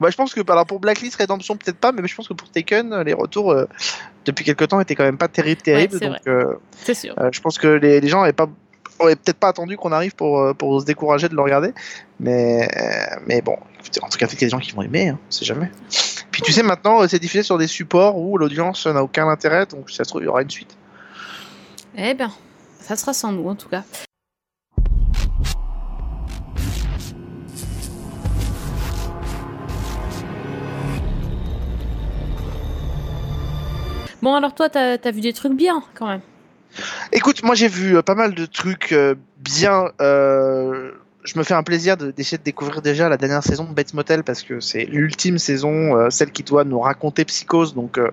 bah, 0.00 0.10
je 0.10 0.16
pense 0.16 0.34
que 0.34 0.40
alors 0.52 0.66
pour 0.66 0.80
Blacklist 0.80 1.16
Redemption 1.16 1.56
peut-être 1.56 1.78
pas 1.78 1.92
mais 1.92 2.06
je 2.06 2.14
pense 2.14 2.28
que 2.28 2.34
pour 2.34 2.50
Taken 2.50 3.00
les 3.00 3.14
retours 3.14 3.52
euh, 3.52 3.64
depuis 4.26 4.44
quelques 4.44 4.68
temps 4.68 4.78
étaient 4.78 4.94
quand 4.94 5.04
même 5.04 5.16
pas 5.16 5.28
terribles 5.28 5.62
terribles 5.62 5.98
donc 5.98 6.18
euh, 6.26 6.56
sûr. 6.92 7.14
je 7.32 7.40
pense 7.40 7.56
que 7.56 7.68
les, 7.68 8.02
les 8.02 8.08
gens 8.08 8.20
n'avaient 8.20 8.34
pas 8.34 8.50
peut-être 8.98 9.38
pas 9.38 9.48
attendu 9.48 9.78
qu'on 9.78 9.92
arrive 9.92 10.14
pour, 10.14 10.54
pour 10.54 10.80
se 10.80 10.86
décourager 10.86 11.28
de 11.28 11.34
le 11.34 11.42
regarder. 11.42 11.72
Mais, 12.20 12.68
mais 13.26 13.42
bon, 13.42 13.56
en 14.00 14.08
tout 14.08 14.18
cas, 14.18 14.26
il 14.26 14.32
y 14.32 14.36
a 14.36 14.38
des 14.38 14.48
gens 14.48 14.60
qui 14.60 14.70
vont 14.70 14.82
aimer, 14.82 15.08
hein, 15.08 15.18
on 15.26 15.32
sait 15.32 15.44
jamais. 15.44 15.72
Puis 16.32 16.42
tu 16.42 16.50
sais, 16.50 16.62
maintenant, 16.62 17.06
c'est 17.06 17.18
diffusé 17.18 17.42
sur 17.42 17.58
des 17.58 17.66
supports 17.66 18.18
où 18.18 18.38
l'audience 18.38 18.86
n'a 18.86 19.02
aucun 19.02 19.28
intérêt, 19.28 19.66
donc 19.66 19.90
ça 19.90 20.04
se 20.04 20.08
trouve, 20.08 20.22
il 20.22 20.24
y 20.24 20.28
aura 20.28 20.42
une 20.42 20.50
suite. 20.50 20.76
Eh 21.96 22.14
bien, 22.14 22.32
ça 22.80 22.96
sera 22.96 23.12
sans 23.12 23.32
nous 23.32 23.48
en 23.48 23.54
tout 23.54 23.68
cas. 23.68 23.84
Bon, 34.22 34.34
alors 34.34 34.54
toi, 34.54 34.70
t'as 34.70 34.96
as 35.02 35.10
vu 35.10 35.20
des 35.20 35.32
trucs 35.32 35.54
bien 35.54 35.82
quand 35.94 36.06
même. 36.06 36.20
Écoute, 37.12 37.42
moi 37.42 37.54
j'ai 37.54 37.68
vu 37.68 37.96
euh, 37.96 38.02
pas 38.02 38.14
mal 38.14 38.34
de 38.34 38.46
trucs 38.46 38.92
euh, 38.92 39.14
bien. 39.38 39.90
Euh, 40.00 40.92
je 41.24 41.38
me 41.38 41.44
fais 41.44 41.54
un 41.54 41.62
plaisir 41.62 41.96
d'essayer 41.96 42.38
de, 42.38 42.42
découvrir 42.42 42.82
déjà 42.82 43.08
la 43.08 43.16
dernière 43.16 43.42
saison 43.42 43.64
de 43.64 43.72
Bates 43.72 43.94
Motel 43.94 44.24
parce 44.24 44.42
que 44.42 44.60
c'est 44.60 44.84
l'ultime 44.84 45.38
saison, 45.38 45.96
euh, 45.96 46.10
celle 46.10 46.32
qui 46.32 46.42
doit 46.42 46.64
nous 46.64 46.80
raconter 46.80 47.24
Psychose. 47.24 47.74
Donc, 47.74 47.98
euh, 47.98 48.10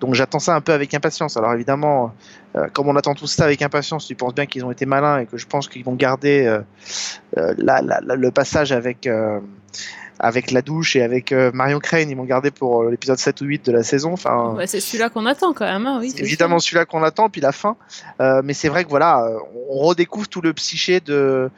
donc 0.00 0.14
j'attends 0.14 0.38
ça 0.38 0.54
un 0.54 0.60
peu 0.60 0.72
avec 0.72 0.94
impatience. 0.94 1.36
Alors 1.36 1.52
évidemment, 1.54 2.14
euh, 2.56 2.68
comme 2.72 2.88
on 2.88 2.96
attend 2.96 3.14
tout 3.14 3.26
ça 3.26 3.44
avec 3.44 3.62
impatience, 3.62 4.06
tu 4.06 4.14
penses 4.14 4.34
bien 4.34 4.46
qu'ils 4.46 4.64
ont 4.64 4.70
été 4.70 4.86
malins 4.86 5.18
et 5.18 5.26
que 5.26 5.36
je 5.36 5.46
pense 5.46 5.68
qu'ils 5.68 5.84
vont 5.84 5.94
garder 5.94 6.60
le 7.36 8.30
passage 8.30 8.72
avec 8.72 9.08
avec 10.18 10.52
la 10.52 10.62
douche 10.62 10.94
et 10.94 11.02
avec 11.02 11.32
Marion 11.32 11.80
Crane, 11.80 12.08
ils 12.08 12.16
vont 12.16 12.24
garder 12.24 12.52
pour 12.52 12.84
l'épisode 12.84 13.18
7 13.18 13.40
ou 13.40 13.44
8 13.46 13.66
de 13.66 13.72
la 13.72 13.82
saison. 13.82 14.12
Enfin, 14.12 14.56
c'est 14.66 14.78
celui-là 14.78 15.08
qu'on 15.08 15.26
attend 15.26 15.52
quand 15.52 15.64
même. 15.64 15.86
Hein, 15.86 15.98
oui, 16.00 16.14
évidemment 16.16 16.60
celui-là 16.60 16.84
qu'on 16.84 17.02
attend, 17.02 17.28
puis 17.28 17.40
la 17.40 17.50
fin. 17.50 17.76
mais 18.20 18.54
c'est 18.54 18.68
vrai 18.68 18.84
que 18.84 18.90
voilà, 18.90 19.26
on 19.68 19.78
redécouvre 19.78 20.28
tout 20.28 20.42
le 20.42 20.52
psyché 20.52 21.00
de, 21.00 21.50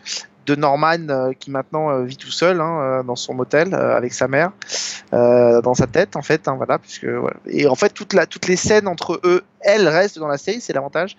de 0.46 0.54
Norman 0.54 1.08
euh, 1.08 1.32
qui 1.32 1.50
maintenant 1.50 1.90
euh, 1.90 2.04
vit 2.04 2.16
tout 2.16 2.30
seul 2.30 2.60
hein, 2.60 2.80
euh, 2.80 3.02
dans 3.02 3.16
son 3.16 3.34
motel 3.34 3.74
avec 3.74 4.12
sa 4.12 4.28
mère 4.28 4.52
dans 5.12 5.74
sa 5.74 5.86
tête 5.86 6.16
en 6.16 6.22
fait 6.22 6.48
hein, 6.48 6.58
et 7.46 7.68
en 7.68 7.74
fait 7.76 7.90
toutes 7.94 8.46
les 8.48 8.56
scènes 8.56 8.88
entre 8.88 9.20
eux 9.24 9.44
elles 9.60 9.86
restent 9.88 10.18
dans 10.18 10.28
la 10.28 10.38
série 10.38 10.60
c'est 10.60 10.72
l'avantage. 10.72 11.16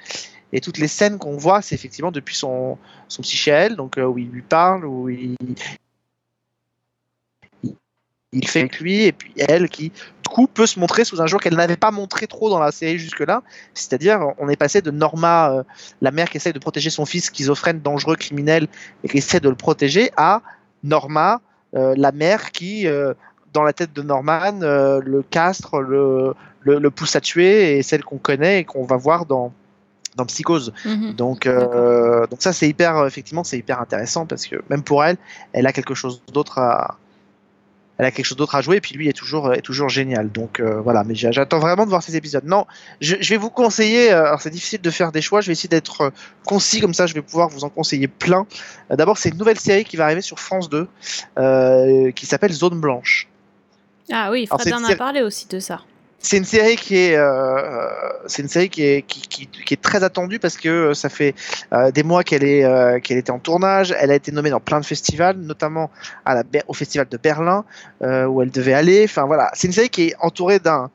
Et 0.53 0.61
toutes 0.61 0.77
les 0.77 0.87
scènes 0.87 1.17
qu'on 1.17 1.37
voit 1.37 1.61
c'est 1.61 1.75
effectivement 1.75 2.11
depuis 2.11 2.35
son 2.35 2.77
son 3.07 3.21
psyché 3.21 3.51
elle 3.51 3.75
donc 3.75 3.97
où 3.97 4.17
il 4.17 4.29
lui 4.29 4.41
parle 4.41 4.85
où 4.85 5.09
il 5.09 5.35
il 8.33 8.47
fait 8.47 8.59
avec 8.59 8.79
lui 8.79 9.03
et 9.03 9.11
puis 9.13 9.31
elle 9.37 9.69
qui 9.69 9.91
coup 10.27 10.47
peut 10.47 10.65
se 10.65 10.79
montrer 10.79 11.05
sous 11.05 11.21
un 11.21 11.27
jour 11.27 11.39
qu'elle 11.39 11.55
n'avait 11.55 11.77
pas 11.77 11.91
montré 11.91 12.27
trop 12.27 12.49
dans 12.49 12.59
la 12.59 12.71
série 12.71 12.97
jusque-là. 12.97 13.41
C'est-à-dire 13.73 14.33
on 14.37 14.49
est 14.49 14.55
passé 14.55 14.81
de 14.81 14.91
Norma, 14.91 15.51
euh, 15.51 15.63
la 16.01 16.11
mère 16.11 16.29
qui 16.29 16.37
essaie 16.37 16.53
de 16.53 16.59
protéger 16.59 16.89
son 16.89 17.05
fils 17.05 17.25
schizophrène, 17.25 17.79
dangereux, 17.79 18.15
criminel 18.15 18.67
et 19.03 19.09
qui 19.09 19.17
essaie 19.17 19.39
de 19.39 19.49
le 19.49 19.55
protéger, 19.55 20.11
à 20.17 20.41
Norma, 20.83 21.41
euh, 21.75 21.93
la 21.97 22.11
mère 22.11 22.51
qui 22.51 22.87
euh, 22.87 23.13
dans 23.53 23.63
la 23.63 23.73
tête 23.73 23.93
de 23.93 24.01
Norman, 24.01 24.59
le 24.61 25.23
castre, 25.29 25.79
le, 25.79 26.33
le, 26.61 26.89
pousse 26.89 27.15
à 27.15 27.21
tuer 27.21 27.77
et 27.77 27.83
celle 27.83 28.03
qu'on 28.03 28.17
connaît 28.17 28.59
et 28.59 28.63
qu'on 28.65 28.85
va 28.85 28.97
voir 28.97 29.25
dans 29.25 29.53
dans 30.17 30.25
Psychose. 30.25 30.73
Mhm. 30.85 31.13
Donc, 31.13 31.47
donc 31.47 32.41
ça 32.41 32.51
c'est 32.51 32.67
hyper 32.67 33.05
effectivement 33.05 33.45
c'est 33.45 33.57
hyper 33.57 33.79
intéressant 33.79 34.25
parce 34.25 34.45
que 34.45 34.57
même 34.69 34.83
pour 34.83 35.05
elle, 35.05 35.15
elle 35.53 35.67
a 35.67 35.71
quelque 35.71 35.93
chose 35.93 36.21
d'autre 36.33 36.59
à, 36.59 36.97
elle 37.97 38.05
a 38.05 38.11
quelque 38.11 38.25
chose 38.25 38.37
d'autre 38.37 38.55
à 38.55 38.61
jouer, 38.61 38.77
et 38.77 38.81
puis 38.81 38.95
lui 38.95 39.07
est 39.07 39.13
toujours, 39.13 39.53
est 39.53 39.61
toujours 39.61 39.89
génial. 39.89 40.31
Donc 40.31 40.59
euh, 40.59 40.81
voilà, 40.81 41.03
mais 41.03 41.15
j'attends 41.15 41.59
vraiment 41.59 41.85
de 41.85 41.89
voir 41.89 42.03
ces 42.03 42.15
épisodes. 42.15 42.43
Non, 42.45 42.65
je, 42.99 43.15
vais 43.15 43.37
vous 43.37 43.49
conseiller, 43.49 44.11
euh, 44.11 44.25
alors 44.25 44.41
c'est 44.41 44.49
difficile 44.49 44.81
de 44.81 44.89
faire 44.89 45.11
des 45.11 45.21
choix, 45.21 45.41
je 45.41 45.47
vais 45.47 45.53
essayer 45.53 45.69
d'être 45.69 46.01
euh, 46.01 46.09
concis, 46.45 46.81
comme 46.81 46.93
ça 46.93 47.07
je 47.07 47.13
vais 47.13 47.21
pouvoir 47.21 47.49
vous 47.49 47.63
en 47.63 47.69
conseiller 47.69 48.07
plein. 48.07 48.45
D'abord, 48.89 49.17
c'est 49.17 49.29
une 49.29 49.37
nouvelle 49.37 49.59
série 49.59 49.85
qui 49.85 49.97
va 49.97 50.05
arriver 50.05 50.21
sur 50.21 50.39
France 50.39 50.69
2, 50.69 52.11
qui 52.11 52.25
s'appelle 52.25 52.51
Zone 52.51 52.79
Blanche. 52.79 53.27
Ah 54.11 54.29
oui, 54.31 54.45
Fred 54.45 54.73
en 54.73 54.83
a 54.83 54.95
parlé 54.95 55.21
aussi 55.21 55.47
de 55.47 55.59
ça 55.59 55.81
c'est 56.25 56.37
une 56.37 56.45
série 56.45 56.75
qui 56.75 56.97
est, 56.97 57.15
euh, 57.15 57.87
c'est 58.25 58.41
une 58.41 58.47
série 58.47 58.69
qui 58.69 58.83
est, 58.83 59.03
qui, 59.03 59.21
qui, 59.21 59.47
qui, 59.47 59.73
est 59.73 59.81
très 59.81 60.03
attendue 60.03 60.39
parce 60.39 60.57
que 60.57 60.69
euh, 60.69 60.93
ça 60.93 61.07
fait 61.09 61.35
euh, 61.71 61.91
des 61.91 62.01
mois 62.01 62.23
qu'elle 62.23 62.43
est, 62.43 62.65
euh, 62.65 62.99
qu'elle 62.99 63.17
était 63.17 63.31
en 63.31 63.39
tournage. 63.39 63.95
Elle 63.99 64.09
a 64.09 64.15
été 64.15 64.31
nommée 64.31 64.49
dans 64.49 64.59
plein 64.59 64.79
de 64.79 64.85
festivals, 64.85 65.37
notamment 65.37 65.91
à 66.25 66.33
la, 66.33 66.43
au 66.67 66.73
festival 66.73 67.07
de 67.09 67.17
Berlin 67.17 67.63
euh, 68.01 68.25
où 68.25 68.41
elle 68.41 68.49
devait 68.49 68.73
aller. 68.73 69.03
Enfin 69.03 69.25
voilà, 69.25 69.51
c'est 69.53 69.67
une 69.67 69.73
série 69.73 69.89
qui 69.89 70.07
est 70.07 70.15
entourée 70.19 70.59
d'un 70.59 70.89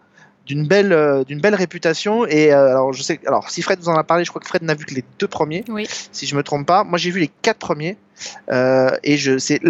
d'une 0.46 0.66
belle 0.66 1.24
d'une 1.28 1.40
belle 1.40 1.54
réputation 1.54 2.26
et 2.26 2.50
alors 2.50 2.92
je 2.92 3.02
sais 3.02 3.20
alors 3.26 3.50
si 3.50 3.62
Fred 3.62 3.78
vous 3.78 3.88
en 3.90 3.94
a 3.94 4.02
parlé 4.02 4.24
je 4.24 4.30
crois 4.30 4.40
que 4.40 4.48
Fred 4.48 4.62
n'a 4.62 4.74
vu 4.74 4.84
que 4.84 4.94
les 4.94 5.04
deux 5.20 5.28
premiers 5.28 5.64
oui. 5.68 5.86
si 6.10 6.26
je 6.26 6.34
me 6.34 6.42
trompe 6.42 6.66
pas 6.66 6.82
moi 6.82 6.98
j'ai 6.98 7.10
vu 7.10 7.20
les 7.20 7.28
quatre 7.28 7.58
premiers 7.58 7.98
et 8.50 9.16
je 9.16 9.38
c'est 9.38 9.60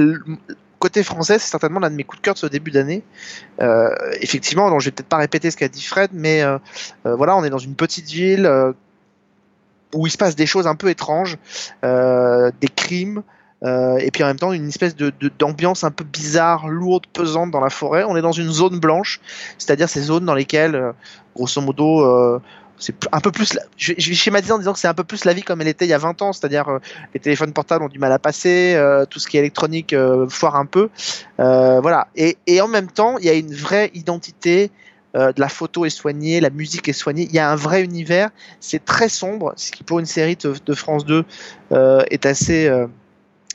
côté 0.81 1.05
français, 1.05 1.39
c'est 1.39 1.51
certainement 1.51 1.79
l'un 1.79 1.91
de 1.91 1.95
mes 1.95 2.03
coups 2.03 2.21
de 2.21 2.25
cœur 2.25 2.35
de 2.35 2.39
ce 2.41 2.47
début 2.47 2.73
d'année. 2.73 3.05
Euh, 3.61 3.91
effectivement, 4.21 4.69
donc 4.71 4.81
je 4.81 4.87
vais 4.87 4.91
peut-être 4.91 5.09
pas 5.09 5.19
répéter 5.19 5.51
ce 5.53 5.57
qu'a 5.57 5.69
dit 5.69 5.85
Fred, 5.85 6.11
mais 6.13 6.43
euh, 6.43 6.59
euh, 7.07 7.15
voilà, 7.15 7.37
on 7.37 7.45
est 7.45 7.51
dans 7.51 7.59
une 7.59 7.77
petite 7.77 8.09
ville 8.09 8.51
où 9.95 10.07
il 10.07 10.11
se 10.11 10.19
passe 10.19 10.35
des 10.35 10.47
choses 10.47 10.67
un 10.67 10.75
peu 10.75 10.89
étranges, 10.89 11.37
des 11.83 12.69
crimes. 12.75 13.23
et 13.63 14.11
puis 14.13 14.23
en 14.25 14.27
même 14.27 14.39
temps 14.39 14.53
une 14.53 14.69
espèce 14.69 14.97
de 14.97 15.13
d'ambiance 15.39 15.85
un 15.85 15.91
peu 15.91 16.05
bizarre, 16.05 16.69
lourde, 16.69 17.07
pesante 17.13 17.51
dans 17.51 17.61
la 17.61 17.71
forêt. 17.71 18.05
On 18.05 18.17
est 18.17 18.23
dans 18.23 18.33
une 18.33 18.51
zone 18.51 18.81
blanche, 18.81 19.21
c'est-à-dire 19.59 19.89
ces 19.89 20.03
zones 20.03 20.25
dans 20.25 20.35
lesquelles, 20.35 20.93
grosso 21.35 21.61
modo, 21.61 22.41
c'est 22.81 22.95
un 23.13 23.21
peu 23.21 23.31
plus. 23.31 23.57
Je, 23.77 24.31
vais 24.31 24.53
en 24.53 24.59
disant 24.59 24.73
que 24.73 24.79
c'est 24.79 24.89
un 24.89 24.95
peu 24.95 25.05
plus 25.05 25.25
la 25.25 25.35
vie 25.35 25.43
comme 25.43 25.61
elle 25.61 25.69
était 25.69 25.85
il 25.85 25.91
y 25.91 25.95
a 25.95 25.99
20 25.99 26.23
ans, 26.23 26.33
c'est-à-dire 26.33 26.69
euh, 26.69 26.79
les 27.15 27.21
téléphones 27.21 27.53
portables 27.53 27.85
ont 27.85 27.89
du 27.89 27.99
mal 27.99 28.11
à 28.11 28.19
passer, 28.19 28.75
euh, 28.75 29.05
tout 29.05 29.21
ce 29.21 29.29
qui 29.29 29.37
est 29.37 29.41
électronique 29.41 29.93
euh, 29.93 30.29
foire 30.29 30.57
un 30.57 30.67
peu. 30.67 30.89
voilà. 31.39 32.09
Et, 32.17 32.39
et, 32.47 32.61
en 32.61 32.69
même 32.69 32.91
temps, 32.91 33.19
il 33.19 33.27
y 33.27 33.29
a 33.29 33.35
une 33.35 33.55
vraie 33.55 33.91
identité. 33.95 34.71
de 35.15 35.41
la 35.41 35.49
photo 35.49 35.85
est 35.85 35.91
soignée, 35.91 36.41
la 36.41 36.51
musique 36.51 36.89
est 36.89 36.95
soignée. 36.95 37.27
Il 37.29 37.35
y 37.35 37.41
a 37.41 37.51
un 37.51 37.57
vrai 37.57 37.83
univers. 37.83 38.31
C'est 38.61 38.85
très 38.85 39.09
sombre, 39.09 39.53
ce 39.57 39.73
qui 39.73 39.83
pour 39.83 39.99
une 39.99 40.07
série 40.07 40.37
de 40.37 40.75
France 40.75 41.05
2 41.05 41.25
est 42.11 42.27
assez 42.27 42.71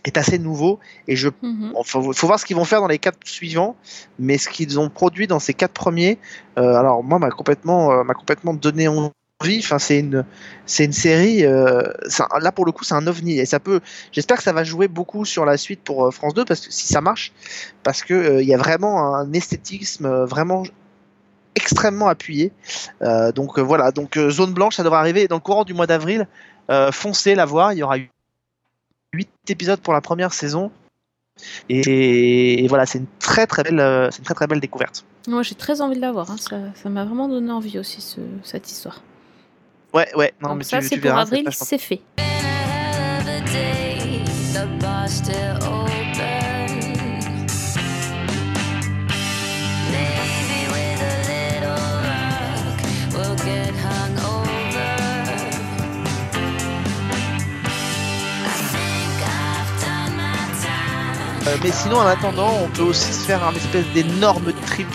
est 0.06 0.18
assez 0.18 0.40
nouveau 0.40 0.80
et 1.08 1.16
je 1.16 1.30
mhm. 1.42 1.74
faut, 1.84 2.02
voir 2.28 2.40
ce 2.40 2.46
qu'ils 2.46 2.56
vont 2.56 2.66
faire 2.66 2.82
dans 2.82 2.88
les 2.88 3.00
quatre 3.00 3.18
suivants 3.26 3.76
mais 4.20 4.38
ce 4.38 4.50
qu'ils 4.50 4.80
ont 4.80 4.90
produit 4.90 5.28
dans 5.28 5.40
ces 5.40 5.54
quatre 5.54 5.74
premiers 5.74 6.20
euh, 6.58 6.76
alors 6.76 7.04
moi 7.04 7.20
m'a 7.20 7.30
complètement 7.30 7.92
euh, 7.92 8.04
m'a 8.04 8.14
complètement 8.14 8.54
donné 8.54 8.88
envie. 8.88 9.12
Enfin 9.60 9.80
c'est 9.80 10.00
une 10.00 10.26
c'est 10.66 10.86
une 10.86 10.94
série 10.94 11.46
euh, 11.46 11.84
là 12.40 12.52
pour 12.52 12.66
le 12.66 12.72
coup 12.72 12.84
c'est 12.84 12.94
un 12.94 13.06
ovni 13.06 13.38
et 13.38 13.46
ça 13.46 13.60
peut 13.60 13.82
j'espère 14.12 14.38
que 14.38 14.44
ça 14.44 14.54
va 14.54 14.64
jouer 14.64 14.88
beaucoup 14.88 15.26
sur 15.26 15.46
la 15.46 15.58
suite 15.58 15.82
pour 15.84 16.12
France 16.14 16.34
2 16.34 16.46
parce 16.46 16.66
que 16.66 16.72
si 16.72 16.88
ça 16.88 17.02
marche 17.02 17.34
parce 17.84 18.02
que 18.02 18.42
il 18.42 18.48
y 18.48 18.54
a 18.54 18.58
vraiment 18.58 19.14
un 19.16 19.34
esthétisme 19.34 20.24
vraiment 20.24 20.64
extrêmement 21.56 22.08
appuyé. 22.08 22.54
Donc 23.36 23.60
voilà. 23.60 23.92
Donc 23.92 24.18
zone 24.18 24.54
blanche 24.54 24.78
ça 24.78 24.84
devrait 24.84 25.00
arriver. 25.00 25.28
Dans 25.28 25.36
le 25.36 25.42
courant 25.42 25.66
du 25.66 25.74
mois 25.74 25.86
d'avril 25.86 26.28
foncez 26.92 27.36
la 27.36 27.46
voir. 27.46 27.74
Il 27.74 27.80
y 27.80 27.84
aura 27.84 27.98
eu 27.98 28.10
8 29.16 29.30
épisodes 29.50 29.80
pour 29.80 29.94
la 29.94 30.02
première 30.02 30.34
saison. 30.34 30.72
Et, 31.70 32.66
voilà, 32.70 32.86
c'est 32.86 33.00
une 33.00 33.08
très 33.20 33.46
très 33.46 33.64
belle, 33.64 33.80
euh, 33.80 34.10
c'est 34.12 34.20
une 34.20 34.26
très 34.26 34.36
très 34.36 34.48
belle 34.48 34.60
découverte. 34.60 35.06
Moi, 35.28 35.44
j'ai 35.44 35.56
très 35.56 35.82
envie 35.82 35.96
de 35.96 36.02
la 36.02 36.12
voir. 36.12 36.30
Hein. 36.32 36.38
Ça, 36.38 36.90
m'a 36.90 37.04
vraiment 37.04 37.28
donné 37.28 37.52
envie 37.52 37.78
aussi 37.80 38.18
cette 38.44 38.72
histoire. 38.72 39.02
Ouais, 39.94 40.08
ouais. 40.16 40.34
Non, 40.42 40.56
mais 40.56 40.64
ça, 40.64 40.82
c'est 40.82 40.98
pour 40.98 41.12
avril, 41.12 41.48
c'est 41.52 41.78
fait. 41.78 42.02
Mais 61.64 61.72
sinon, 61.72 61.98
en 61.98 62.06
attendant, 62.06 62.52
on 62.64 62.70
peut 62.70 62.84
aussi 62.84 63.14
se 63.14 63.26
faire 63.26 63.44
un 63.44 63.54
espèce 63.54 63.86
d'énorme 63.94 64.52
trip. 64.66 64.88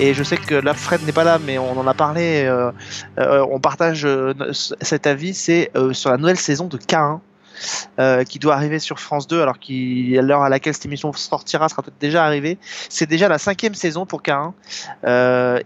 Et 0.00 0.12
je 0.12 0.24
sais 0.24 0.36
que 0.36 0.54
là, 0.54 0.74
Fred 0.74 1.02
n'est 1.04 1.12
pas 1.12 1.24
là, 1.24 1.38
mais 1.38 1.56
on 1.58 1.78
en 1.78 1.86
a 1.86 1.94
parlé. 1.94 2.44
Euh, 2.44 2.72
euh, 3.18 3.46
on 3.50 3.60
partage 3.60 4.06
cet 4.80 5.06
avis. 5.06 5.34
C'est 5.34 5.70
sur 5.92 6.10
la 6.10 6.16
nouvelle 6.16 6.38
saison 6.38 6.66
de 6.66 6.78
K1. 6.78 7.20
qui 8.24 8.38
doit 8.40 8.54
arriver 8.54 8.80
sur 8.80 8.98
France 8.98 9.28
2, 9.28 9.40
alors 9.40 9.58
qu'à 9.58 10.22
l'heure 10.22 10.42
à 10.42 10.48
laquelle 10.48 10.74
cette 10.74 10.86
émission 10.86 11.12
sortira 11.12 11.68
sera 11.68 11.82
peut-être 11.82 12.00
déjà 12.00 12.24
arrivée. 12.24 12.58
C'est 12.88 13.06
déjà 13.06 13.28
la 13.28 13.38
cinquième 13.38 13.74
saison 13.74 14.04
pour 14.04 14.22
K1. 14.22 14.52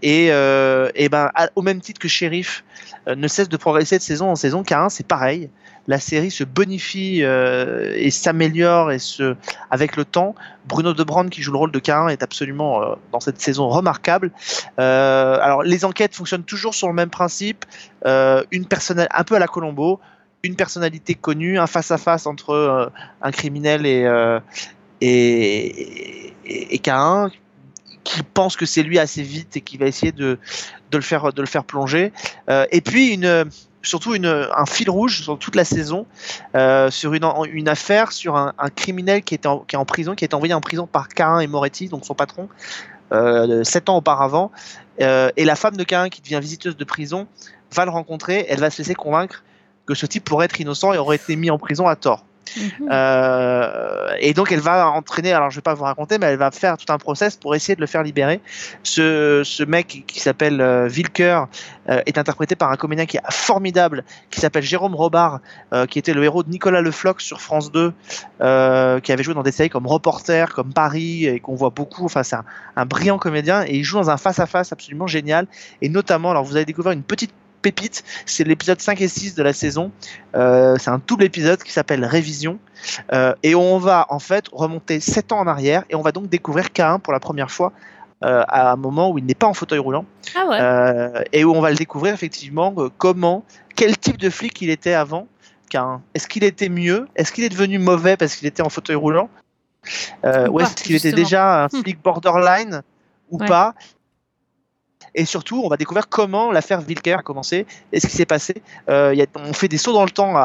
et, 0.03 0.27
et 0.27 1.09
ben, 1.09 1.31
au 1.55 1.63
même 1.63 1.81
titre 1.81 1.99
que 1.99 2.07
Sheriff 2.07 2.63
ne 3.07 3.27
cesse 3.27 3.49
de 3.49 3.57
progresser 3.57 3.97
de 3.97 4.03
saison 4.03 4.29
en 4.29 4.35
saison, 4.35 4.61
K1 4.61 4.89
c'est 4.89 5.07
pareil 5.07 5.49
la 5.89 5.99
série 5.99 6.29
se 6.29 6.43
bonifie 6.43 7.23
euh, 7.23 7.95
et 7.95 8.11
s'améliore 8.11 8.91
et 8.91 8.99
se 8.99 9.35
avec 9.71 9.97
le 9.97 10.05
temps. 10.05 10.35
Bruno 10.67 10.93
Debrand 10.93 11.27
qui 11.29 11.41
joue 11.41 11.51
le 11.51 11.57
rôle 11.57 11.71
de 11.71 11.79
Cain 11.79 12.09
est 12.09 12.21
absolument 12.21 12.83
euh, 12.83 12.93
dans 13.11 13.19
cette 13.19 13.41
saison 13.41 13.67
remarquable. 13.69 14.31
Euh, 14.79 15.39
alors 15.41 15.63
les 15.63 15.85
enquêtes 15.85 16.13
fonctionnent 16.13 16.43
toujours 16.43 16.75
sur 16.75 16.87
le 16.87 16.93
même 16.93 17.09
principe, 17.09 17.65
une 18.05 18.65
personne 18.67 19.07
un 19.09 19.23
peu 19.23 19.35
à 19.35 19.39
la 19.39 19.47
Colombo, 19.47 19.99
une 20.43 20.55
personnalité 20.55 21.15
connue, 21.15 21.57
un 21.57 21.65
face 21.65 21.89
à 21.89 21.97
face 21.97 22.27
entre 22.27 22.91
un 23.23 23.31
criminel 23.31 23.87
et 23.87 24.07
et, 25.01 26.33
et, 26.45 26.79
Cain 26.79 27.31
qui 28.03 28.21
pense 28.21 28.57
que 28.57 28.65
c'est 28.65 28.83
lui 28.83 28.99
assez 28.99 29.23
vite 29.23 29.57
et 29.57 29.61
qui 29.61 29.77
va 29.77 29.87
essayer 29.87 30.11
de, 30.11 30.37
de 30.91 30.97
le 30.97 31.03
faire 31.03 31.33
de 31.33 31.41
le 31.41 31.47
faire 31.47 31.63
plonger. 31.63 32.11
et 32.47 32.81
puis 32.81 33.13
une 33.13 33.49
surtout 33.81 34.15
une, 34.15 34.25
un 34.25 34.65
fil 34.65 34.89
rouge 34.89 35.23
sur 35.23 35.37
toute 35.37 35.55
la 35.55 35.65
saison 35.65 36.05
euh, 36.55 36.89
sur 36.91 37.13
une, 37.13 37.25
une, 37.51 37.69
affaire 37.69 38.11
sur 38.11 38.35
un, 38.35 38.53
criminel 38.75 39.23
qui, 39.23 39.35
était 39.35 39.47
en, 39.47 39.59
qui 39.59 39.75
est 39.75 39.79
en 39.79 39.85
prison, 39.85 40.15
qui 40.15 40.23
est 40.23 40.33
envoyé 40.33 40.53
en 40.53 40.61
prison 40.61 40.87
par 40.87 41.07
Cain 41.07 41.39
et 41.39 41.47
Moretti, 41.47 41.87
donc 41.87 42.05
son 42.05 42.13
patron, 42.13 42.49
euh, 43.11 43.63
sept 43.63 43.89
ans 43.89 43.97
auparavant. 43.97 44.51
Euh, 45.01 45.29
et 45.37 45.45
la 45.45 45.55
femme 45.55 45.77
de 45.77 45.83
Cain, 45.83 46.09
qui 46.09 46.21
devient 46.21 46.39
visiteuse 46.41 46.75
de 46.75 46.83
prison, 46.83 47.27
va 47.73 47.85
le 47.85 47.91
rencontrer. 47.91 48.45
Elle 48.49 48.59
va 48.59 48.69
se 48.69 48.79
laisser 48.79 48.95
convaincre 48.95 49.43
que 49.85 49.95
ce 49.95 50.05
type 50.05 50.23
pourrait 50.23 50.45
être 50.45 50.59
innocent 50.59 50.93
et 50.93 50.97
aurait 50.97 51.15
été 51.15 51.35
mis 51.35 51.49
en 51.49 51.57
prison 51.57 51.87
à 51.87 51.95
tort. 51.95 52.25
Mhm. 52.57 52.89
Euh, 52.91 54.09
et 54.19 54.33
donc 54.33 54.51
elle 54.51 54.59
va 54.59 54.89
entraîner, 54.89 55.33
alors 55.33 55.49
je 55.49 55.55
vais 55.55 55.61
pas 55.61 55.73
vous 55.73 55.83
raconter, 55.83 56.17
mais 56.17 56.27
elle 56.27 56.37
va 56.37 56.51
faire 56.51 56.77
tout 56.77 56.91
un 56.91 56.97
process 56.97 57.35
pour 57.35 57.55
essayer 57.55 57.75
de 57.75 57.81
le 57.81 57.87
faire 57.87 58.03
libérer. 58.03 58.41
Ce, 58.83 59.63
mec 59.65 60.03
qui 60.07 60.19
s'appelle 60.19 60.61
euh, 60.61 60.89
Wilker 60.89 61.45
euh, 61.89 62.01
est 62.05 62.17
interprété 62.17 62.55
par 62.55 62.71
un 62.71 62.75
comédien 62.75 63.05
qui 63.05 63.17
est 63.17 63.31
formidable, 63.31 64.03
qui 64.29 64.39
s'appelle 64.39 64.63
Jérôme 64.63 64.93
Robard, 64.93 65.39
euh, 65.73 65.87
qui 65.87 65.97
était 65.97 66.13
le 66.13 66.23
héros 66.23 66.43
de 66.43 66.49
Nicolas 66.49 66.81
Le 66.81 66.91
Floch 66.91 67.19
sur 67.19 67.41
France 67.41 67.71
2, 67.71 67.93
euh, 68.41 68.99
qui 68.99 69.11
avait 69.11 69.23
joué 69.23 69.33
dans 69.33 69.41
des 69.41 69.51
séries 69.51 69.69
comme 69.69 69.87
Reporter, 69.87 70.53
comme 70.53 70.71
Paris, 70.71 71.25
et 71.25 71.39
qu'on 71.39 71.55
voit 71.55 71.71
beaucoup. 71.71 72.05
Enfin, 72.05 72.21
c'est 72.21 72.35
un, 72.75 72.85
brillant 72.85 73.17
comédien 73.17 73.63
et 73.65 73.75
il 73.75 73.83
joue 73.83 73.97
dans 73.97 74.09
un 74.09 74.17
face-à-face 74.17 74.69
-face 74.69 74.73
absolument 74.73 75.07
génial. 75.07 75.47
Et 75.81 75.89
notamment, 75.89 76.31
alors 76.31 76.43
vous 76.43 76.55
allez 76.55 76.65
découvrir 76.65 76.93
une 76.93 77.03
petite 77.03 77.33
pépite, 77.61 78.03
c'est 78.25 78.43
l'épisode 78.43 78.81
5 78.81 79.01
et 79.01 79.07
6 79.07 79.35
de 79.35 79.43
la 79.43 79.53
saison. 79.53 79.91
Euh, 80.35 80.75
c'est 80.79 80.89
un 80.89 81.01
double 81.05 81.23
épisode 81.23 81.61
qui 81.61 81.71
s'appelle 81.71 82.05
Révision. 82.05 82.59
Euh, 83.13 83.33
et 83.43 83.55
on 83.55 83.77
va 83.77 84.05
en 84.09 84.19
fait 84.19 84.45
remonter 84.51 84.99
7 84.99 85.31
ans 85.31 85.39
en 85.39 85.47
arrière 85.47 85.83
et 85.89 85.95
on 85.95 86.01
va 86.01 86.11
donc 86.11 86.29
découvrir 86.29 86.67
K1 86.67 86.99
pour 86.99 87.13
la 87.13 87.19
première 87.19 87.51
fois 87.51 87.73
euh, 88.23 88.43
à 88.47 88.71
un 88.71 88.75
moment 88.75 89.11
où 89.11 89.17
il 89.17 89.25
n'est 89.25 89.35
pas 89.35 89.47
en 89.47 89.53
fauteuil 89.53 89.79
roulant. 89.79 90.05
Ah 90.35 90.47
ouais. 90.47 91.25
et 91.33 91.43
où 91.43 91.53
on 91.53 91.61
va 91.61 91.69
le 91.69 91.75
découvrir 91.75 92.13
effectivement 92.13 92.73
comment, 92.97 93.43
quel 93.75 93.97
type 93.97 94.17
de 94.17 94.29
flic 94.29 94.61
il 94.61 94.69
était 94.69 94.93
avant 94.93 95.27
K1. 95.71 95.99
Est-ce 96.13 96.27
qu'il 96.27 96.43
était 96.43 96.69
mieux 96.69 97.07
Est-ce 97.15 97.31
qu'il 97.31 97.43
est 97.43 97.49
devenu 97.49 97.79
mauvais 97.79 98.17
parce 98.17 98.35
qu'il 98.35 98.47
était 98.47 98.63
en 98.63 98.69
fauteuil 98.69 98.95
roulant? 98.95 99.29
Ou 100.23 100.59
est-ce 100.59 100.75
qu'il 100.75 100.95
était 100.95 101.13
déjà 101.13 101.63
un 101.63 101.65
hmm. 101.67 101.81
flic 101.83 102.01
borderline 102.01 102.81
ou 103.29 103.37
pas 103.37 103.75
et 105.15 105.25
surtout, 105.25 105.61
on 105.63 105.69
va 105.69 105.77
découvrir 105.77 106.09
comment 106.09 106.51
l'affaire 106.51 106.81
Wilker 106.87 107.19
a 107.19 107.21
commencé 107.21 107.65
et 107.91 107.99
ce 107.99 108.07
qui 108.07 108.15
s'est 108.15 108.25
passé. 108.25 108.61
Euh, 108.89 109.15
on 109.35 109.53
fait 109.53 109.67
des 109.67 109.77
sauts 109.77 109.93
dans 109.93 110.03
le 110.03 110.11
temps 110.11 110.35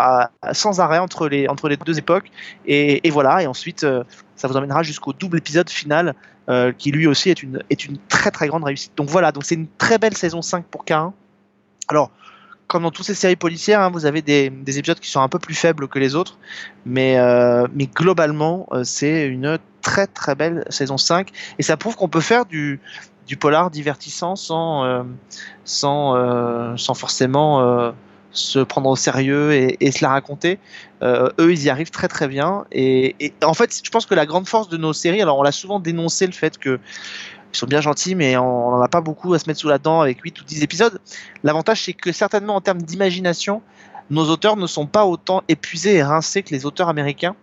sans 0.53 0.81
arrêt 0.81 0.99
entre 0.99 1.29
les, 1.29 1.47
deux 1.85 1.99
époques, 1.99 2.31
et, 2.67 3.11
voilà, 3.11 3.43
et 3.43 3.47
ensuite, 3.47 3.85
euh, 3.85 4.05
ça 4.37 4.49
vous 4.49 4.57
emmènera 4.57 4.83
jusqu'au 4.83 5.13
double 5.13 5.39
épisode 5.39 5.71
final, 5.71 6.15
euh, 6.49 6.73
qui 6.77 6.91
lui 6.91 7.07
aussi 7.07 7.31
est 7.31 7.43
une, 7.43 7.63
très 8.09 8.31
très 8.31 8.49
grande 8.49 8.65
réussite. 8.65 8.93
Donc 8.97 9.09
voilà, 9.09 9.33
donc 9.33 9.45
c'est 9.45 9.55
une 9.55 9.69
très 9.79 9.99
belle 9.99 10.17
saison 10.17 10.43
5 10.43 10.65
pour 10.67 10.85
K1. 10.85 11.13
Alors, 11.89 12.11
comme 12.67 12.83
dans 12.83 12.91
toutes 12.91 13.07
ces 13.07 13.15
séries 13.15 13.37
policières, 13.37 13.81
hein, 13.81 13.91
vous 13.91 14.07
avez 14.07 14.23
des, 14.23 14.51
des, 14.51 14.79
épisodes 14.79 14.99
qui 14.99 15.11
sont 15.11 15.21
un 15.21 15.29
peu 15.29 15.39
plus 15.39 15.55
faibles 15.55 15.87
que 15.87 15.99
les 15.99 16.15
autres, 16.15 16.39
mais, 16.87 17.19
globalement, 17.95 18.69
c'est 18.85 19.27
une 19.27 19.59
très 19.83 20.07
très 20.07 20.35
belle 20.35 20.65
saison 20.71 20.97
5, 20.97 21.31
et 21.59 21.63
ça 21.63 21.77
prouve 21.77 21.95
qu'on 21.95 22.09
peut 22.09 22.23
faire 22.23 22.47
du, 22.47 22.81
du 23.27 23.37
polar 23.37 23.71
divertissant 23.71 24.37
sans, 24.37 24.85
euh, 24.85 25.03
sans, 25.65 26.17
euh, 26.17 26.77
sans 26.77 26.95
forcément 26.95 27.61
euh, 27.61 27.93
se 28.33 28.59
prendre 28.59 28.91
au 28.91 28.97
sérieux 28.97 29.53
et, 29.53 29.77
et 29.81 29.93
se 29.93 30.05
la 30.05 30.11
raconter. 30.11 30.59
eux, 31.03 31.53
ils 31.53 31.65
y 31.65 31.71
arrivent 31.71 31.91
très 31.91 32.09
très 32.09 32.29
bien, 32.29 32.65
et, 32.73 33.15
et, 33.21 33.33
en 33.45 33.55
fait, 33.55 33.81
je 33.85 33.91
pense 33.91 34.07
que 34.07 34.15
la 34.15 34.27
grande 34.27 34.49
force 34.49 34.69
de 34.69 34.77
nos 34.77 34.93
séries, 34.93 35.23
alors 35.23 35.39
on 35.39 35.43
l'a 35.43 35.53
souvent 35.53 35.79
dénoncé 35.79 36.27
le 36.27 36.33
fait 36.33 36.59
que 36.59 36.81
ils 37.53 37.57
sont 37.57 37.67
bien 37.67 37.81
gentils, 37.81 38.17
mais 38.17 38.37
on 38.37 38.73
n'en 38.73 38.81
a 38.81 38.89
pas 38.89 39.01
beaucoup 39.01 39.33
à 39.35 39.39
se 39.39 39.49
mettre 39.49 39.61
sous 39.61 39.69
la 39.69 39.79
dent 39.79 40.01
avec 40.01 40.21
8 40.21 40.41
ou 40.41 40.45
10 40.45 40.65
épisodes. 40.65 41.01
L'avantage, 41.45 41.85
c'est 41.85 41.93
que 41.93 42.11
certainement 42.11 42.57
en 42.57 42.61
termes 42.61 42.83
d'imagination, 42.83 43.63
nos 44.11 44.29
auteurs 44.29 44.57
ne 44.57 44.67
sont 44.67 44.87
pas 44.87 45.07
autant 45.07 45.45
épuisés 45.47 45.95
et 45.95 46.03
rincés 46.03 46.43
que 46.43 46.51
les 46.51 46.67
auteurs 46.67 46.89
américains. 46.89 47.37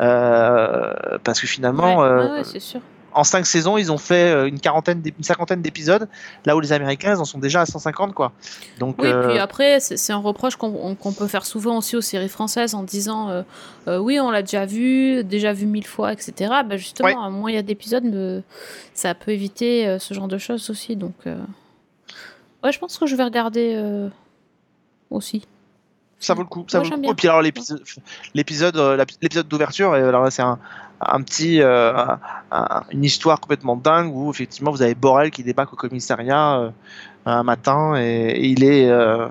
Euh, 0.00 1.18
parce 1.22 1.40
que 1.40 1.46
finalement, 1.46 1.98
ouais, 1.98 2.06
euh, 2.06 2.36
ouais, 2.38 2.44
c'est 2.44 2.60
sûr. 2.60 2.80
En 3.14 3.24
5 3.24 3.44
saisons, 3.46 3.76
ils 3.78 3.90
ont 3.92 3.98
fait 3.98 4.32
euh, 4.34 4.46
une, 4.48 4.58
quarantaine, 4.60 5.02
une 5.04 5.24
cinquantaine 5.24 5.62
d'épisodes, 5.62 6.08
là 6.46 6.56
où 6.56 6.60
les 6.60 6.72
Américains, 6.72 7.14
ils 7.14 7.20
en 7.20 7.24
sont 7.24 7.38
déjà 7.38 7.60
à 7.62 7.66
150. 7.66 8.14
Quoi. 8.14 8.32
Donc, 8.78 8.96
oui, 9.00 9.08
euh, 9.08 9.28
puis 9.28 9.38
après, 9.38 9.80
c'est 9.80 10.12
un 10.12 10.18
reproche 10.18 10.56
qu'on 10.56 10.94
qu 10.94 11.12
peut 11.12 11.26
faire 11.26 11.44
souvent 11.46 11.78
aussi 11.78 11.96
aux 11.96 12.00
séries 12.00 12.28
françaises 12.28 12.74
en 12.74 12.82
disant 12.82 13.28
euh, 13.30 13.42
euh, 13.88 13.98
oui, 13.98 14.18
on 14.20 14.30
l'a 14.30 14.42
déjà 14.42 14.66
vu, 14.66 15.24
déjà 15.24 15.52
vu 15.52 15.66
mille 15.66 15.86
fois, 15.86 16.12
etc. 16.12 16.50
Bah, 16.66 16.76
justement, 16.76 17.08
Ouais. 17.08 17.30
moins 17.30 17.50
il 17.50 17.54
y 17.54 17.58
a 17.58 17.62
d'épisodes, 17.62 18.42
ça 18.94 19.14
peut 19.14 19.30
éviter 19.32 19.96
ce 19.98 20.14
genre 20.14 20.28
de 20.28 20.38
choses 20.38 20.70
aussi. 20.70 20.96
Donc, 20.96 21.14
ouais, 21.26 22.72
je 22.72 22.78
pense 22.78 22.98
que 22.98 23.06
je 23.06 23.16
vais 23.16 23.24
regarder 23.24 24.08
aussi. 25.10 25.46
ça 26.18 26.34
vaut 26.34 26.42
le 26.42 26.48
coup. 26.48 26.64
Ça 26.68 26.78
Moi, 26.80 26.88
vaut 26.88 26.96
le 26.96 27.02
coup. 27.02 27.10
Et 27.10 27.14
puis 27.14 27.28
alors 27.28 27.42
l'épisode, 27.42 27.82
l'épisode, 28.34 28.76
l'ép- 28.76 29.10
l'épisode 29.20 29.48
d'ouverture, 29.48 29.92
alors 29.92 30.22
là 30.24 30.30
c'est 30.30 30.42
un, 30.42 30.58
un 31.06 31.20
petit, 31.22 31.60
euh, 31.60 31.92
un- 31.96 32.18
un- 32.50 32.82
une 32.90 33.04
histoire 33.04 33.40
complètement 33.40 33.76
dingue 33.76 34.14
où 34.14 34.30
effectivement 34.30 34.70
vous 34.70 34.82
avez 34.82 34.94
Borel 34.94 35.30
qui 35.30 35.42
débarque 35.42 35.72
au 35.72 35.76
commissariat 35.76 36.58
euh, 36.58 36.70
un 37.26 37.42
matin 37.42 37.94
et, 37.96 38.30
et 38.30 38.46
il 38.46 38.64
est, 38.64 38.88
euh, 38.88 39.26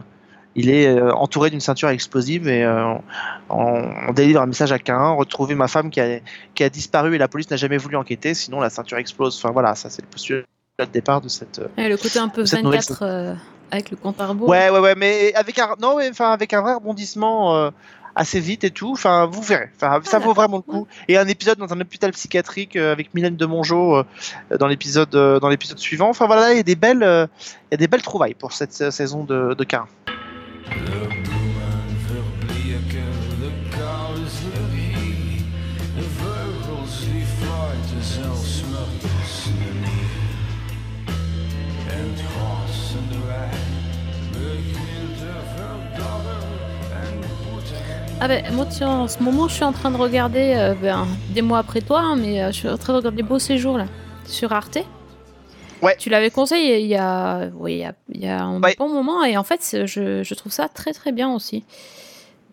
il 0.56 0.70
est 0.70 1.00
entouré 1.12 1.50
d'une 1.50 1.62
ceinture 1.62 1.90
explosive 1.90 2.48
et 2.48 2.68
on, 2.68 3.02
on 3.50 4.12
délivre 4.14 4.42
un 4.42 4.46
message 4.48 4.72
à 4.72 4.80
Cain, 4.80 5.12
retrouver 5.12 5.56
ma 5.56 5.68
femme 5.68 5.90
qui 5.90 6.02
a, 6.02 6.20
qui 6.56 6.64
a 6.64 6.70
disparu 6.70 7.16
et 7.16 7.18
la 7.18 7.28
police 7.28 7.50
n'a 7.50 7.58
jamais 7.58 7.78
voulu 7.78 7.96
enquêter, 7.96 8.34
sinon 8.34 8.60
la 8.60 8.70
ceinture 8.70 8.98
explose. 8.98 9.38
Enfin 9.38 9.52
voilà, 9.52 9.76
ça 9.76 9.90
c'est 9.90 10.02
le 10.02 10.08
postulat 10.08 10.44
de 10.80 10.86
départ 10.86 11.22
de 11.22 11.30
cette. 11.30 11.62
Et 11.78 11.88
le 11.88 11.96
côté 11.98 12.20
un 12.20 12.28
peu 12.28 12.46
Cette 12.46 12.64
nouvelle 12.64 12.80
24 12.82 13.04
euh, 13.04 13.36
avec 13.72 13.92
le 13.92 13.98
compte 13.98 14.20
à 14.20 14.26
rebours. 14.28 14.50
Ouais, 14.50 14.70
ouais, 14.70 14.80
ouais, 14.80 14.96
mais 14.96 15.34
avec 15.36 15.58
un, 15.60 15.76
non, 15.82 15.98
mais, 15.98 16.10
enfin, 16.10 16.32
avec 16.32 16.54
un 16.54 16.62
vrai 16.62 16.74
rebondissement 16.74 17.72
assez 18.16 18.40
vite 18.40 18.64
et 18.64 18.72
tout. 18.72 18.92
Enfin, 18.92 19.26
vous 19.26 19.42
verrez. 19.42 19.70
Enfin, 19.76 20.00
ça 20.04 20.20
vaut 20.20 20.34
vraiment 20.34 20.58
le 20.58 20.64
coup. 20.64 20.88
Et 21.08 21.18
un 21.18 21.28
épisode 21.28 21.58
dans 21.58 21.72
un 21.74 21.80
hôpital 21.80 22.12
psychiatrique 22.12 22.76
euh, 22.76 22.92
avec 22.92 23.14
Mylène 23.14 23.36
de 23.36 23.46
Mongeau 23.46 23.98
euh, 23.98 24.04
dans 24.60 24.68
l'épisode 24.68 25.14
euh, 25.16 25.40
dans 25.40 25.50
l'épisode 25.50 25.80
suivant. 25.80 26.10
Enfin 26.10 26.26
voilà, 26.26 26.52
il 26.52 26.58
y 26.58 26.60
a 26.60 26.64
des 26.64 26.76
belles 26.76 27.02
il 27.02 27.74
y 27.74 27.76
a 27.76 27.78
des 27.78 27.88
belles 27.88 28.02
trouvailles 28.02 28.34
pour 28.34 28.52
cette 28.52 28.74
saison 28.74 29.24
de, 29.24 29.54
de 29.54 29.64
Ah 48.24 48.28
ben, 48.28 48.44
moi, 48.54 48.68
tiens, 48.70 48.90
en 48.90 49.08
ce 49.08 49.22
moment, 49.24 49.48
je 49.48 49.56
suis 49.56 49.64
en 49.64 49.72
train 49.72 49.90
de 49.90 49.98
regarder, 49.98 50.54
euh, 50.56 50.76
ben, 50.80 51.08
des 51.34 51.42
mois 51.42 51.58
après 51.58 51.82
toi, 51.82 52.02
hein, 52.02 52.16
mais 52.16 52.40
euh, 52.44 52.48
je 52.52 52.58
suis 52.58 52.70
en 52.70 52.78
train 52.78 52.94
de 52.94 52.98
regarder 53.00 53.24
Beau 53.24 53.40
Séjour, 53.40 53.80
là, 53.80 53.86
sur 54.26 54.54
Arte. 54.54 54.78
Ouais. 55.82 55.96
Tu 55.98 56.12
l'avais 56.12 56.30
conseillé 56.30 56.82
il 56.82 56.86
y 56.88 56.96
a, 56.96 57.50
oui, 57.56 57.74
il 57.74 57.80
y 57.80 57.84
a, 57.86 57.94
il 58.14 58.22
y 58.24 58.28
a 58.28 58.44
un 58.44 58.62
Ouais. 58.62 58.76
bon 58.78 58.90
moment, 58.90 59.24
et 59.24 59.38
en 59.38 59.44
fait, 59.44 59.86
je, 59.88 60.22
je 60.22 60.34
trouve 60.36 60.52
ça 60.52 60.70
très 60.70 60.94
très 60.94 61.12
bien 61.12 61.34
aussi. 61.34 61.64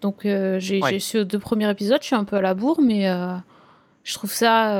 Donc, 0.00 0.24
euh, 0.24 0.58
j'ai 0.58 0.80
Ouais. 0.82 0.88
j'ai 0.92 1.00
su 1.00 1.18
aux 1.18 1.24
deux 1.24 1.38
premiers 1.38 1.68
épisodes, 1.68 1.98
je 2.00 2.06
suis 2.06 2.16
un 2.16 2.24
peu 2.24 2.36
à 2.36 2.40
la 2.40 2.54
bourre, 2.54 2.80
mais 2.80 3.06
je, 4.04 4.14
trouve 4.14 4.32
ça, 4.32 4.72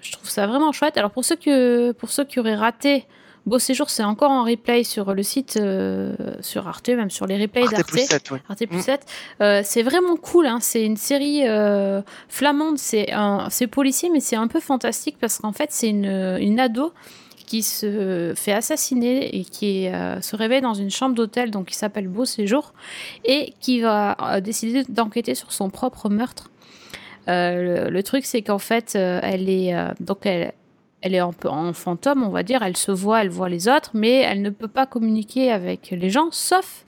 je 0.00 0.10
trouve 0.10 0.28
ça 0.28 0.48
vraiment 0.48 0.72
chouette. 0.72 0.96
Alors, 0.96 1.12
pour 1.12 1.24
ceux, 1.24 1.36
que, 1.36 1.92
pour 1.92 2.10
ceux 2.10 2.24
qui 2.24 2.40
auraient 2.40 2.56
raté 2.56 3.06
Beau 3.46 3.58
Séjour, 3.58 3.90
c'est 3.90 4.02
encore 4.04 4.30
en 4.30 4.44
replay 4.44 4.84
sur 4.84 5.12
le 5.12 5.22
site, 5.22 5.58
euh, 5.60 6.14
sur 6.40 6.66
Arte, 6.66 6.88
même 6.88 7.10
sur 7.10 7.26
les 7.26 7.36
replays 7.40 7.62
Arte 7.64 7.72
d'Arte. 7.72 7.88
plus 7.88 8.06
7, 8.06 8.30
ouais. 8.30 8.42
Arte 8.48 8.66
plus 8.66 8.78
Mm. 8.78 8.82
7. 8.82 9.06
Euh, 9.42 9.60
c'est 9.64 9.82
vraiment 9.82 10.16
cool. 10.16 10.46
Hein. 10.46 10.58
C'est 10.62 10.82
une 10.84 10.96
série 10.96 11.46
euh, 11.46 12.00
flamande. 12.28 12.78
C'est 12.78 13.12
un, 13.12 13.48
c'est 13.50 13.66
policier, 13.66 14.08
mais 14.10 14.20
c'est 14.20 14.36
un 14.36 14.48
peu 14.48 14.60
fantastique 14.60 15.16
parce 15.20 15.38
qu'en 15.38 15.52
fait, 15.52 15.68
c'est 15.72 15.88
une, 15.90 16.06
une 16.40 16.58
ado 16.58 16.92
qui 17.46 17.62
se 17.62 18.32
fait 18.34 18.52
assassiner 18.52 19.36
et 19.36 19.44
qui 19.44 19.88
euh, 19.88 20.18
se 20.22 20.34
réveille 20.34 20.62
dans 20.62 20.72
une 20.72 20.90
chambre 20.90 21.14
d'hôtel, 21.14 21.50
donc 21.50 21.66
qui 21.66 21.74
s'appelle 21.76 22.08
Beau 22.08 22.24
Séjour, 22.24 22.72
et 23.26 23.52
qui 23.60 23.82
va 23.82 24.16
euh, 24.22 24.40
décider 24.40 24.84
d'enquêter 24.88 25.34
sur 25.34 25.52
son 25.52 25.68
propre 25.68 26.08
meurtre. 26.08 26.50
Euh, 27.28 27.84
le, 27.86 27.90
le 27.90 28.02
truc, 28.02 28.24
c'est 28.24 28.40
qu'en 28.40 28.58
fait, 28.58 28.94
elle 28.94 29.50
est 29.50 29.74
donc 30.00 30.24
elle, 30.24 30.54
elle 31.04 31.14
est 31.14 31.18
un 31.18 31.30
en 31.44 31.72
fantôme, 31.74 32.22
on 32.22 32.30
va 32.30 32.42
dire. 32.42 32.62
Elle 32.62 32.78
se 32.78 32.90
voit, 32.90 33.20
elle 33.20 33.28
voit 33.28 33.50
les 33.50 33.68
autres, 33.68 33.90
mais 33.92 34.22
elle 34.22 34.40
ne 34.40 34.48
peut 34.48 34.68
pas 34.68 34.86
communiquer 34.86 35.52
avec 35.52 35.90
les 35.90 36.08
gens, 36.08 36.28
sauf 36.30 36.86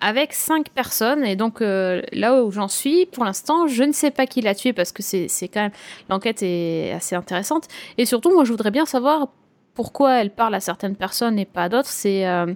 avec 0.00 0.32
cinq 0.32 0.68
personnes. 0.68 1.24
Et 1.24 1.34
donc 1.34 1.60
euh, 1.60 2.00
là 2.12 2.44
où 2.44 2.52
j'en 2.52 2.68
suis, 2.68 3.06
pour 3.06 3.24
l'instant, 3.24 3.66
je 3.66 3.82
ne 3.82 3.90
sais 3.90 4.12
pas 4.12 4.26
qui 4.26 4.40
l'a 4.40 4.54
tué 4.54 4.72
parce 4.72 4.92
que 4.92 5.02
c'est 5.02 5.26
c'est 5.26 5.48
quand 5.48 5.62
même 5.62 5.72
l'enquête 6.08 6.44
est 6.44 6.92
assez 6.92 7.16
intéressante. 7.16 7.66
Et 7.98 8.06
surtout, 8.06 8.32
moi, 8.32 8.44
je 8.44 8.52
voudrais 8.52 8.70
bien 8.70 8.86
savoir 8.86 9.26
pourquoi 9.74 10.20
elle 10.20 10.30
parle 10.30 10.54
à 10.54 10.60
certaines 10.60 10.94
personnes 10.94 11.36
et 11.36 11.44
pas 11.44 11.64
à 11.64 11.68
d'autres. 11.68 11.88
C'est 11.88 12.28
euh, 12.28 12.54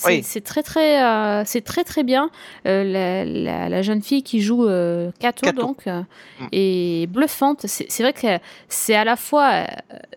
c'est 0.00 0.34
Oui. 0.38 0.42
très 0.42 0.62
très 0.62 1.02
euh, 1.04 1.42
c'est 1.44 1.60
très 1.60 1.84
très 1.84 2.02
bien. 2.02 2.30
Euh, 2.66 2.84
la, 2.84 3.24
la, 3.24 3.68
la 3.68 3.82
jeune 3.82 4.02
fille 4.02 4.22
qui 4.22 4.40
joue 4.40 4.66
euh, 4.66 5.10
Kato, 5.18 5.44
Kato. 5.46 5.60
donc 5.60 5.86
euh, 5.86 6.02
Mm. 6.40 6.46
est 6.52 7.06
bluffante. 7.06 7.66
C'est 7.66 8.02
vrai 8.02 8.12
que 8.12 8.38
c'est 8.68 8.94
à 8.94 9.04
la 9.04 9.16
fois 9.16 9.64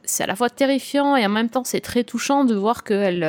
c'est 0.06 0.24
à 0.24 0.28
la 0.28 0.36
fois 0.36 0.50
terrifiant 0.50 1.16
et 1.16 1.26
en 1.26 1.30
même 1.30 1.50
temps 1.50 1.64
c'est 1.66 1.82
très 1.82 2.04
touchant 2.04 2.46
de 2.46 2.56
voir 2.56 2.84
qu'elle 2.84 3.24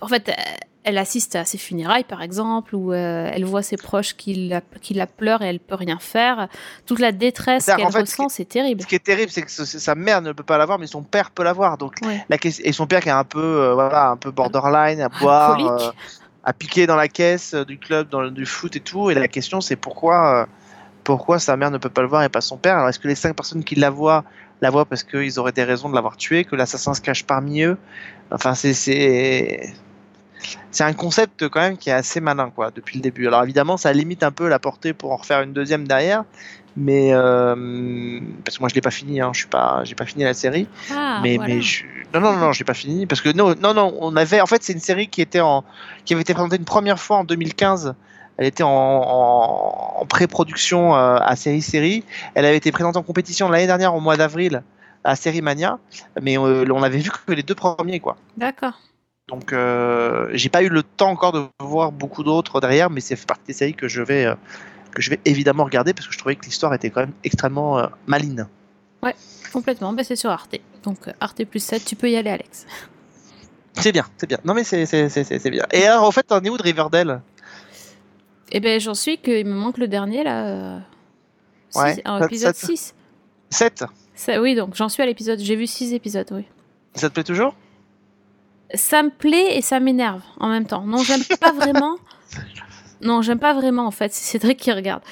en 0.00 0.08
fait 0.08 0.30
elle 0.84 0.98
assiste 0.98 1.34
à 1.34 1.44
ses 1.44 1.58
funérailles 1.58 2.04
par 2.04 2.22
exemple 2.22 2.74
ou 2.76 2.92
euh, 2.92 3.30
elle 3.32 3.44
voit 3.44 3.62
ses 3.62 3.76
proches 3.76 4.14
qui 4.16 4.48
la, 4.48 4.60
qui 4.80 4.94
la 4.94 5.06
pleurent 5.06 5.42
et 5.42 5.46
elle 5.46 5.58
peut 5.60 5.74
rien 5.74 5.98
faire 5.98 6.48
toute 6.86 6.98
la 7.00 7.10
détresse 7.12 7.66
qu'elle 7.66 7.90
ce 7.90 7.98
ressent 7.98 8.28
c'est 8.28 8.44
terrible 8.44 8.82
Ce 8.82 8.86
qui 8.86 8.94
est 8.94 9.02
terrible, 9.04 9.30
c'est 9.30 9.42
que 9.42 9.50
ce- 9.50 9.64
sa 9.64 9.94
mère 9.94 10.20
ne 10.22 10.32
peut 10.32 10.42
pas 10.42 10.58
l'avoir, 10.58 10.78
mais 10.78 10.86
son 10.86 11.02
père 11.02 11.30
peut 11.30 11.42
l'avoir. 11.42 11.78
Donc 11.78 11.94
Ouais. 12.04 12.24
la 12.28 12.38
question- 12.38 12.64
et 12.66 12.72
son 12.72 12.86
père 12.86 13.00
qui 13.00 13.08
est 13.08 13.12
un 13.12 13.24
peu, 13.24 13.40
euh, 13.42 13.74
voilà, 13.74 14.10
un 14.10 14.16
peu 14.16 14.30
borderline, 14.30 15.00
à 15.00 15.08
boire, 15.08 15.50
Alcoolique. 15.50 15.70
euh, 15.82 15.92
à 16.44 16.52
piquer 16.52 16.86
dans 16.86 16.96
la 16.96 17.08
caisse 17.08 17.54
du 17.54 17.78
club, 17.78 18.08
dans 18.10 18.20
le, 18.20 18.30
du 18.30 18.44
foot 18.44 18.76
et 18.76 18.80
tout. 18.80 19.10
Et 19.10 19.14
la 19.14 19.28
question, 19.28 19.60
c'est 19.62 19.76
pourquoi, 19.76 20.46
pourquoi 21.02 21.38
sa 21.38 21.56
mère 21.56 21.70
ne 21.70 21.78
peut 21.78 21.88
pas 21.88 22.02
le 22.02 22.08
voir 22.08 22.22
et 22.22 22.28
pas 22.28 22.42
son 22.42 22.58
père? 22.58 22.76
Alors 22.76 22.88
est-ce 22.90 22.98
que 22.98 23.08
les 23.08 23.14
cinq 23.14 23.34
personnes 23.34 23.64
qui 23.64 23.74
la 23.76 23.88
voient 23.90 24.24
la 24.60 24.70
voient 24.70 24.84
parce 24.84 25.02
qu'ils 25.02 25.38
auraient 25.38 25.52
des 25.52 25.64
raisons 25.64 25.88
de 25.88 25.94
l'avoir 25.94 26.16
tué, 26.16 26.44
que 26.44 26.54
l'assassin 26.56 26.92
se 26.94 27.00
cache 27.00 27.24
parmi 27.24 27.62
eux? 27.62 27.78
Enfin, 28.30 28.54
c'est 28.54 29.72
c'est 30.70 30.84
un 30.84 30.92
concept 30.92 31.48
quand 31.48 31.60
même 31.60 31.76
qui 31.76 31.90
est 31.90 31.94
assez 31.94 32.20
malin 32.20 32.50
quoi 32.54 32.70
depuis 32.74 32.96
le 32.96 33.02
début. 33.02 33.26
Alors 33.26 33.42
évidemment, 33.42 33.76
ça 33.76 33.92
limite 33.92 34.22
un 34.22 34.32
peu 34.32 34.48
la 34.48 34.58
portée 34.58 34.92
pour 34.92 35.12
en 35.12 35.16
refaire 35.16 35.40
une 35.42 35.52
deuxième 35.52 35.86
derrière. 35.86 36.24
Mais 36.76 37.10
euh, 37.14 38.18
parce 38.44 38.56
que 38.56 38.62
moi 38.62 38.68
je 38.68 38.74
l'ai 38.74 38.80
pas 38.80 38.90
fini, 38.90 39.20
hein, 39.20 39.30
je 39.32 39.38
suis 39.40 39.48
pas, 39.48 39.82
j'ai 39.84 39.94
pas 39.94 40.06
fini 40.06 40.24
la 40.24 40.34
série 40.34 40.66
Ah, 40.92 41.20
mais 41.22 41.36
voilà. 41.36 41.54
mais 41.54 41.62
je... 41.62 41.84
non 42.12 42.20
non 42.20 42.32
non 42.36 42.50
j'ai 42.52 42.64
pas 42.64 42.74
fini 42.74 43.06
parce 43.06 43.20
que 43.20 43.28
non 43.28 43.54
non 43.60 43.74
non 43.74 43.96
on 44.00 44.16
avait 44.16 44.40
en 44.40 44.46
fait 44.46 44.60
c'est 44.64 44.72
une 44.72 44.80
série 44.80 45.06
qui 45.06 45.22
était 45.22 45.38
en 45.40 45.62
qui 46.04 46.14
avait 46.14 46.22
été 46.22 46.34
présentée 46.34 46.56
une 46.56 46.64
première 46.64 46.98
fois 46.98 47.18
en 47.18 47.24
2015 47.24 47.94
elle 48.38 48.46
était 48.46 48.64
en, 48.64 48.70
en, 48.70 50.00
en 50.00 50.06
pré-production 50.06 50.96
euh, 50.96 51.16
à 51.20 51.36
série 51.36 51.62
série 51.62 52.04
elle 52.34 52.44
avait 52.44 52.56
été 52.56 52.72
présentée 52.72 52.98
en 52.98 53.04
compétition 53.04 53.48
l'année 53.48 53.68
dernière 53.68 53.94
au 53.94 54.00
mois 54.00 54.16
d'avril 54.16 54.64
à 55.04 55.14
Série 55.14 55.42
Mania 55.42 55.78
mais 56.20 56.36
euh, 56.38 56.64
on 56.72 56.82
avait 56.82 56.98
vu 56.98 57.10
que 57.24 57.32
les 57.32 57.44
deux 57.44 57.54
premiers 57.54 58.00
quoi 58.00 58.16
D'accord. 58.36 58.80
Donc 59.28 59.52
euh, 59.52 60.28
j'ai 60.32 60.48
pas 60.48 60.62
eu 60.62 60.68
le 60.68 60.82
temps 60.82 61.10
encore 61.10 61.32
de 61.32 61.44
voir 61.60 61.92
beaucoup 61.92 62.22
d'autres 62.22 62.60
derrière 62.60 62.90
mais 62.90 63.00
c'est 63.00 63.16
partie 63.26 63.46
des 63.46 63.52
séries 63.54 63.74
que 63.74 63.88
je 63.88 64.02
vais 64.02 64.26
euh, 64.26 64.34
que 64.92 65.00
je 65.02 65.10
vais 65.10 65.18
évidemment 65.24 65.64
regarder 65.64 65.94
parce 65.94 66.06
que 66.06 66.12
je 66.12 66.18
trouvais 66.18 66.36
que 66.36 66.44
l'histoire 66.44 66.74
était 66.74 66.90
quand 66.90 67.00
même 67.00 67.14
extrêmement 67.24 67.78
euh, 67.78 67.86
maligne 68.06 68.46
Complètement. 69.52 69.92
Bah, 69.92 70.02
c'est 70.02 70.16
sur 70.16 70.30
Arte. 70.30 70.56
Donc 70.82 71.06
euh, 71.06 71.12
Arte 71.20 71.44
plus 71.44 71.62
7, 71.62 71.84
tu 71.84 71.94
peux 71.94 72.10
y 72.10 72.16
aller, 72.16 72.30
Alex. 72.30 72.66
C'est 73.74 73.92
bien, 73.92 74.04
c'est 74.16 74.26
bien. 74.26 74.38
Non 74.44 74.52
mais 74.52 74.64
c'est 74.64 75.50
bien. 75.50 75.64
Et 75.72 75.86
alors, 75.86 76.02
en 76.02 76.10
fait, 76.10 76.24
t'en 76.24 76.40
es 76.40 76.48
où 76.48 76.56
de 76.56 76.62
Riverdale? 76.62 77.22
Eh 78.50 78.58
ben, 78.58 78.80
j'en 78.80 78.94
suis 78.94 79.18
qu'il 79.18 79.46
me 79.46 79.54
manque 79.54 79.78
le 79.78 79.86
dernier, 79.86 80.24
là. 80.24 80.80
six- 81.70 81.78
Ouais, 81.78 82.02
épisode 82.24 82.54
ça- 82.56 82.66
6. 82.66 82.94
7 83.50 83.84
oui, 84.40 84.56
donc 84.56 84.74
j'en 84.74 84.88
suis 84.88 85.02
à 85.04 85.06
l'épisode. 85.06 85.38
J'ai 85.38 85.54
vu 85.54 85.68
6 85.68 85.92
épisodes, 85.94 86.26
oui. 86.32 86.44
Ça 86.96 87.08
te 87.08 87.14
plaît 87.14 87.22
toujours? 87.24 87.54
Ça 88.72 89.02
me 89.02 89.10
plaît 89.10 89.56
et 89.56 89.62
ça 89.62 89.78
m'énerve 89.80 90.22
en 90.40 90.48
même 90.48 90.66
temps. 90.66 90.84
Non, 90.86 90.98
j'aime 90.98 91.22
pas 91.40 91.52
vraiment. 91.60 91.96
Non, 93.00 93.20
j'aime 93.22 93.38
pas 93.38 93.52
vraiment 93.54 93.86
en 93.86 93.90
fait. 93.90 94.12
C'est 94.12 94.24
Cédric 94.32 94.58
qui 94.58 94.72
regarde, 94.72 95.02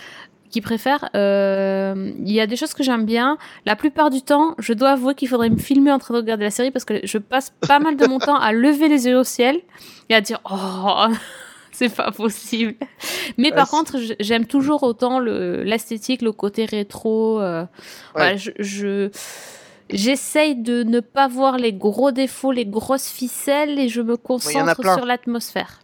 qui 0.50 0.60
préfère. 0.60 1.10
Euh, 1.14 2.10
Il 2.18 2.32
y 2.32 2.40
a 2.40 2.46
des 2.46 2.56
choses 2.56 2.72
que 2.74 2.82
j'aime 2.82 3.04
bien. 3.04 3.36
La 3.66 3.76
plupart 3.76 4.10
du 4.10 4.22
temps, 4.22 4.54
je 4.58 4.72
dois 4.72 4.90
avouer 4.90 5.14
qu'il 5.14 5.28
faudrait 5.28 5.50
me 5.50 5.58
filmer 5.58 5.92
en 5.92 5.98
train 5.98 6.14
de 6.14 6.18
regarder 6.20 6.44
la 6.44 6.50
série 6.50 6.70
parce 6.70 6.84
que 6.86 7.00
je 7.04 7.18
passe 7.18 7.52
pas 7.68 7.78
mal 7.78 7.96
de 7.96 8.06
mon 8.06 8.18
temps 8.18 8.36
à 8.36 8.52
lever 8.52 8.88
les 8.88 9.06
yeux 9.06 9.18
au 9.18 9.24
ciel 9.24 9.60
et 10.08 10.14
à 10.14 10.20
dire 10.22 10.40
oh 10.50 11.06
c'est 11.72 11.94
pas 11.94 12.10
possible. 12.10 12.74
Mais 13.38 13.50
Ouais, 13.50 13.56
par 13.56 13.68
contre, 13.68 13.96
j'aime 14.20 14.46
toujours 14.46 14.82
autant 14.82 15.18
le 15.18 15.62
l'esthétique, 15.62 16.22
le 16.22 16.32
côté 16.32 16.64
rétro. 16.64 17.40
euh, 17.40 17.62
Ouais. 17.62 17.68
voilà, 18.14 18.36
je- 18.36 18.50
je 18.58 19.10
J'essaye 19.92 20.56
de 20.56 20.82
ne 20.82 21.00
pas 21.00 21.28
voir 21.28 21.56
les 21.58 21.72
gros 21.72 22.12
défauts, 22.12 22.52
les 22.52 22.66
grosses 22.66 23.08
ficelles 23.08 23.78
et 23.78 23.88
je 23.88 24.00
me 24.00 24.16
concentre 24.16 24.80
sur 24.96 25.06
l'atmosphère. 25.06 25.80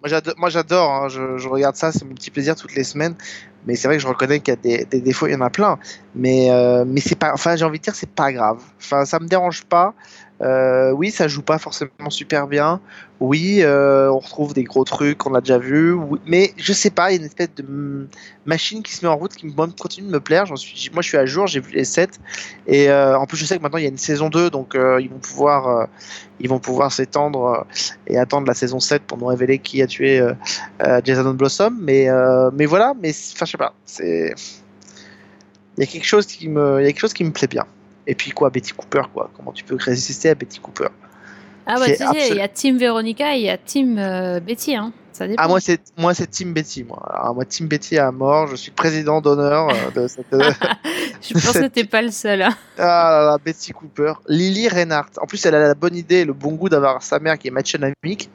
Moi 0.00 0.08
j'ado- 0.08 0.32
moi, 0.36 0.48
j'adore, 0.48 0.90
hein, 0.92 1.08
je, 1.08 1.38
je 1.38 1.48
regarde 1.48 1.74
ça, 1.74 1.90
c'est 1.90 2.04
mon 2.04 2.14
petit 2.14 2.30
plaisir 2.30 2.54
toutes 2.54 2.74
les 2.74 2.84
semaines. 2.84 3.16
Mais 3.66 3.74
c'est 3.74 3.88
vrai 3.88 3.96
que 3.96 4.02
je 4.02 4.06
reconnais 4.06 4.38
qu'il 4.38 4.54
y 4.54 4.56
a 4.56 4.60
des, 4.60 4.84
des 4.84 5.00
défauts, 5.00 5.26
il 5.26 5.32
y 5.32 5.36
en 5.36 5.40
a 5.40 5.50
plein. 5.50 5.78
Mais, 6.14 6.50
euh, 6.52 6.84
mais 6.86 7.00
c'est 7.00 7.16
pas, 7.18 7.32
enfin 7.34 7.56
j'ai 7.56 7.64
envie 7.64 7.78
de 7.78 7.82
dire 7.84 7.94
c'est 7.96 8.08
pas 8.08 8.32
grave. 8.32 8.62
Enfin 8.78 9.04
ça 9.04 9.18
me 9.18 9.26
dérange 9.26 9.64
pas. 9.64 9.94
Euh, 10.40 10.92
oui, 10.92 11.10
ça 11.10 11.26
joue 11.26 11.42
pas 11.42 11.58
forcément 11.58 12.10
super 12.10 12.46
bien. 12.46 12.80
Oui, 13.20 13.58
euh, 13.62 14.08
on 14.10 14.18
retrouve 14.18 14.54
des 14.54 14.62
gros 14.62 14.84
trucs 14.84 15.18
qu'on 15.18 15.34
a 15.34 15.40
déjà. 15.40 15.58
Oui, 15.58 16.20
mais 16.26 16.52
je 16.56 16.72
sais 16.72 16.90
pas, 16.90 17.10
il 17.10 17.14
y 17.14 17.16
a 17.16 17.20
une 17.20 17.26
espèce 17.26 17.52
de 17.56 18.06
machine 18.46 18.82
qui 18.82 18.94
se 18.94 19.04
met 19.04 19.10
en 19.10 19.16
route 19.16 19.34
qui 19.34 19.52
continue 19.76 20.06
de 20.06 20.12
me 20.12 20.20
plaire. 20.20 20.46
Moi 20.46 20.56
je 20.56 21.08
suis 21.08 21.16
à 21.16 21.26
jour, 21.26 21.48
j'ai 21.48 21.60
vu 21.60 21.72
les 21.72 21.84
7 21.84 22.20
et 22.68 22.88
euh, 22.90 23.18
en 23.18 23.26
plus 23.26 23.36
je 23.36 23.44
sais 23.44 23.56
que 23.56 23.62
maintenant 23.62 23.78
il 23.78 23.84
y 23.84 23.86
a 23.86 23.90
une 23.90 23.98
saison 23.98 24.28
2 24.28 24.50
donc 24.50 24.74
euh, 24.74 25.00
ils 25.00 25.10
vont 25.10 25.18
pouvoir 25.18 25.68
euh, 25.68 25.84
ils 26.40 26.48
vont 26.48 26.60
pouvoir 26.60 26.92
s'étendre 26.92 27.44
euh, 27.46 27.82
et 28.06 28.18
attendre 28.18 28.46
la 28.46 28.54
saison 28.54 28.78
7 28.78 29.02
pour 29.02 29.18
nous 29.18 29.26
révéler 29.26 29.58
qui 29.58 29.82
a 29.82 29.86
tué 29.88 30.22
Jason 31.04 31.34
Blossom. 31.34 31.76
Mais, 31.80 32.08
mais 32.52 32.66
voilà, 32.66 32.94
mais 33.00 33.10
enfin, 33.10 33.44
je 33.44 33.50
sais 33.50 33.58
pas. 33.58 33.74
Il 34.00 34.06
y 34.06 34.34
il 35.78 35.82
y 35.82 35.82
a 35.82 35.86
quelque 35.86 36.06
chose 36.06 36.26
qui 36.26 36.48
me 36.48 37.30
plaît 37.30 37.48
bien. 37.48 37.66
Et 38.10 38.14
puis 38.14 38.30
quoi, 38.32 38.48
Betty 38.50 38.72
Cooper, 38.72 39.02
quoi. 39.12 39.30
Comment 39.36 39.52
tu 39.52 39.62
peux 39.64 39.76
résister 39.78 40.30
à 40.30 40.34
Betty 40.34 40.58
Cooper 40.60 40.88
Ah 41.66 41.74
bah 41.78 41.84
tu 41.86 41.96
sais, 41.96 42.28
il 42.30 42.36
y 42.36 42.40
a 42.40 42.48
Team 42.48 42.78
Véronica 42.78 43.36
et 43.36 43.40
il 43.40 43.44
y 43.44 43.50
a 43.50 43.58
Team 43.58 43.98
euh, 43.98 44.40
Betty, 44.40 44.74
hein. 44.74 44.92
Ça 45.12 45.26
dépend. 45.26 45.42
Ah 45.44 45.48
moi 45.48 45.60
c'est, 45.60 45.80
moi 45.98 46.14
c'est 46.14 46.28
Team 46.28 46.54
Betty, 46.54 46.84
moi. 46.84 47.02
Alors, 47.12 47.34
moi 47.34 47.44
Team 47.44 47.66
Betty 47.66 47.98
à 47.98 48.10
mort. 48.10 48.46
Je 48.46 48.56
suis 48.56 48.70
président 48.70 49.20
d'honneur 49.20 49.68
euh, 49.68 49.90
de 50.02 50.08
cette. 50.08 50.26
Je 51.20 51.34
pense 51.34 51.52
que 51.52 51.66
t'es 51.66 51.84
pas 51.84 52.00
le 52.02 52.10
seul. 52.10 52.40
hein. 52.42 52.54
ah 52.78 53.10
là 53.10 53.24
là, 53.26 53.38
Betty 53.44 53.72
Cooper, 53.72 54.14
Lily 54.28 54.68
Reinhardt. 54.68 55.10
En 55.20 55.26
plus, 55.26 55.44
elle 55.44 55.54
a 55.56 55.58
la 55.60 55.74
bonne 55.74 55.96
idée, 55.96 56.20
et 56.20 56.24
le 56.24 56.32
bon 56.32 56.52
goût 56.52 56.68
d'avoir 56.68 57.02
sa 57.02 57.18
mère 57.18 57.36
qui 57.36 57.48
est 57.48 57.50
match 57.50 57.74
amique. 57.74 58.30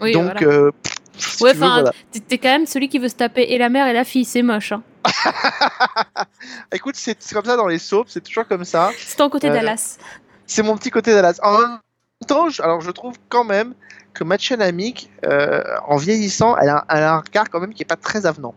Oui, 0.00 0.12
Donc, 0.12 0.40
voilà. 0.40 0.42
euh, 0.42 0.70
si 1.18 1.42
Ouais, 1.42 1.50
enfin, 1.54 1.80
voilà. 1.82 1.92
t'es- 2.28 2.38
quand 2.38 2.48
même 2.48 2.66
celui 2.66 2.88
qui 2.88 2.98
veut 2.98 3.08
se 3.08 3.14
taper 3.14 3.42
et 3.42 3.58
la 3.58 3.68
mère 3.68 3.86
et 3.86 3.92
la 3.92 4.04
fille, 4.04 4.24
c'est 4.24 4.42
moche. 4.42 4.72
Hein. 4.72 4.82
Écoute, 6.72 6.94
c'est 6.96 7.16
comme 7.32 7.44
ça 7.44 7.56
dans 7.56 7.66
les 7.66 7.78
soaps, 7.78 8.10
c'est 8.12 8.22
toujours 8.22 8.46
comme 8.46 8.64
ça. 8.64 8.90
C'est 8.98 9.16
ton 9.16 9.28
côté 9.28 9.48
Euh, 9.50 9.52
Dallas. 9.52 9.98
c'est 10.46 10.62
mon 10.62 10.76
petit 10.76 10.90
côté 10.90 11.12
Dallas. 11.12 11.38
En 11.42 11.58
même 11.58 11.78
temps, 12.26 12.48
je, 12.48 12.62
alors 12.62 12.80
je 12.80 12.90
trouve 12.90 13.14
quand 13.28 13.44
même 13.44 13.74
que 14.14 14.24
Machen 14.24 14.60
Amick, 14.60 15.10
euh, 15.24 15.62
en 15.86 15.96
vieillissant, 15.96 16.56
elle 16.58 16.68
a, 16.68 16.84
elle 16.88 17.02
a 17.02 17.14
un 17.14 17.20
regard 17.20 17.48
quand 17.50 17.60
même 17.60 17.72
qui 17.74 17.82
est 17.82 17.86
pas 17.86 17.96
très 17.96 18.26
avenant. 18.26 18.54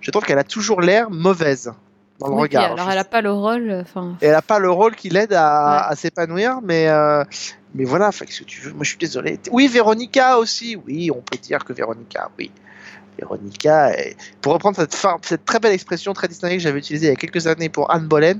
Je 0.00 0.10
trouve 0.10 0.24
qu'elle 0.24 0.38
a 0.38 0.44
toujours 0.44 0.80
l'air 0.80 1.10
mauvaise 1.10 1.72
dans 2.20 2.28
le 2.28 2.34
Oui, 2.34 2.42
regard. 2.42 2.72
alors 2.72 2.90
elle 2.90 2.98
a 2.98 3.04
pas 3.04 3.20
le 3.20 3.32
rôle. 3.32 3.84
Et 4.22 4.26
elle 4.26 4.34
a 4.34 4.42
pas 4.42 4.58
le 4.58 4.70
rôle 4.70 4.94
qui 4.94 5.08
l'aide 5.10 5.32
à, 5.34 5.88
Ouais. 5.90 5.96
s'épanouir, 5.96 6.60
mais 6.62 6.88
euh, 6.88 7.24
mais 7.74 7.84
voilà, 7.84 8.10
fait 8.12 8.26
ce 8.30 8.40
que 8.40 8.44
tu 8.44 8.60
veux. 8.62 8.72
Moi, 8.72 8.84
je 8.84 8.88
suis 8.90 8.98
désolé. 8.98 9.38
Oui, 9.50 9.68
Véronica 9.68 10.38
aussi. 10.38 10.76
Oui, 10.86 11.10
on 11.10 11.20
peut 11.20 11.36
dire 11.38 11.64
que 11.64 11.72
Véronica, 11.72 12.30
oui. 12.38 12.50
Véronica, 13.18 13.92
est- 13.92 14.16
pour 14.42 14.52
reprendre 14.52 14.76
cette, 14.76 14.94
fin, 14.94 15.16
cette 15.22 15.44
très 15.44 15.58
belle 15.58 15.72
expression 15.72 16.12
très 16.12 16.28
distinguée 16.28 16.56
que 16.56 16.62
j'avais 16.62 16.78
utilisée 16.78 17.06
il 17.06 17.10
y 17.10 17.12
a 17.12 17.16
quelques 17.16 17.46
années 17.46 17.68
pour 17.70 17.90
Anne 17.90 18.06
Boleyn, 18.06 18.38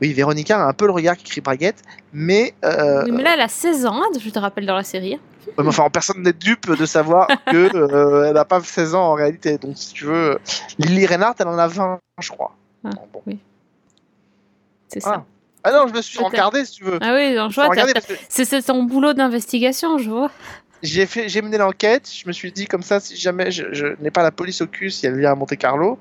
oui, 0.00 0.12
Véronica 0.12 0.60
a 0.60 0.66
un 0.68 0.72
peu 0.72 0.86
le 0.86 0.92
regard 0.92 1.16
qui 1.16 1.24
crie 1.24 1.40
braguette, 1.40 1.82
mais 2.12 2.54
euh, 2.64 3.02
Oui, 3.04 3.10
mais 3.12 3.22
là, 3.22 3.32
elle 3.34 3.40
a 3.40 3.48
16 3.48 3.86
ans, 3.86 4.00
hein, 4.02 4.06
je 4.18 4.30
te 4.30 4.38
rappelle 4.38 4.66
dans 4.66 4.76
la 4.76 4.84
série. 4.84 5.14
Ouais, 5.46 5.52
mais 5.64 5.68
enfin, 5.68 5.88
personne 5.90 6.22
n'est 6.22 6.32
dupe 6.32 6.70
de 6.72 6.86
savoir 6.86 7.26
que 7.50 7.76
euh, 7.76 8.26
elle 8.28 8.34
n'a 8.34 8.44
pas 8.44 8.60
16 8.60 8.94
ans 8.94 9.10
en 9.10 9.14
réalité. 9.14 9.58
Donc, 9.58 9.76
si 9.76 9.92
tu 9.92 10.04
veux, 10.04 10.38
Lily 10.78 11.06
Reinhardt, 11.06 11.34
elle 11.40 11.48
en 11.48 11.58
a 11.58 11.66
20, 11.66 11.98
je 12.20 12.30
crois. 12.30 12.52
Ah, 12.84 12.90
Bon. 13.12 13.22
C'est 14.88 15.00
ça. 15.00 15.24
Ah 15.64 15.70
non, 15.72 15.86
je 15.88 15.94
me 15.94 16.02
suis 16.02 16.18
regardé, 16.18 16.64
si 16.64 16.72
tu 16.72 16.84
veux. 16.84 16.98
Ah 17.00 17.14
oui, 17.14 17.34
je 17.34 17.54
vois, 17.54 17.68
que 17.68 17.80
c'est 18.28 18.62
ton 18.62 18.82
boulot 18.82 19.12
d'investigation, 19.12 19.96
je 19.98 20.10
vois. 20.10 20.30
j'ai 20.82 21.06
fait, 21.06 21.28
j'ai 21.28 21.40
mené 21.40 21.56
l'enquête. 21.56 22.10
Je 22.12 22.26
me 22.26 22.32
suis 22.32 22.50
dit 22.50 22.66
comme 22.66 22.82
ça, 22.82 22.98
si 23.00 23.16
jamais 23.16 23.50
je, 23.52 23.72
je 23.72 23.86
n'ai 24.02 24.10
pas 24.10 24.22
la 24.24 24.32
police 24.32 24.60
au 24.60 24.66
cul, 24.66 24.90
si 24.90 25.06
elle 25.06 25.16
vient 25.18 25.30
à 25.32 25.34
Monte 25.36 25.56
Carlo, 25.56 25.98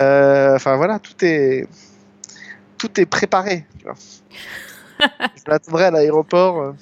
euh, 0.00 0.56
enfin 0.56 0.76
voilà, 0.76 0.98
tout 0.98 1.12
est, 1.22 1.68
tout 2.78 2.98
est 2.98 3.06
préparé. 3.06 3.66
Tu 3.78 3.84
vois. 3.84 3.94
je 5.36 5.42
l'attendrai 5.50 5.84
à 5.84 5.90
l'aéroport. 5.90 6.60
euh. 6.62 6.72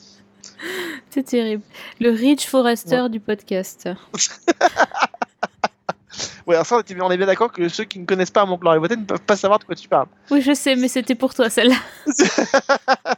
C'est 1.10 1.24
terrible. 1.24 1.62
Le 2.00 2.10
Rich 2.10 2.46
Forrester 2.46 3.08
du 3.10 3.18
podcast. 3.18 3.88
Alors 6.52 6.66
ça, 6.66 6.76
on 6.76 7.10
est- 7.10 7.16
bien 7.16 7.26
d'accord 7.26 7.52
que 7.52 7.68
ceux 7.68 7.84
qui 7.84 7.98
ne 7.98 8.06
connaissent 8.06 8.30
pas 8.30 8.44
Montclair 8.44 8.74
et 8.74 8.78
Beauté 8.78 8.96
ne 8.96 9.04
peuvent 9.04 9.20
pas 9.20 9.36
savoir 9.36 9.58
de 9.58 9.64
quoi 9.64 9.74
tu 9.74 9.88
parles. 9.88 10.06
Oui, 10.30 10.40
je 10.42 10.52
sais, 10.54 10.76
mais 10.76 10.88
c'était 10.88 11.14
pour 11.14 11.34
toi 11.34 11.48
celle-là. 11.50 11.76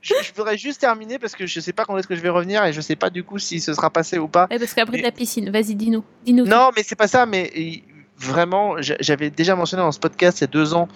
Je, 0.00 0.14
je 0.22 0.32
voudrais 0.34 0.56
juste 0.56 0.80
terminer 0.80 1.18
parce 1.18 1.34
que 1.34 1.44
je 1.44 1.58
sais 1.60 1.72
pas 1.72 1.84
quand 1.84 1.98
est-ce 1.98 2.06
que 2.06 2.14
je 2.14 2.20
vais 2.20 2.28
revenir 2.28 2.64
et 2.64 2.72
je 2.72 2.80
sais 2.80 2.94
pas 2.94 3.10
du 3.10 3.24
coup 3.24 3.38
si 3.38 3.60
ce 3.60 3.74
sera 3.74 3.90
passé 3.90 4.16
ou 4.16 4.28
pas. 4.28 4.46
Ouais, 4.50 4.58
parce 4.58 4.72
qu'après 4.72 4.98
Mais- 4.98 5.02
ta 5.02 5.10
piscine, 5.10 5.50
vas-y, 5.50 5.74
dis-nous. 5.74 6.04
Dis-nous. 6.24 6.46
Non, 6.46 6.70
mais 6.76 6.84
c'est 6.84 6.94
pas 6.94 7.08
ça. 7.08 7.26
Mais 7.26 7.50
il- 7.56 7.82
vraiment, 8.16 8.80
j'a- 8.80 8.96
j'avais 9.00 9.28
déjà 9.30 9.56
mentionné 9.56 9.82
dans 9.82 9.90
ce 9.92 9.98
podcast 9.98 10.38
il 10.38 10.42
y 10.42 10.44
a 10.44 10.46
deux 10.48 10.72
ans 10.72 10.88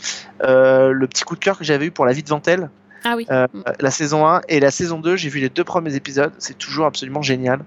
euh, 0.44 0.92
le 0.92 1.06
petit 1.08 1.24
coup 1.24 1.34
de 1.34 1.40
cœur 1.40 1.58
que 1.58 1.64
j'avais 1.64 1.86
eu 1.86 1.90
pour 1.90 2.06
La 2.06 2.12
vie 2.12 2.22
de 2.22 2.28
Ventel, 2.28 2.70
Ah 3.04 3.14
oui. 3.16 3.26
euh, 3.30 3.46
Mm. 3.52 3.62
la 3.80 3.90
saison 3.90 4.26
1 4.26 4.40
et 4.48 4.60
la 4.60 4.70
saison 4.70 5.00
2. 5.00 5.16
J'ai 5.16 5.28
vu 5.28 5.40
les 5.40 5.48
deux 5.48 5.64
premiers 5.64 5.94
épisodes. 5.96 6.32
C'est 6.38 6.56
toujours 6.56 6.86
absolument 6.86 7.22
génial. 7.22 7.60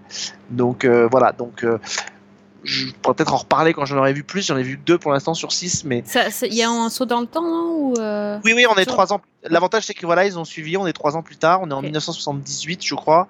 Donc 0.50 0.86
euh, 0.86 1.08
voilà. 1.12 1.34
Donc 1.34 1.64
euh, 1.66 1.78
je 2.66 2.92
pourrais 3.02 3.16
peut-être 3.16 3.34
en 3.34 3.38
reparler 3.38 3.74
quand 3.74 3.86
j'en 3.86 3.98
aurai 3.98 4.12
vu 4.14 4.24
plus. 4.24 4.46
J'en 4.46 4.58
ai 4.58 4.64
vu 4.64 4.78
que 4.78 4.84
deux 4.84 4.98
pour 4.98 5.12
l'instant 5.14 5.34
sur 5.34 5.52
six, 5.54 5.84
mais 5.86 6.04
Il 6.44 6.54
y 6.54 6.64
a 6.64 6.70
un 6.70 6.90
saut 6.90 7.06
dans 7.06 7.22
le 7.22 7.28
temps, 7.28 7.44
non 7.44 7.70
ou 7.78 7.94
euh, 8.00 8.38
Oui, 8.44 8.54
oui, 8.56 8.66
on 8.70 8.76
est 8.76 8.86
trois 8.86 9.14
ans. 9.14 9.22
L'avantage, 9.48 9.86
c'est 9.86 9.94
que 9.94 10.06
voilà, 10.08 10.26
ils 10.26 10.40
ont 10.40 10.44
suivi. 10.46 10.76
On 10.76 10.88
est 10.88 10.94
trois 10.94 11.16
ans 11.16 11.22
plus 11.22 11.38
tard. 11.38 11.60
On 11.62 11.70
est 11.70 11.74
en 11.74 11.78
Ok. 11.78 11.84
1978, 11.84 12.84
je 12.84 12.96
crois. 12.96 13.28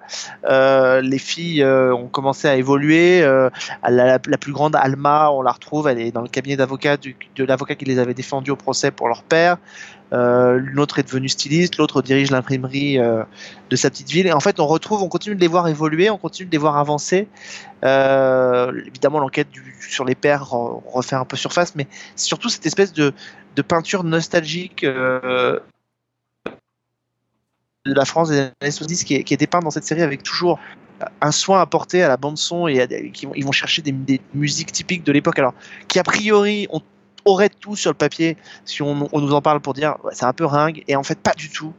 Euh, 0.48 1.00
les 1.02 1.18
filles 1.18 1.62
euh, 1.62 1.94
ont 1.94 2.08
commencé 2.08 2.48
à 2.48 2.56
évoluer. 2.56 3.20
La, 3.20 3.50
la- 3.90 4.18
la 4.26 4.38
plus 4.38 4.52
grande, 4.52 4.74
Alma, 4.76 5.30
on 5.30 5.42
la 5.42 5.52
retrouve. 5.52 5.88
Elle 5.88 6.00
est 6.00 6.10
dans 6.12 6.22
le 6.22 6.28
cabinet 6.28 6.56
d'avocat 6.56 6.96
de 6.96 7.44
l'avocat 7.44 7.74
qui 7.74 7.84
les 7.84 7.98
avait 7.98 8.14
défendus 8.14 8.50
au 8.50 8.56
procès 8.56 8.90
pour 8.90 9.08
leur 9.08 9.22
père. 9.22 9.58
Euh, 10.12 10.60
L'autre 10.62 10.98
est 10.98 11.02
devenue 11.02 11.28
styliste. 11.28 11.76
L'autre 11.76 12.02
dirige 12.02 12.30
l'imprimerie 12.30 12.98
euh, 12.98 13.24
de 13.70 13.76
sa 13.76 13.90
petite 13.90 14.10
ville. 14.10 14.26
Et 14.26 14.32
en 14.32 14.40
fait, 14.40 14.60
on 14.60 14.66
retrouve, 14.66 15.02
on 15.02 15.08
continue 15.08 15.34
de 15.34 15.40
les 15.40 15.48
voir 15.48 15.68
évoluer. 15.68 16.10
On 16.10 16.18
continue 16.18 16.46
de 16.46 16.52
les 16.52 16.58
voir 16.58 16.76
avancer. 16.76 17.28
Euh, 17.84 18.72
évidemment, 18.86 19.18
l'enquête 19.18 19.48
sur 19.80 20.04
les 20.04 20.14
pères 20.14 20.44
re- 20.44 20.82
refait 20.86 21.16
un 21.16 21.24
peu 21.24 21.36
surface, 21.36 21.74
mais 21.74 21.86
c'est 22.14 22.26
surtout 22.26 22.48
cette 22.48 22.66
espèce 22.66 22.92
de, 22.92 23.12
peinture 23.66 24.04
nostalgique 24.04 24.84
euh, 24.84 25.58
de 27.86 27.94
la 27.94 28.04
France 28.04 28.28
des 28.28 28.38
années 28.38 28.70
70 28.70 29.04
qui 29.04 29.14
est, 29.14 29.24
qui 29.24 29.32
est 29.32 29.38
dépeinte 29.38 29.62
dans 29.62 29.70
cette 29.70 29.84
série 29.84 30.02
avec 30.02 30.22
toujours 30.22 30.58
un 31.20 31.30
soin 31.30 31.60
apporté 31.60 32.02
à 32.02 32.08
la 32.08 32.16
bande 32.16 32.36
son 32.36 32.68
et 32.68 33.10
qui 33.12 33.26
ils 33.34 33.44
vont 33.44 33.52
chercher 33.52 33.82
des, 33.82 33.92
des 33.92 34.20
musiques 34.34 34.72
typiques 34.72 35.04
de 35.04 35.12
l'époque 35.12 35.38
alors 35.38 35.54
qui 35.88 35.98
a 35.98 36.02
priori 36.02 36.66
on 36.70 36.80
aurait 37.26 37.50
tout 37.50 37.76
sur 37.76 37.90
le 37.90 37.96
papier 37.96 38.36
si 38.64 38.82
on, 38.82 38.94
nous 38.94 39.32
en 39.32 39.42
parle 39.42 39.60
pour 39.60 39.74
dire 39.74 39.96
c'est 40.12 40.24
un 40.24 40.32
peu 40.32 40.46
ringue 40.46 40.82
et 40.88 40.96
en 40.96 41.02
fait 41.02 41.18
pas 41.18 41.34
du 41.34 41.50
tout. 41.50 41.74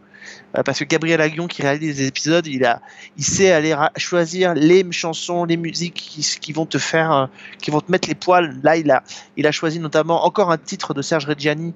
Euh, 0.58 0.64
parce 0.64 0.80
que 0.80 0.84
Gabriel 0.84 1.22
Aguillon 1.22 1.48
qui 1.48 1.62
réalise 1.62 2.00
les 2.00 2.08
épisodes 2.08 2.46
il 2.48 2.66
a 2.66 2.82
il 3.18 3.24
sait 3.24 3.52
aller 3.54 3.74
choisir 3.96 4.54
les 4.56 4.86
chansons 4.92 5.46
les 5.46 5.56
musiques 5.56 5.94
qui, 6.42 6.52
vont 6.52 6.66
te 6.66 6.78
faire 6.78 7.12
euh, 7.14 7.26
qui 7.62 7.72
vont 7.72 7.80
te 7.80 7.90
mettre 7.90 8.10
les 8.10 8.16
poils. 8.16 8.60
Là 8.62 8.76
il 8.76 8.92
a 8.92 9.04
il 9.38 9.48
a 9.48 9.52
choisi 9.52 9.80
notamment 9.80 10.26
encore 10.26 10.52
un 10.52 10.58
titre 10.58 10.94
de 10.94 11.02
Serge 11.02 11.26
Reggiani 11.26 11.74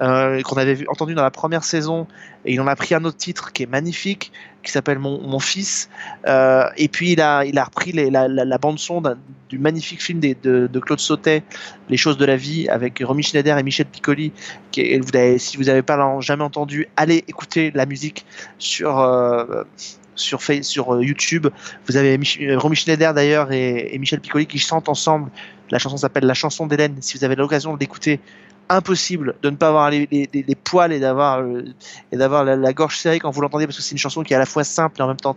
euh, 0.00 0.40
qu'on 0.42 0.56
avait 0.56 0.86
entendu 0.88 1.14
dans 1.14 1.24
la 1.24 1.32
première 1.32 1.64
saison 1.64 2.06
et 2.44 2.54
il 2.54 2.60
en 2.60 2.66
a 2.66 2.76
pris 2.76 2.94
un 2.94 3.04
autre 3.04 3.16
titre 3.16 3.52
qui 3.52 3.64
est 3.64 3.66
magnifique 3.66 4.32
qui 4.62 4.72
s'appelle 4.72 4.98
Mon, 4.98 5.38
fils 5.38 5.88
Euh, 6.26 6.64
et 6.76 6.88
puis 6.88 7.12
il 7.12 7.20
a 7.20 7.64
repris 7.64 7.92
la, 7.92 8.58
bande 8.58 8.78
son 8.78 9.02
du 9.48 9.58
magnifique 9.58 10.02
film 10.02 10.20
de, 10.20 10.66
de 10.66 10.80
Claude 10.80 11.00
Sautet 11.00 11.42
Les 11.88 11.96
choses 11.96 12.16
de 12.18 12.24
la 12.24 12.36
vie 12.36 12.68
avec 12.68 13.02
Romy 13.02 13.22
Schneider 13.22 13.56
et 13.56 13.62
Michel 13.62 13.86
Piccoli 13.86 14.32
si 14.72 15.56
vous 15.56 15.64
n'avez 15.64 15.82
pas 15.82 16.20
jamais 16.20 16.44
entendu 16.44 16.88
allez 16.96 17.24
écouter 17.28 17.70
la 17.74 17.86
musique 17.86 18.26
sur 18.58 18.98
euh, 18.98 19.64
sur, 20.18 20.40
euh, 20.50 21.02
YouTube. 21.02 21.46
Vous 21.86 21.96
avez 21.96 22.18
Mich- 22.18 22.38
Romy 22.56 22.76
Schneider 22.76 23.14
d'ailleurs 23.14 23.52
et, 23.52 23.94
et 23.94 23.98
Michel 23.98 24.20
Piccoli 24.20 24.46
qui 24.46 24.58
chantent 24.58 24.88
ensemble. 24.88 25.30
La 25.70 25.78
chanson 25.78 25.96
s'appelle 25.96 26.24
La 26.24 26.34
chanson 26.34 26.66
d'Hélène. 26.66 26.96
Si 27.00 27.16
vous 27.16 27.24
avez 27.24 27.36
l'occasion 27.36 27.74
de 27.74 27.78
l'écouter, 27.78 28.20
impossible 28.68 29.34
de 29.42 29.50
ne 29.50 29.56
pas 29.56 29.68
avoir 29.68 29.90
les, 29.90 30.08
les- 30.10 30.28
les- 30.32 30.42
les 30.46 30.54
poils 30.54 30.92
et 30.92 31.00
d'avoir 31.00 31.40
euh, 31.40 31.64
et 32.12 32.16
d'avoir 32.16 32.44
la, 32.44 32.56
la 32.56 32.72
gorge 32.72 32.96
serrée 32.98 33.18
quand 33.20 33.30
vous 33.30 33.40
l'entendez 33.40 33.66
parce 33.66 33.76
que 33.76 33.82
c'est 33.82 33.92
une 33.92 33.98
chanson 33.98 34.22
qui 34.22 34.32
est 34.32 34.36
à 34.36 34.40
la 34.40 34.46
fois 34.46 34.64
simple 34.64 35.00
et 35.00 35.02
en 35.02 35.08
même 35.08 35.16
temps 35.16 35.36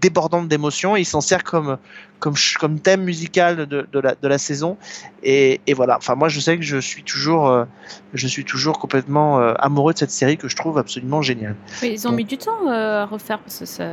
débordante 0.00 0.48
d'émotions. 0.48 0.96
Il 0.96 1.04
s'en 1.04 1.20
sert 1.20 1.44
comme, 1.44 1.78
comme, 2.18 2.34
comme 2.58 2.80
thème 2.80 3.02
musical 3.04 3.66
de, 3.66 3.86
de, 3.92 3.98
la, 4.00 4.16
de 4.20 4.28
la 4.28 4.36
saison. 4.38 4.76
Et, 5.22 5.60
et 5.68 5.74
voilà. 5.74 5.96
Enfin, 5.96 6.16
moi, 6.16 6.28
je 6.28 6.40
sais 6.40 6.56
que 6.56 6.62
je 6.64 6.76
suis 6.78 7.04
toujours, 7.04 7.48
euh, 7.48 7.64
je 8.12 8.26
suis 8.26 8.44
toujours 8.44 8.80
complètement 8.80 9.38
euh, 9.38 9.54
amoureux 9.60 9.92
de 9.92 9.98
cette 9.98 10.10
série 10.10 10.36
que 10.36 10.48
je 10.48 10.56
trouve 10.56 10.76
absolument 10.76 11.22
géniale. 11.22 11.54
Mais 11.82 11.92
ils 11.92 12.08
ont 12.08 12.12
mis 12.12 12.24
du 12.24 12.36
temps 12.36 12.68
euh, 12.68 13.02
à 13.02 13.06
refaire 13.06 13.38
parce 13.38 13.60
que 13.60 13.64
ça. 13.64 13.84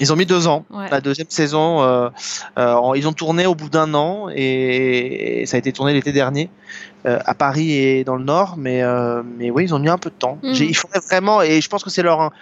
Ils 0.00 0.12
ont 0.12 0.16
mis 0.16 0.26
deux 0.26 0.48
ans. 0.48 0.66
Ouais. 0.70 0.90
La 0.90 1.00
deuxième 1.00 1.28
saison, 1.30 2.10
ils 2.94 3.08
ont 3.08 3.12
tourné 3.12 3.46
au 3.46 3.54
bout 3.54 3.68
d'un 3.70 3.94
an 3.94 4.28
et, 4.34 5.42
et 5.42 5.46
ça 5.46 5.56
a 5.56 5.58
été 5.58 5.72
tourné 5.72 5.92
l'été 5.94 6.12
dernier 6.12 6.50
euh, 7.06 7.18
à 7.24 7.34
Paris 7.34 7.72
et 7.72 8.04
dans 8.04 8.16
le 8.16 8.24
Nord. 8.24 8.56
Mais, 8.56 8.82
euh, 8.82 9.22
mais 9.38 9.50
oui, 9.50 9.64
ils 9.64 9.74
ont 9.74 9.78
mis 9.78 9.88
un 9.88 9.98
peu 9.98 10.10
de 10.10 10.14
temps. 10.14 10.38
Mhm. 10.42 10.54
Il 10.54 10.76
faudrait 10.76 11.00
vraiment, 11.00 11.42
et 11.42 11.60
je 11.60 11.68
pense 11.68 11.84
que 11.84 11.90
c'est 11.90 12.02
leur. 12.02 12.32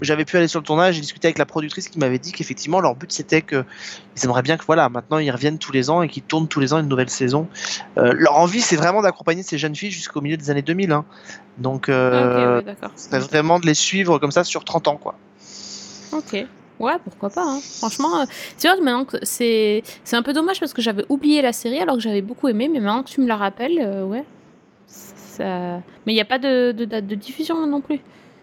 J'avais 0.00 0.24
pu 0.24 0.36
aller 0.36 0.46
sur 0.46 0.60
le 0.60 0.64
tournage, 0.64 0.94
j'ai 0.94 1.00
discuté 1.00 1.26
avec 1.26 1.38
la 1.38 1.46
productrice 1.46 1.88
qui 1.88 1.98
m'avait 1.98 2.20
dit 2.20 2.30
qu'effectivement 2.30 2.78
leur 2.80 2.94
but 2.94 3.10
c'était 3.10 3.42
que 3.42 3.64
ils 4.16 4.24
aimeraient 4.24 4.42
bien 4.42 4.56
que 4.56 4.64
voilà 4.64 4.88
maintenant 4.88 5.18
ils 5.18 5.30
reviennent 5.32 5.58
tous 5.58 5.72
les 5.72 5.90
ans 5.90 6.02
et 6.02 6.08
qu'ils 6.08 6.22
tournent 6.22 6.46
tous 6.46 6.60
les 6.60 6.72
ans 6.72 6.78
une 6.78 6.86
nouvelle 6.86 7.10
saison. 7.10 7.48
Euh, 7.96 8.12
leur 8.16 8.36
envie 8.36 8.60
c'est 8.60 8.76
vraiment 8.76 9.02
d'accompagner 9.02 9.42
ces 9.42 9.58
jeunes 9.58 9.74
filles 9.74 9.90
jusqu'au 9.90 10.20
milieu 10.20 10.36
des 10.36 10.50
années 10.50 10.62
2000. 10.62 10.92
hein. 10.92 11.04
Donc 11.56 11.88
ouais, 11.88 12.62
c'est 12.94 13.18
vraiment 13.18 13.58
de 13.58 13.66
les 13.66 13.74
suivre 13.74 14.20
comme 14.20 14.30
ça 14.30 14.44
sur 14.44 14.64
30 14.64 14.86
ans 14.86 14.98
quoi. 14.98 15.16
Ok. 16.12 16.46
Ouais, 16.78 16.94
pourquoi 17.04 17.30
pas. 17.30 17.44
hein. 17.44 17.60
Franchement, 17.78 18.20
euh, 18.20 18.24
tu 18.58 18.66
vois, 18.68 18.76
maintenant 18.76 19.04
que 19.04 19.16
c'est 19.22 19.82
c'est 20.04 20.16
un 20.16 20.22
peu 20.22 20.32
dommage 20.32 20.60
parce 20.60 20.72
que 20.72 20.82
j'avais 20.82 21.04
oublié 21.08 21.42
la 21.42 21.52
série 21.52 21.78
alors 21.80 21.96
que 21.96 22.00
j'avais 22.02 22.22
beaucoup 22.22 22.48
aimé, 22.48 22.68
mais 22.68 22.78
maintenant 22.80 23.02
que 23.02 23.08
tu 23.10 23.20
me 23.20 23.26
la 23.26 23.36
rappelles, 23.36 23.78
euh, 23.80 24.04
ouais. 24.04 24.24
Ça... 24.86 25.44
Mais 26.06 26.12
il 26.12 26.14
n'y 26.14 26.20
a 26.20 26.24
pas 26.24 26.38
de, 26.38 26.72
de 26.72 26.84
date 26.84 27.06
de 27.06 27.14
diffusion 27.14 27.66
non 27.66 27.80
plus. 27.80 28.00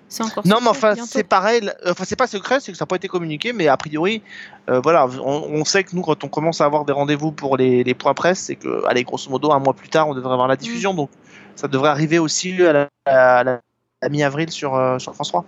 C'est 0.08 0.24
encore. 0.24 0.46
Non, 0.46 0.58
secret 0.58 0.62
mais 0.64 0.70
enfin, 0.70 0.96
c'est 1.08 1.24
pareil. 1.24 1.62
là- 1.62 1.76
Enfin, 1.88 2.04
c'est 2.06 2.16
pas 2.16 2.28
secret, 2.28 2.60
c'est 2.60 2.72
que 2.72 2.78
ça 2.78 2.84
n'a 2.84 2.88
pas 2.88 2.96
été 2.98 3.08
communiqué, 3.08 3.54
mais 3.54 3.68
a 3.68 3.76
priori, 3.76 4.22
euh, 4.70 4.80
voilà, 4.80 5.08
on, 5.24 5.50
on 5.50 5.66
sait 5.66 5.84
que 5.84 5.96
nous, 5.96 6.04
quand 6.04 6.24
on 6.24 6.28
commence 6.28 6.62
à 6.62 6.66
avoir 6.66 6.86
des 6.86 6.94
rendez-vous 6.94 7.32
pour 7.32 7.58
les, 7.58 7.84
les 7.84 7.94
points 7.96 8.14
presse, 8.14 8.40
c'est 8.40 8.56
que, 8.56 8.86
allez, 8.86 9.04
grosso 9.04 9.30
modo, 9.32 9.52
un 9.52 9.60
mois 9.60 9.74
plus 9.74 9.90
tard, 9.90 10.08
on 10.08 10.14
devrait 10.14 10.34
avoir 10.34 10.48
la 10.48 10.56
diffusion, 10.58 10.94
Mm. 10.94 10.98
donc 10.98 11.10
ça 11.56 11.68
devrait 11.68 11.90
arriver 11.90 12.20
aussi 12.20 12.62
à 12.64 12.72
la, 12.74 12.88
à 13.06 13.44
la- 13.44 13.62
à 14.02 14.10
mi-avril 14.10 14.52
sur, 14.52 14.76
euh, 14.76 15.00
sur 15.00 15.16
France 15.16 15.30
3. 15.30 15.44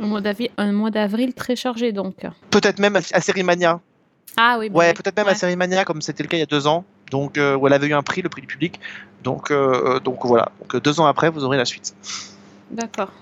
Un 0.00 0.06
mois 0.72 0.90
d'avril- 0.90 1.34
très 1.34 1.56
chargé 1.56 1.92
donc. 1.92 2.26
Peut-être 2.50 2.78
même 2.78 2.96
à, 2.96 2.98
à. 2.98 3.80
Ah 4.36 4.56
oui. 4.58 4.68
bah 4.68 4.78
Ouais, 4.78 4.88
oui. 4.88 4.94
peut-être 4.94 5.16
même 5.16 5.26
Ouais. 5.26 5.32
à 5.32 5.36
Série 5.36 5.54
Mania, 5.56 5.84
comme 5.84 6.02
c'était 6.02 6.22
le 6.24 6.28
cas 6.28 6.36
il 6.36 6.40
y 6.40 6.42
a 6.42 6.46
deux 6.46 6.66
ans, 6.66 6.84
donc 7.12 7.38
euh, 7.38 7.54
où 7.56 7.66
elle 7.68 7.72
avait 7.72 7.86
eu 7.86 7.94
un 7.94 8.02
prix, 8.02 8.20
le 8.22 8.28
prix 8.28 8.40
du 8.40 8.48
public. 8.48 8.80
Donc, 9.22 9.50
euh, 9.50 10.00
donc 10.00 10.24
voilà. 10.26 10.50
Donc 10.60 10.74
euh, 10.74 10.80
deux 10.80 10.98
ans 11.00 11.06
après, 11.06 11.30
vous 11.30 11.44
aurez 11.44 11.56
la 11.56 11.64
suite. 11.64 11.94
D'accord. 12.70 13.12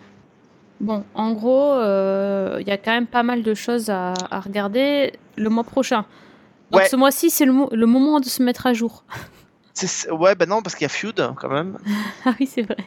Bon, 0.81 1.05
en 1.15 1.33
gros, 1.33 1.75
euh, 1.75 2.57
il 2.61 2.67
y 2.67 2.71
a 2.73 2.79
quand 2.79 2.91
même 2.93 3.07
pas 3.07 3.23
mal 3.23 3.43
de 3.43 3.55
choses 3.55 3.91
à, 3.91 4.15
à 4.31 4.41
regarder 4.41 5.13
le 5.37 5.49
mois 5.51 5.65
prochain. 5.65 6.05
Donc 6.71 6.81
Ouais. 6.81 6.89
ce 6.89 6.97
mois-ci, 6.97 7.29
c'est 7.31 7.45
le, 7.45 7.53
mo- 7.53 7.69
le 7.71 7.87
moment 7.87 8.19
de 8.19 8.25
se 8.25 8.43
mettre 8.43 8.67
à 8.67 8.73
jour. 8.73 9.05
C'est- 9.75 10.11
Ouais, 10.11 10.35
ben 10.35 10.49
non, 10.49 10.63
parce 10.63 10.75
qu'il 10.75 10.85
y 10.85 10.87
a 10.87 10.89
Feud 10.89 11.21
quand 11.39 11.49
même. 11.51 11.79
ah 12.25 12.35
oui, 12.41 12.47
c'est 12.47 12.63
vrai. 12.63 12.79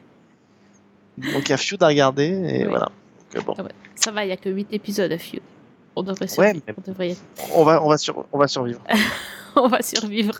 Donc 1.17 1.43
il 1.47 1.49
y 1.49 1.53
a 1.53 1.57
Feud 1.57 1.81
à 1.83 1.87
regarder, 1.87 2.25
et 2.25 2.63
Oui. 2.63 2.69
voilà. 2.69 2.89
Bon. 3.45 3.55
Ça 3.95 4.11
va, 4.11 4.25
il 4.25 4.29
y 4.29 4.31
a 4.31 4.37
que 4.37 4.49
8 4.49 4.67
épisodes 4.71 5.11
à 5.11 5.17
Feud. 5.17 5.41
On 5.95 6.03
devrait 6.03 6.27
survivre. 6.27 6.61
On, 6.77 6.81
devrait 6.91 7.15
va, 7.63 7.83
on 7.83 7.89
va, 7.89 7.97
sur- 7.97 8.25
on 8.31 8.37
va 8.37 8.47
survivre. 8.47 8.81
on 9.55 9.67
va 9.67 9.81
survivre. 9.81 10.39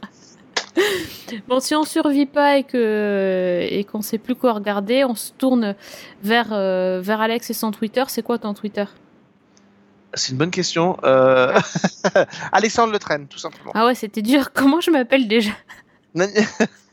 bon, 1.48 1.60
si 1.60 1.76
on 1.76 1.84
survit 1.84 2.26
pas 2.26 2.58
et 2.58 2.64
que 2.64 3.66
et 3.70 3.84
qu'on 3.86 4.02
sait 4.02 4.18
plus 4.18 4.36
quoi 4.36 4.54
regarder, 4.54 5.06
on 5.06 5.16
se 5.16 5.32
tourne 5.32 5.76
vers 6.22 6.50
euh, 6.52 7.00
vers 7.02 7.22
Alex 7.22 7.50
et 7.50 7.54
son 7.54 7.72
Twitter. 7.72 8.04
C'est 8.08 8.24
quoi 8.24 8.38
ton 8.38 8.54
Twitter? 8.54 8.86
C'est 10.14 10.32
une 10.32 10.38
bonne 10.38 10.52
question. 10.52 10.98
Euh, 11.04 11.58
Alexandre 12.52 12.92
Le 12.94 13.00
Train, 13.00 13.26
tout 13.26 13.38
simplement. 13.38 13.72
Ah 13.74 13.86
ouais, 13.86 13.96
c'était 13.96 14.22
dur. 14.22 14.52
Comment 14.54 14.82
je 14.82 14.92
m'appelle 14.92 15.28
déjà? 15.28 15.52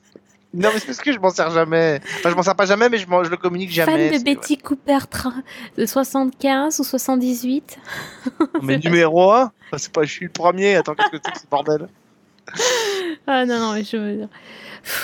Non, 0.54 0.68
mais 0.72 0.80
c'est 0.80 0.86
parce 0.86 0.98
que 0.98 1.12
je 1.12 1.18
m'en 1.18 1.30
sers 1.30 1.50
jamais. 1.50 2.00
Enfin, 2.18 2.28
je 2.30 2.34
m'en 2.34 2.42
sers 2.42 2.54
pas 2.54 2.66
jamais, 2.66 2.88
mais 2.90 2.98
je, 2.98 3.06
le 3.06 3.36
communique 3.38 3.70
jamais. 3.70 4.10
Fan 4.10 4.18
de 4.18 4.24
Betty 4.24 4.58
Cooper 4.58 4.98
tra- 5.10 5.32
de 5.78 5.86
75 5.86 6.78
ou 6.80 6.84
78 6.84 7.78
ouais. 8.40 8.46
Mais 8.62 8.78
numéro 8.84 9.32
1 9.32 9.50
C'est 9.78 9.90
pas, 9.92 10.02
je 10.04 10.10
suis 10.12 10.26
le 10.26 10.30
premier. 10.32 10.76
Attends, 10.76 10.94
qu'est-ce 10.94 11.08
que 11.10 11.16
c'est 11.24 11.32
que 11.32 11.38
ce 11.40 11.46
bordel? 11.50 11.88
Ah 13.26 13.46
non, 13.46 13.58
non, 13.58 13.72
mais 13.74 13.84
je 13.84 13.96
veux 13.96 14.14
dire. 14.16 14.28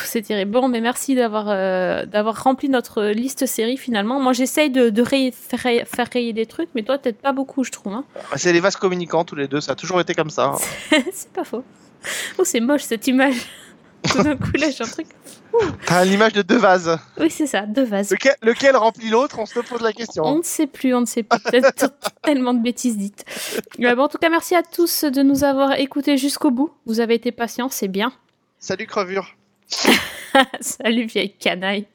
C'est 0.04 0.22
terrible. 0.22 0.50
Bon, 0.50 0.68
mais 0.68 0.80
merci 0.80 1.14
d'avoir 1.14 1.46
euh, 1.48 2.04
d'avoir 2.04 2.42
rempli 2.42 2.68
notre 2.68 3.04
liste 3.04 3.46
série 3.46 3.76
finalement. 3.76 4.20
Moi, 4.20 4.32
j'essaye 4.32 4.70
de, 4.70 4.90
de 4.90 5.02
rayer- 5.02 5.30
faire, 5.32 5.60
rayer- 5.60 5.84
faire 5.84 6.08
rayer 6.12 6.32
des 6.32 6.46
trucs, 6.46 6.68
mais 6.74 6.82
toi, 6.82 6.98
peut-être 6.98 7.20
pas 7.22 7.32
beaucoup, 7.32 7.62
je 7.64 7.70
trouve. 7.70 7.92
hein. 7.92 8.04
C'est 8.36 8.52
les 8.52 8.60
vases 8.60 8.76
communicants, 8.76 9.24
tous 9.24 9.36
les 9.36 9.46
deux. 9.46 9.60
Ça 9.60 9.72
a 9.72 9.74
toujours 9.76 10.00
été 10.00 10.14
comme 10.14 10.30
ça. 10.30 10.52
hein. 10.56 10.96
c'est 11.12 11.32
pas 11.32 11.44
faux. 11.44 11.62
Oh, 12.38 12.42
c'est 12.44 12.60
moche 12.60 12.82
cette 12.82 13.06
image. 13.06 13.36
Tout 14.02 14.22
d'un 14.22 14.36
coup, 14.36 14.52
là, 14.54 14.70
j'ai 14.70 14.84
un 14.84 14.86
truc. 14.86 15.06
T'as 15.86 16.04
l'image 16.04 16.32
de 16.32 16.42
deux 16.42 16.56
vases. 16.56 16.98
Oui, 17.18 17.30
c'est 17.30 17.46
ça, 17.46 17.62
deux 17.62 17.84
vases. 17.84 18.10
Lequel, 18.10 18.34
lequel 18.42 18.76
remplit 18.76 19.10
l'autre 19.10 19.38
On 19.38 19.46
se 19.46 19.58
pose 19.60 19.80
la 19.80 19.88
On 19.88 19.92
question. 19.92 20.38
ne 20.38 20.42
sait 20.42 20.66
plus, 20.66 20.94
on 20.94 21.00
ne 21.00 21.06
sait 21.06 21.22
plus. 21.22 21.38
Tellement 22.22 22.54
de 22.54 22.62
bêtises 22.62 22.96
dites. 22.96 23.24
Euh, 23.80 23.94
bon, 23.94 24.02
en 24.04 24.08
tout 24.08 24.18
cas, 24.18 24.28
merci 24.30 24.54
à 24.54 24.62
tous 24.62 25.04
de 25.04 25.22
nous 25.22 25.44
avoir 25.44 25.72
écoutés 25.78 26.16
jusqu'au 26.16 26.50
bout. 26.50 26.70
Vous 26.86 27.00
avez 27.00 27.14
été 27.14 27.32
patients, 27.32 27.68
c'est 27.70 27.88
bien. 27.88 28.12
Salut 28.58 28.86
crevure. 28.86 29.34
Salut 30.60 31.06
vieille 31.06 31.32
canaille. 31.32 31.86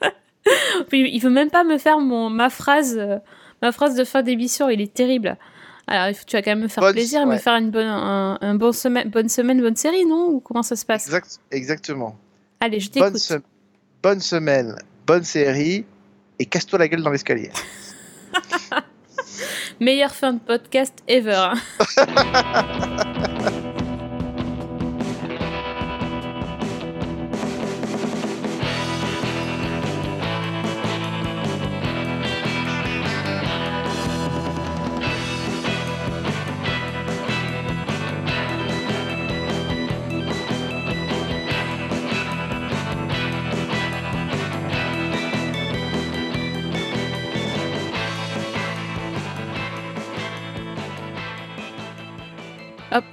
Il 0.92 1.20
veut 1.20 1.30
même 1.30 1.50
pas 1.50 1.64
me 1.64 1.78
faire 1.78 1.98
mon 1.98 2.30
ma 2.30 2.50
phrase 2.50 2.96
euh, 2.98 3.18
ma 3.62 3.72
phrase 3.72 3.94
de 3.96 4.04
fin 4.04 4.22
d'émission, 4.22 4.68
il 4.68 4.80
est 4.80 4.92
terrible. 4.92 5.36
Alors 5.88 6.14
tu 6.26 6.36
vas 6.36 6.42
quand 6.42 6.50
même 6.52 6.60
me 6.60 6.68
faire 6.68 6.82
Bonne- 6.82 6.92
plaisir 6.92 7.22
et 7.22 7.24
me 7.24 7.30
ouais. 7.32 7.38
faire 7.38 7.54
une 7.56 7.70
bonne 7.70 7.86
un, 7.86 8.38
un 8.40 8.54
bon 8.54 8.72
semaine 8.72 9.08
bonne 9.10 9.28
semaine 9.28 9.60
bonne 9.60 9.76
série 9.76 10.04
non? 10.04 10.28
Ou 10.28 10.40
comment 10.40 10.62
ça 10.62 10.76
se 10.76 10.84
passe? 10.84 11.06
Exact, 11.06 11.40
exactement. 11.50 12.16
Allez, 12.60 12.78
je 12.80 12.90
Bonne, 12.90 13.04
t'écoute. 13.12 13.18
se- 13.20 13.34
bonne 14.02 14.20
semaine, 14.20 14.76
bonne 15.06 15.24
série. 15.24 15.84
Et 16.38 16.44
casse-toi 16.44 16.78
la 16.78 16.88
gueule 16.88 17.02
dans 17.02 17.10
l'escalier. 17.10 17.50
Meilleure 19.80 20.14
fin 20.14 20.32
de 20.34 20.38
podcast 20.40 20.94
ever. 21.08 21.50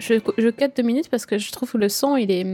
je, 0.07 0.15
je 0.37 0.49
cut 0.49 0.65
deux 0.75 0.83
minutes 0.83 1.09
parce 1.09 1.25
que 1.25 1.37
je 1.37 1.51
trouve 1.51 1.71
que 1.71 1.77
le 1.77 1.89
son, 1.89 2.15
il 2.17 2.31
est. 2.31 2.45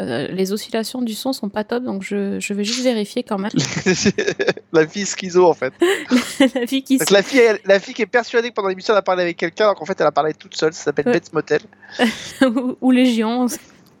euh, 0.00 0.28
les 0.28 0.52
oscillations 0.52 1.02
du 1.02 1.14
son 1.14 1.32
sont 1.32 1.48
pas 1.48 1.62
top, 1.64 1.84
donc 1.84 2.02
je, 2.02 2.38
je 2.40 2.52
vais 2.54 2.64
juste 2.64 2.82
vérifier 2.82 3.22
quand 3.22 3.38
même. 3.38 3.52
la 4.72 4.86
fille 4.86 5.06
schizo 5.06 5.46
en 5.46 5.54
fait. 5.54 5.72
la 6.54 6.64
vie 6.64 6.82
qui 6.82 6.98
la, 7.10 7.22
fille, 7.22 7.38
elle- 7.40 7.60
la 7.64 7.78
fille 7.80 7.94
qui 7.94 8.02
est 8.02 8.06
persuadée 8.06 8.50
que 8.50 8.54
pendant 8.54 8.68
l'émission 8.68 8.92
elle 8.94 8.98
a 8.98 9.02
parlé 9.02 9.22
avec 9.22 9.36
quelqu'un 9.36 9.64
alors 9.64 9.76
qu'en 9.76 9.84
fait 9.84 10.00
elle 10.00 10.06
a 10.06 10.12
parlé 10.12 10.34
toute 10.34 10.56
seule. 10.56 10.72
Ça 10.72 10.84
s'appelle 10.84 11.06
Ouais. 11.08 11.20
Motel. 11.32 11.60
ou, 12.42 12.76
ou 12.80 12.90
Légion, 12.90 13.46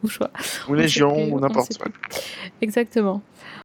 ou 0.02 0.08
choix. 0.08 0.30
Ou 0.68 0.74
Légion 0.74 1.32
ou 1.32 1.38
n'importe 1.40 1.78
quoi. 1.78 1.88
Exactement. 2.60 3.22